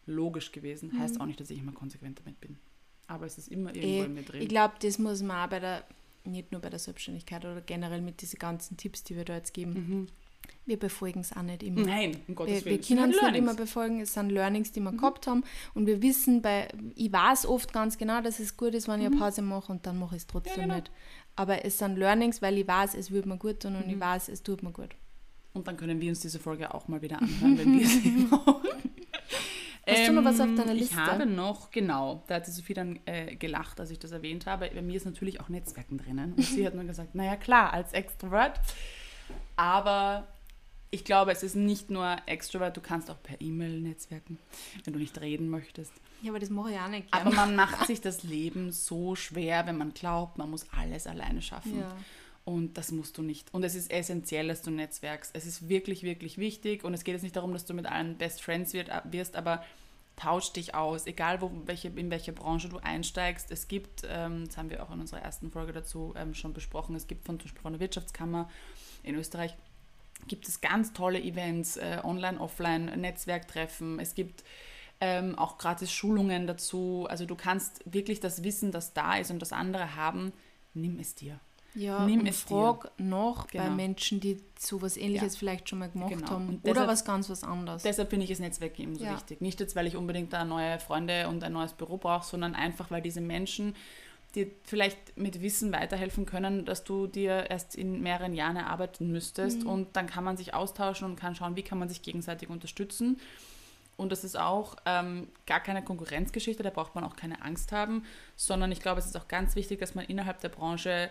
logisch 0.05 0.53
gewesen. 0.53 0.99
Heißt 0.99 1.15
mhm. 1.15 1.21
auch 1.23 1.27
nicht, 1.27 1.41
dass 1.41 1.51
ich 1.51 1.59
immer 1.59 1.73
konsequent 1.73 2.21
damit 2.21 2.41
bin. 2.41 2.59
Aber 3.07 3.27
es 3.27 3.39
ist 3.39 3.49
immer 3.49 3.75
irgendwo 3.75 4.01
ich, 4.01 4.07
in 4.07 4.15
mir 4.15 4.23
drin. 4.23 4.43
Ich 4.43 4.49
glaube, 4.49 4.75
das 4.81 4.99
muss 4.99 5.23
man 5.23 5.45
auch 5.45 5.51
bei 5.51 5.61
der 5.61 5.85
nicht 6.25 6.53
nur 6.53 6.61
bei 6.61 6.69
der 6.69 6.79
Selbstständigkeit 6.79 7.45
oder 7.45 7.61
generell 7.61 8.03
mit 8.03 8.21
diesen 8.21 8.39
ganzen 8.39 8.77
Tipps, 8.77 9.03
die 9.03 9.17
wir 9.17 9.25
da 9.25 9.37
jetzt 9.37 9.55
geben. 9.55 9.73
Mhm. 9.73 10.07
Wir 10.67 10.79
befolgen 10.79 11.21
es 11.21 11.37
auch 11.37 11.43
nicht 11.43 11.63
immer. 11.63 11.81
Nein, 11.81 12.17
um 12.29 12.35
Gottes 12.35 12.65
wir, 12.65 12.65
Willen. 12.67 12.89
Wir 12.89 12.97
können 12.97 13.13
es 13.13 13.23
nicht 13.23 13.37
immer 13.37 13.55
befolgen. 13.55 14.01
Es 14.01 14.15
sind 14.15 14.31
Learnings, 14.31 14.73
die 14.73 14.81
wir 14.81 14.93
mhm. 14.93 14.99
gehabt 14.99 15.27
haben. 15.27 15.43
Und 15.75 15.87
wir 15.87 16.01
wissen, 16.01 16.43
bei, 16.43 16.69
ich 16.95 17.13
weiß 17.13 17.47
oft 17.47 17.73
ganz 17.73 17.99
genau, 17.99 18.21
dass 18.21 18.39
es 18.39 18.57
gut 18.57 18.75
ist, 18.75 18.87
wenn 18.87 19.01
ich 19.01 19.07
eine 19.07 19.17
mhm. 19.17 19.21
Pause 19.21 19.43
mache 19.43 19.73
und 19.73 19.87
dann 19.87 19.99
mache 19.99 20.17
ich 20.17 20.23
es 20.23 20.27
trotzdem 20.27 20.57
ja, 20.57 20.63
genau. 20.63 20.75
nicht. 20.77 20.91
Aber 21.35 21.65
es 21.65 21.79
sind 21.79 21.97
Learnings, 21.97 22.41
weil 22.43 22.59
ich 22.59 22.69
weiß, 22.69 22.95
es 22.95 23.11
wird 23.11 23.27
mir 23.27 23.37
gut 23.39 23.61
tun 23.61 23.77
und 23.77 23.89
ich 23.89 23.97
mhm. 23.97 24.01
weiß, 24.01 24.29
es 24.29 24.43
tut 24.43 24.63
mir 24.63 24.73
gut. 24.73 24.91
Und 25.53 25.67
dann 25.67 25.77
können 25.77 26.01
wir 26.01 26.09
uns 26.09 26.21
diese 26.21 26.39
Folge 26.39 26.73
auch 26.73 26.87
mal 26.87 27.03
wieder 27.03 27.21
anhören, 27.21 27.59
wenn 27.59 27.79
wir 27.79 27.87
sie 27.87 28.11
machen. 28.31 28.57
Hast 29.89 30.09
du 30.09 30.13
noch 30.13 30.25
was 30.25 30.39
auf 30.41 30.47
ähm, 30.47 30.57
deiner 30.57 30.75
Liste? 30.75 30.95
Ich 30.95 31.01
habe 31.01 31.27
noch, 31.27 31.71
genau, 31.71 32.23
da 32.29 32.37
hat 32.37 32.47
die 32.47 32.51
Sophie 32.51 32.75
dann 32.75 33.01
äh, 33.07 33.35
gelacht, 33.35 33.81
als 33.81 33.91
ich 33.91 33.99
das 33.99 34.13
erwähnt 34.13 34.47
habe. 34.47 34.71
Bei 34.73 34.83
mir 34.83 34.97
ist 34.97 35.07
natürlich 35.07 35.41
auch 35.41 35.49
Netzwerken 35.49 35.99
drinnen. 35.99 36.35
Und 36.35 36.43
sie 36.43 36.65
hat 36.65 36.75
nur 36.75 36.85
gesagt, 36.85 37.15
naja 37.15 37.37
klar, 37.37 37.73
als 37.73 37.93
Extrovert. 37.93 38.61
Aber 39.61 40.27
ich 40.91 41.05
glaube, 41.05 41.33
es 41.33 41.43
ist 41.43 41.55
nicht 41.55 41.91
nur 41.91 42.17
Extrovert, 42.25 42.79
du 42.79 42.81
kannst 42.81 43.11
auch 43.11 43.23
per 43.23 43.39
E-Mail 43.43 43.79
netzwerken, 43.81 44.39
wenn 44.85 44.95
du 44.95 44.99
nicht 44.99 45.21
reden 45.21 45.51
möchtest. 45.51 45.93
Ja, 46.23 46.31
aber 46.31 46.39
das 46.39 46.49
mache 46.49 46.73
ich 46.73 46.79
auch 46.79 46.89
nicht 46.89 47.13
gern. 47.13 47.27
Aber 47.27 47.37
man 47.37 47.55
macht 47.57 47.87
sich 47.87 48.01
das 48.01 48.23
Leben 48.23 48.73
so 48.73 49.15
schwer, 49.15 49.67
wenn 49.67 49.77
man 49.77 49.93
glaubt, 49.93 50.39
man 50.39 50.51
muss 50.51 50.65
alles 50.73 51.07
alleine 51.07 51.43
schaffen. 51.43 51.79
Ja. 51.79 51.95
Und 52.47 52.79
das 52.79 52.91
musst 52.91 53.19
du 53.19 53.23
nicht. 53.23 53.53
Und 53.53 53.63
es 53.63 53.75
ist 53.75 53.91
essentiell, 53.91 54.49
dass 54.49 54.63
du 54.63 54.71
netzwerkst. 54.71 55.31
Es 55.35 55.45
ist 55.45 55.69
wirklich, 55.69 56.05
wirklich 56.05 56.39
wichtig. 56.39 56.83
Und 56.83 56.95
es 56.95 57.05
geht 57.05 57.13
jetzt 57.13 57.23
nicht 57.23 57.37
darum, 57.37 57.53
dass 57.53 57.67
du 57.67 57.75
mit 57.75 57.85
allen 57.85 58.17
Best 58.17 58.43
Friends 58.43 58.73
wird, 58.73 58.91
wirst, 59.05 59.37
aber 59.37 59.63
tausch 60.17 60.53
dich 60.55 60.75
aus, 60.75 61.07
egal 61.07 61.43
wo, 61.43 61.53
welche, 61.67 61.89
in 61.89 62.11
welche 62.11 62.33
Branche 62.33 62.71
du 62.71 62.79
einsteigst. 62.79 63.51
Es 63.51 63.69
gibt, 63.69 64.05
ähm, 64.09 64.47
das 64.47 64.57
haben 64.57 64.71
wir 64.71 64.83
auch 64.83 64.91
in 64.91 65.01
unserer 65.01 65.21
ersten 65.21 65.51
Folge 65.51 65.73
dazu 65.73 66.15
ähm, 66.17 66.33
schon 66.33 66.55
besprochen, 66.55 66.97
es 66.97 67.07
gibt 67.07 67.27
von, 67.27 67.39
zum 67.39 67.45
Beispiel 67.45 67.63
von 67.63 67.73
der 67.75 67.81
Wirtschaftskammer 67.81 68.49
in 69.03 69.15
Österreich 69.15 69.57
gibt 70.29 70.49
es 70.49 70.61
ganz 70.61 70.93
tolle 70.93 71.21
Events, 71.21 71.77
äh, 71.77 72.01
online, 72.05 72.41
offline, 72.41 72.87
Netzwerktreffen. 73.01 73.99
Es 73.99 74.15
gibt 74.15 74.45
ähm, 75.01 75.37
auch 75.39 75.59
gratis 75.59 75.91
Schulungen 75.91 76.47
dazu. 76.47 77.07
Also 77.09 77.27
du 77.27 77.35
kannst 77.35 77.83
wirklich 77.87 78.21
das 78.21 78.45
Wissen, 78.45 78.71
das 78.71 78.93
da 78.93 79.17
ist 79.17 79.31
und 79.31 79.41
das 79.41 79.53
andere 79.53 79.97
haben, 79.97 80.33
nimm 80.75 80.99
es 80.99 81.15
dir. 81.15 81.41
Ja, 81.75 82.05
Nimm 82.05 82.21
und 82.21 82.35
frag 82.35 82.97
dir. 82.97 83.05
nach 83.05 83.47
genau. 83.47 83.65
bei 83.65 83.71
Menschen, 83.71 84.19
die 84.19 84.43
so 84.59 84.83
was 84.83 84.97
ähnliches 84.97 85.35
ja. 85.35 85.39
vielleicht 85.39 85.69
schon 85.69 85.79
mal 85.79 85.89
gemacht 85.89 86.11
genau. 86.11 86.31
haben 86.31 86.49
und 86.49 86.65
oder 86.65 86.73
deshalb, 86.73 86.89
was 86.89 87.05
ganz 87.05 87.31
was 87.31 87.45
anderes. 87.45 87.83
Deshalb 87.85 88.11
finde 88.11 88.25
ich 88.25 88.31
das 88.31 88.41
Netzwerk 88.41 88.79
eben 88.81 88.97
so 88.97 89.05
ja. 89.05 89.15
wichtig. 89.15 89.41
Nicht 89.41 89.61
jetzt, 89.61 89.77
weil 89.77 89.87
ich 89.87 89.97
unbedingt 89.97 90.33
da 90.33 90.45
neue 90.45 90.81
Freunde 90.81 91.29
und 91.29 91.45
ein 91.45 91.53
neues 91.53 91.73
Büro 91.73 91.97
brauche, 91.97 92.27
sondern 92.27 92.57
einfach, 92.57 92.91
weil 92.91 93.03
diese 93.03 93.21
Menschen 93.21 93.77
dir 94.33 94.51
vielleicht 94.65 95.17
mit 95.17 95.43
Wissen 95.43 95.73
weiterhelfen 95.73 96.27
können, 96.27 96.65
dass 96.65 96.85
du 96.85 97.07
dir 97.07 97.51
erst 97.51 97.75
in 97.75 98.01
mehreren 98.03 98.33
Jahren 98.33 98.57
erarbeiten 98.57 99.11
müsstest. 99.11 99.63
Mhm. 99.63 99.67
Und 99.69 99.97
dann 99.97 100.07
kann 100.07 100.25
man 100.25 100.37
sich 100.37 100.55
austauschen 100.55 101.07
und 101.09 101.17
kann 101.17 101.35
schauen, 101.35 101.57
wie 101.57 101.63
kann 101.63 101.79
man 101.79 101.89
sich 101.89 102.03
gegenseitig 102.03 102.49
unterstützen. 102.49 103.21
Und 103.97 104.11
das 104.13 104.25
ist 104.25 104.39
auch 104.39 104.77
ähm, 104.87 105.29
gar 105.47 105.61
keine 105.61 105.85
Konkurrenzgeschichte, 105.85 106.63
da 106.63 106.71
braucht 106.71 106.95
man 106.95 107.05
auch 107.05 107.17
keine 107.17 107.43
Angst 107.43 107.71
haben, 107.71 108.05
sondern 108.35 108.73
ich 108.73 108.81
glaube, 108.81 108.99
es 108.99 109.05
ist 109.05 109.17
auch 109.17 109.29
ganz 109.29 109.57
wichtig, 109.57 109.79
dass 109.79 109.95
man 109.95 110.07
innerhalb 110.07 110.41
der 110.41 110.49
Branche 110.49 111.11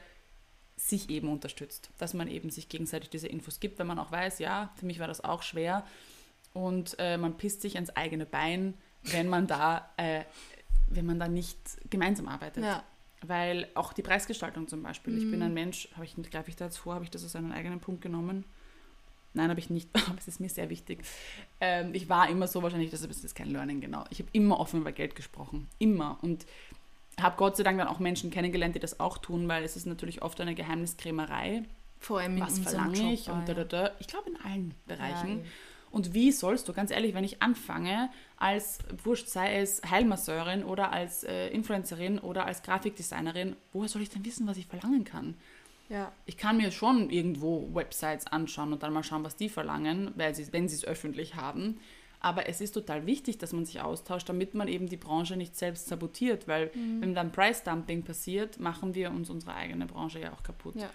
sich 0.75 1.09
eben 1.09 1.29
unterstützt, 1.29 1.91
dass 1.99 2.15
man 2.15 2.27
eben 2.27 2.49
sich 2.49 2.67
gegenseitig 2.67 3.11
diese 3.11 3.27
Infos 3.27 3.59
gibt, 3.59 3.77
wenn 3.77 3.85
man 3.85 3.99
auch 3.99 4.11
weiß, 4.11 4.39
ja, 4.39 4.71
für 4.75 4.87
mich 4.87 4.97
war 4.97 5.07
das 5.07 5.23
auch 5.23 5.43
schwer 5.43 5.85
und 6.53 6.95
äh, 6.97 7.17
man 7.17 7.37
pisst 7.37 7.61
sich 7.61 7.75
ans 7.75 7.91
eigene 7.91 8.25
Bein, 8.25 8.73
wenn 9.03 9.27
man 9.27 9.45
da, 9.45 9.91
äh, 9.97 10.23
wenn 10.87 11.05
man 11.05 11.19
da 11.19 11.27
nicht 11.27 11.59
gemeinsam 11.91 12.27
arbeitet. 12.27 12.63
Ja. 12.63 12.83
Weil 13.25 13.67
auch 13.75 13.93
die 13.93 14.01
Preisgestaltung 14.01 14.67
zum 14.67 14.81
Beispiel, 14.81 15.13
mhm. 15.13 15.19
ich 15.19 15.31
bin 15.31 15.41
ein 15.41 15.49
mhm. 15.49 15.53
Mensch, 15.55 15.89
habe 15.93 16.05
ich, 16.05 16.15
greife 16.31 16.49
ich 16.49 16.55
da 16.55 16.65
jetzt 16.65 16.77
vor, 16.77 16.95
habe 16.95 17.03
ich 17.03 17.11
das 17.11 17.25
aus 17.25 17.35
einem 17.35 17.51
eigenen 17.51 17.79
Punkt 17.79 18.01
genommen? 18.01 18.45
Nein, 19.33 19.49
habe 19.49 19.59
ich 19.59 19.69
nicht, 19.69 19.89
aber 20.07 20.17
es 20.17 20.27
ist 20.27 20.39
mir 20.39 20.49
sehr 20.49 20.69
wichtig. 20.69 20.99
Ähm, 21.59 21.93
ich 21.93 22.09
war 22.09 22.29
immer 22.29 22.47
so 22.47 22.63
wahrscheinlich, 22.63 22.91
das 22.91 23.01
ist 23.01 23.35
kein 23.35 23.49
Learning, 23.49 23.81
genau. 23.81 24.05
Ich 24.09 24.19
habe 24.19 24.29
immer 24.33 24.59
offen 24.59 24.81
über 24.81 24.91
Geld 24.91 25.15
gesprochen, 25.15 25.67
immer. 25.79 26.17
Und 26.21 26.45
habe 27.19 27.35
Gott 27.37 27.57
sei 27.57 27.63
Dank 27.63 27.77
dann 27.77 27.87
auch 27.87 27.99
Menschen 27.99 28.31
kennengelernt, 28.31 28.75
die 28.75 28.79
das 28.79 28.99
auch 28.99 29.17
tun, 29.17 29.47
weil 29.47 29.63
es 29.63 29.75
ist 29.75 29.85
natürlich 29.85 30.21
oft 30.21 30.39
eine 30.39 30.55
Geheimniskrämerei. 30.55 31.63
Vor 31.99 32.19
allem 32.19 32.37
in 32.37 32.41
was 32.41 32.59
verlange 32.59 33.13
ich 33.13 33.29
und 33.29 33.47
da, 33.49 33.53
da, 33.53 33.65
da. 33.65 33.91
Ich 33.99 34.07
glaube 34.07 34.29
in 34.29 34.37
allen 34.37 34.73
Bereichen. 34.87 35.39
Ja, 35.39 35.45
und 35.91 36.13
wie 36.13 36.31
sollst 36.31 36.67
du, 36.67 36.73
ganz 36.73 36.91
ehrlich, 36.91 37.13
wenn 37.13 37.23
ich 37.23 37.41
anfange, 37.41 38.09
als 38.37 38.79
Wurscht, 39.03 39.27
sei 39.27 39.57
es 39.57 39.81
Heilmasseurin 39.89 40.63
oder 40.63 40.91
als 40.91 41.23
äh, 41.23 41.47
Influencerin 41.49 42.19
oder 42.19 42.45
als 42.45 42.63
Grafikdesignerin, 42.63 43.55
woher 43.73 43.89
soll 43.89 44.01
ich 44.01 44.09
denn 44.09 44.25
wissen, 44.25 44.47
was 44.47 44.57
ich 44.57 44.67
verlangen 44.67 45.03
kann? 45.03 45.35
Ja. 45.89 46.11
Ich 46.25 46.37
kann 46.37 46.57
mir 46.57 46.71
schon 46.71 47.09
irgendwo 47.09 47.67
Websites 47.73 48.27
anschauen 48.27 48.71
und 48.71 48.83
dann 48.83 48.93
mal 48.93 49.03
schauen, 49.03 49.23
was 49.23 49.35
die 49.35 49.49
verlangen, 49.49 50.11
weil 50.15 50.35
sie, 50.35 50.51
wenn 50.53 50.69
sie 50.69 50.75
es 50.75 50.85
öffentlich 50.85 51.35
haben. 51.35 51.79
Aber 52.21 52.47
es 52.47 52.61
ist 52.61 52.73
total 52.73 53.05
wichtig, 53.05 53.37
dass 53.37 53.53
man 53.53 53.65
sich 53.65 53.81
austauscht, 53.81 54.27
damit 54.29 54.53
man 54.53 54.67
eben 54.67 54.87
die 54.87 54.97
Branche 54.97 55.37
nicht 55.37 55.57
selbst 55.57 55.87
sabotiert, 55.87 56.47
weil 56.47 56.69
mhm. 56.73 57.01
wenn 57.01 57.15
dann 57.15 57.31
Price 57.31 57.63
Dumping 57.63 58.03
passiert, 58.03 58.59
machen 58.59 58.93
wir 58.93 59.09
uns 59.09 59.29
unsere 59.29 59.55
eigene 59.55 59.85
Branche 59.85 60.19
ja 60.19 60.33
auch 60.33 60.43
kaputt. 60.43 60.75
Ja. 60.75 60.89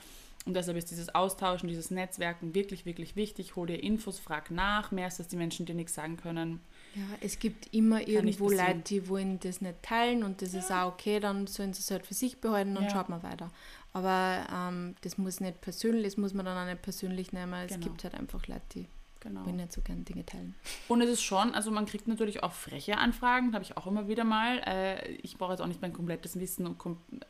Und 0.47 0.55
deshalb 0.55 0.77
ist 0.77 0.91
dieses 0.91 1.15
Austauschen, 1.15 1.69
dieses 1.69 1.91
Netzwerken 1.91 2.55
wirklich, 2.55 2.85
wirklich 2.85 3.17
wichtig. 3.17 3.57
Hol 3.57 3.67
dir 3.67 3.83
Infos, 3.83 4.19
frag 4.19 4.51
nach, 4.51 4.91
mehr 4.91 5.07
als 5.07 5.17
dass 5.17 5.29
die 5.29 5.37
Menschen 5.37 5.65
dir 5.65 5.75
nichts 5.75 5.95
sagen 5.95 6.19
können. 6.19 6.61
Ja, 6.95 7.03
es 7.21 7.39
gibt 7.39 7.73
immer 7.73 8.07
irgendwo 8.07 8.51
Leute, 8.51 8.83
die 8.87 9.09
wollen 9.09 9.41
das 9.41 9.63
nicht 9.63 9.83
teilen 9.83 10.23
und 10.23 10.43
das 10.43 10.53
ja. 10.53 10.59
ist 10.59 10.71
auch 10.71 10.93
okay, 10.93 11.19
dann 11.19 11.47
sollen 11.47 11.73
sie 11.73 11.81
es 11.81 11.91
halt 11.91 12.07
für 12.07 12.15
sich 12.15 12.41
behalten 12.41 12.77
und 12.77 12.85
ja. 12.85 12.91
schaut 12.91 13.09
man 13.09 13.23
weiter. 13.23 13.51
Aber 13.95 14.47
ähm, 14.53 14.97
das 15.01 15.17
muss 15.17 15.41
nicht 15.41 15.61
persönlich, 15.63 16.05
das 16.05 16.17
muss 16.19 16.35
man 16.35 16.45
dann 16.45 16.59
auch 16.59 16.71
nicht 16.71 16.83
persönlich 16.83 17.33
nehmen. 17.33 17.55
Es 17.55 17.73
genau. 17.73 17.87
gibt 17.87 18.05
halt 18.05 18.15
einfach 18.15 18.47
Leute, 18.47 18.63
die 18.75 18.87
Genau. 19.25 19.41
Ich 19.41 19.47
will 19.47 19.55
nicht 19.55 19.73
so 19.73 19.81
gerne 19.81 20.03
Dinge 20.03 20.25
teilen. 20.25 20.55
Und 20.89 21.01
es 21.01 21.09
ist 21.09 21.23
schon, 21.23 21.55
also 21.55 21.71
man 21.71 21.87
kriegt 21.87 22.07
natürlich 22.07 22.43
auch 22.43 22.53
freche 22.53 22.99
Anfragen, 22.99 23.55
habe 23.55 23.65
ich 23.65 23.77
auch 23.77 23.87
immer 23.87 24.07
wieder 24.07 24.23
mal. 24.23 24.59
Äh, 24.67 25.13
ich 25.23 25.39
brauche 25.39 25.53
jetzt 25.53 25.61
auch 25.61 25.67
nicht 25.67 25.81
mein 25.81 25.95
komplettes 25.95 26.39
Wissen 26.39 26.77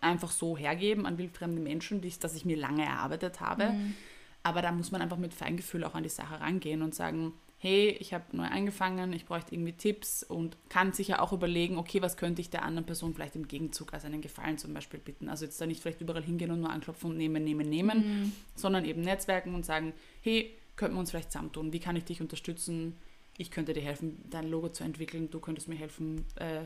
einfach 0.01 0.31
so 0.31 0.57
hergeben 0.57 1.07
an 1.07 1.19
wildfremde 1.19 1.61
Menschen, 1.61 2.01
die, 2.01 2.13
das 2.19 2.35
ich 2.35 2.45
mir 2.45 2.57
lange 2.57 2.85
erarbeitet 2.85 3.41
habe. 3.41 3.71
Mhm. 3.71 3.95
Aber 4.43 4.61
da 4.61 4.73
muss 4.73 4.91
man 4.91 5.01
einfach 5.01 5.17
mit 5.17 5.33
Feingefühl 5.33 5.85
auch 5.85 5.95
an 5.95 6.03
die 6.03 6.09
Sache 6.09 6.41
rangehen 6.41 6.83
und 6.83 6.95
sagen, 6.95 7.33
hey, 7.59 7.97
ich 7.99 8.13
habe 8.13 8.25
neu 8.33 8.45
angefangen, 8.45 9.15
ich 9.15 9.25
bräuchte 9.25 9.55
irgendwie 9.55 9.73
Tipps 9.73 10.23
und 10.23 10.59
kann 10.69 10.93
sich 10.93 11.09
ja 11.09 11.21
auch 11.21 11.33
überlegen, 11.33 11.79
okay, 11.79 12.03
was 12.03 12.19
könnte 12.19 12.43
ich 12.43 12.51
der 12.51 12.63
anderen 12.63 12.85
Person 12.85 13.15
vielleicht 13.15 13.37
im 13.37 13.49
Gegenzug 13.49 13.95
als 13.95 14.05
einen 14.05 14.21
Gefallen 14.21 14.59
zum 14.59 14.75
Beispiel 14.75 15.01
bitten. 15.01 15.31
Also 15.31 15.47
jetzt 15.47 15.59
da 15.61 15.65
nicht 15.65 15.81
vielleicht 15.81 16.03
überall 16.03 16.23
hingehen 16.23 16.51
und 16.51 16.61
nur 16.61 16.69
anklopfen 16.69 17.13
und 17.13 17.17
nehmen, 17.17 17.43
nehmen, 17.43 17.67
nehmen, 17.67 17.99
mhm. 17.99 18.33
sondern 18.55 18.85
eben 18.85 19.01
netzwerken 19.01 19.55
und 19.55 19.65
sagen, 19.65 19.95
hey, 20.21 20.55
könnten 20.77 20.97
wir 20.97 21.01
uns 21.01 21.11
vielleicht 21.11 21.33
zusammentun? 21.33 21.73
Wie 21.73 21.81
kann 21.81 21.97
ich 21.97 22.05
dich 22.05 22.21
unterstützen? 22.21 22.97
Ich 23.37 23.51
könnte 23.51 23.73
dir 23.73 23.83
helfen, 23.83 24.23
dein 24.31 24.49
Logo 24.49 24.69
zu 24.69 24.85
entwickeln. 24.85 25.31
Du 25.31 25.41
könntest 25.41 25.69
mir 25.69 25.75
helfen, 25.77 26.25
äh, 26.37 26.63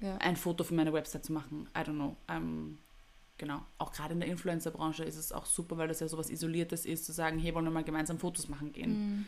Ja. 0.00 0.16
ein 0.18 0.36
Foto 0.36 0.64
für 0.64 0.74
meine 0.74 0.92
Website 0.92 1.24
zu 1.24 1.32
machen. 1.32 1.68
I 1.76 1.80
don't 1.80 1.94
know. 1.94 2.16
Ähm, 2.28 2.78
genau. 3.36 3.60
Auch 3.78 3.92
gerade 3.92 4.14
in 4.14 4.20
der 4.20 4.28
Influencer-Branche 4.28 5.04
ist 5.04 5.16
es 5.16 5.32
auch 5.32 5.46
super, 5.46 5.76
weil 5.78 5.88
das 5.88 6.00
ja 6.00 6.08
sowas 6.08 6.30
Isoliertes 6.30 6.86
ist, 6.86 7.04
zu 7.04 7.12
sagen, 7.12 7.38
hey, 7.38 7.54
wollen 7.54 7.64
wir 7.64 7.70
mal 7.72 7.84
gemeinsam 7.84 8.18
Fotos 8.18 8.48
machen 8.48 8.72
gehen. 8.72 8.90
Mhm. 9.18 9.26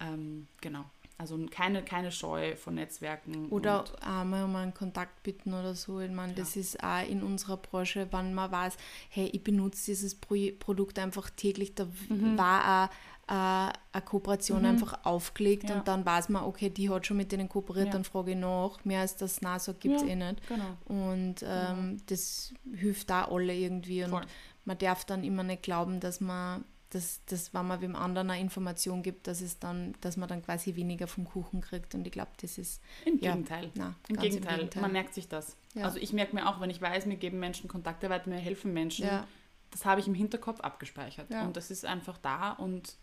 Ähm, 0.00 0.46
genau. 0.60 0.84
Also 1.18 1.38
keine, 1.50 1.82
keine 1.82 2.12
Scheu 2.12 2.56
von 2.56 2.74
Netzwerken. 2.74 3.48
Oder 3.48 3.84
einmal 4.02 4.44
um 4.44 4.54
einen 4.54 4.74
Kontakt 4.74 5.22
bitten 5.22 5.54
oder 5.54 5.74
so. 5.74 5.98
Ich 6.00 6.10
meine, 6.10 6.34
das 6.34 6.56
ist 6.56 6.82
auch 6.84 7.08
in 7.08 7.22
unserer 7.22 7.56
Branche, 7.56 8.06
wenn 8.10 8.34
man 8.34 8.52
weiß, 8.52 8.76
hey, 9.08 9.28
ich 9.32 9.42
benutze 9.42 9.86
dieses 9.86 10.14
Pro 10.14 10.36
Produkt 10.58 10.98
einfach 10.98 11.30
täglich, 11.30 11.74
da 11.74 11.86
Mhm. 12.10 12.36
war 12.36 12.84
auch 12.90 12.94
äh, 13.28 13.32
eine 13.32 13.72
Kooperation 14.04 14.64
einfach 14.64 15.04
aufgelegt 15.04 15.68
Ja. 15.68 15.76
und 15.78 15.88
dann 15.88 16.06
weiß 16.06 16.28
man, 16.28 16.44
okay, 16.44 16.70
die 16.70 16.88
hat 16.90 17.06
schon 17.06 17.16
mit 17.16 17.32
denen 17.32 17.48
kooperiert, 17.48 17.86
Ja. 17.86 17.92
dann 17.92 18.04
frage 18.04 18.30
ich 18.32 18.36
nach. 18.36 18.84
Mehr 18.84 19.00
als 19.00 19.16
das 19.16 19.40
Nein 19.42 19.58
sagt, 19.58 19.80
gibt 19.80 19.96
es 19.96 20.02
Ja. 20.02 20.08
eh 20.08 20.14
nicht. 20.16 20.46
genau. 20.48 20.76
Und 20.84 21.36
ähm, 21.44 21.98
das 22.06 22.54
hilft 22.72 23.10
da 23.10 23.24
alle 23.24 23.52
irgendwie. 23.54 24.04
Und 24.04 24.10
Voll. 24.10 24.26
man 24.64 24.78
darf 24.78 25.04
dann 25.04 25.24
immer 25.24 25.42
nicht 25.42 25.62
glauben, 25.64 25.98
dass 25.98 26.20
man, 26.20 26.64
dass, 26.90 27.20
dass 27.26 27.52
wenn 27.52 27.66
man 27.66 27.80
wem 27.80 27.96
anderen 27.96 28.30
eine 28.30 28.40
Information 28.40 29.02
gibt, 29.02 29.26
dass 29.26 29.40
es 29.40 29.58
dann, 29.58 29.94
dass 30.02 30.16
man 30.16 30.28
dann 30.28 30.40
quasi 30.44 30.76
weniger 30.76 31.08
vom 31.08 31.24
Kuchen 31.24 31.60
kriegt. 31.60 31.96
Und 31.96 32.06
ich 32.06 32.12
glaube, 32.12 32.30
das 32.40 32.58
ist 32.58 32.80
Im 33.04 33.18
Ja. 33.18 33.32
Gegenteil. 33.32 33.70
na, 33.74 33.96
Im 34.08 34.14
ganz 34.16 34.28
Gegenteil. 34.28 34.68
man 34.80 34.92
merkt 34.92 35.14
sich 35.14 35.26
das. 35.28 35.56
Ja. 35.74 35.82
Also 35.84 35.98
ich 35.98 36.12
merke 36.12 36.32
mir 36.36 36.48
auch, 36.48 36.60
wenn 36.60 36.70
ich 36.70 36.80
weiß, 36.80 37.06
mir 37.06 37.16
geben 37.16 37.40
Menschen 37.40 37.66
Kontakte 37.66 38.08
weiter, 38.08 38.30
mir 38.30 38.36
helfen 38.38 38.72
Menschen, 38.72 39.04
Ja. 39.04 39.26
das 39.72 39.84
habe 39.84 40.00
ich 40.00 40.06
im 40.06 40.14
Hinterkopf 40.14 40.60
abgespeichert. 40.60 41.28
Ja. 41.28 41.44
Und 41.44 41.56
das 41.56 41.72
ist 41.72 41.84
einfach 41.84 42.18
da 42.18 42.52
und 42.52 42.96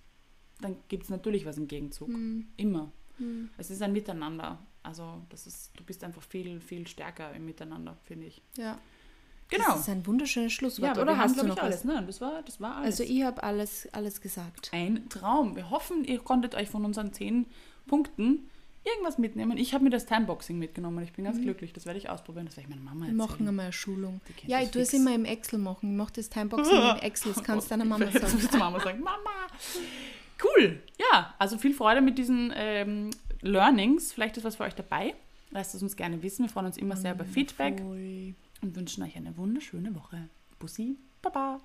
dann 0.63 0.77
gibt 0.87 1.03
es 1.03 1.09
natürlich 1.09 1.45
was 1.45 1.57
im 1.57 1.67
Gegenzug. 1.67 2.07
Hm. 2.07 2.47
Immer. 2.57 2.91
Hm. 3.17 3.49
Es 3.57 3.69
ist 3.69 3.81
ein 3.81 3.93
Miteinander. 3.93 4.59
Also 4.81 5.21
das 5.29 5.47
ist, 5.47 5.71
du 5.77 5.83
bist 5.83 6.03
einfach 6.03 6.21
viel, 6.21 6.59
viel 6.59 6.87
stärker 6.87 7.33
im 7.33 7.45
Miteinander, 7.45 7.97
finde 8.03 8.27
ich. 8.27 8.41
Ja. 8.57 8.77
Genau. 9.49 9.65
Das 9.67 9.81
ist 9.81 9.89
ein 9.89 10.05
wunderschönes 10.07 10.51
Schlusswort. 10.51 10.95
Ja, 10.95 11.01
oder 11.01 11.11
wir 11.13 11.17
haben, 11.17 11.29
hast 11.29 11.39
du 11.39 11.45
noch 11.45 11.57
alles. 11.57 11.77
was? 11.77 11.83
Nein, 11.83 12.07
das 12.07 12.21
war, 12.21 12.41
das 12.41 12.59
war 12.59 12.77
alles. 12.77 12.99
Also 12.99 13.13
ich 13.13 13.23
habe 13.23 13.43
alles, 13.43 13.87
alles 13.93 14.19
gesagt. 14.19 14.71
ein 14.73 15.07
Traum. 15.09 15.55
Wir 15.55 15.69
hoffen, 15.69 16.03
ihr 16.05 16.19
konntet 16.19 16.55
euch 16.55 16.69
von 16.69 16.83
unseren 16.85 17.13
zehn 17.13 17.45
Punkten 17.85 18.49
irgendwas 18.83 19.17
mitnehmen. 19.17 19.57
Ich 19.57 19.73
habe 19.73 19.83
mir 19.83 19.89
das 19.89 20.05
Timeboxing 20.05 20.57
mitgenommen. 20.57 21.03
Ich 21.03 21.13
bin 21.13 21.25
ganz 21.25 21.39
glücklich. 21.39 21.71
Das 21.71 21.85
werde 21.85 21.99
ich 21.99 22.09
ausprobieren. 22.09 22.47
Das 22.47 22.57
werde 22.57 22.69
ich 22.69 22.75
meiner 22.75 22.83
Mama 22.83 23.01
Wir 23.01 23.11
erzählen. 23.11 23.17
machen 23.17 23.47
einmal 23.47 23.65
eine 23.65 23.73
Schulung. 23.73 24.21
Ja, 24.45 24.57
das 24.57 24.65
ich 24.65 24.71
tue 24.71 24.81
es 24.81 24.93
immer 24.93 25.15
im 25.15 25.25
Excel 25.25 25.59
machen. 25.59 25.91
Ich 25.91 25.97
mache 25.97 26.13
das 26.13 26.29
Timeboxing 26.29 26.75
im 26.75 26.97
Excel. 27.01 27.33
Das 27.33 27.43
kannst 27.43 27.67
du 27.67 27.69
deiner 27.69 27.85
Mama 27.85 28.11
sagen. 28.11 28.49
die 28.51 28.57
Mama 28.57 28.79
sagen, 28.79 28.99
Mama. 29.01 29.47
Cool. 30.43 30.81
Ja, 30.99 31.33
also 31.39 31.57
viel 31.57 31.73
Freude 31.73 32.01
mit 32.01 32.17
diesen 32.17 32.51
ähm, 32.55 33.09
Learnings. 33.41 34.13
Vielleicht 34.13 34.37
ist 34.37 34.43
was 34.43 34.55
für 34.57 34.63
euch 34.63 34.75
dabei. 34.75 35.15
Lasst 35.51 35.75
es 35.75 35.83
uns 35.83 35.95
gerne 35.95 36.21
wissen. 36.23 36.45
Wir 36.45 36.49
freuen 36.49 36.65
uns 36.65 36.77
immer 36.77 36.95
sehr 36.97 37.13
über 37.13 37.25
Feedback 37.25 37.79
Voll. 37.79 38.33
und 38.61 38.75
wünschen 38.75 39.03
euch 39.03 39.15
eine 39.15 39.37
wunderschöne 39.37 39.95
Woche. 39.95 40.29
Bussi, 40.59 40.97
Baba. 41.21 41.59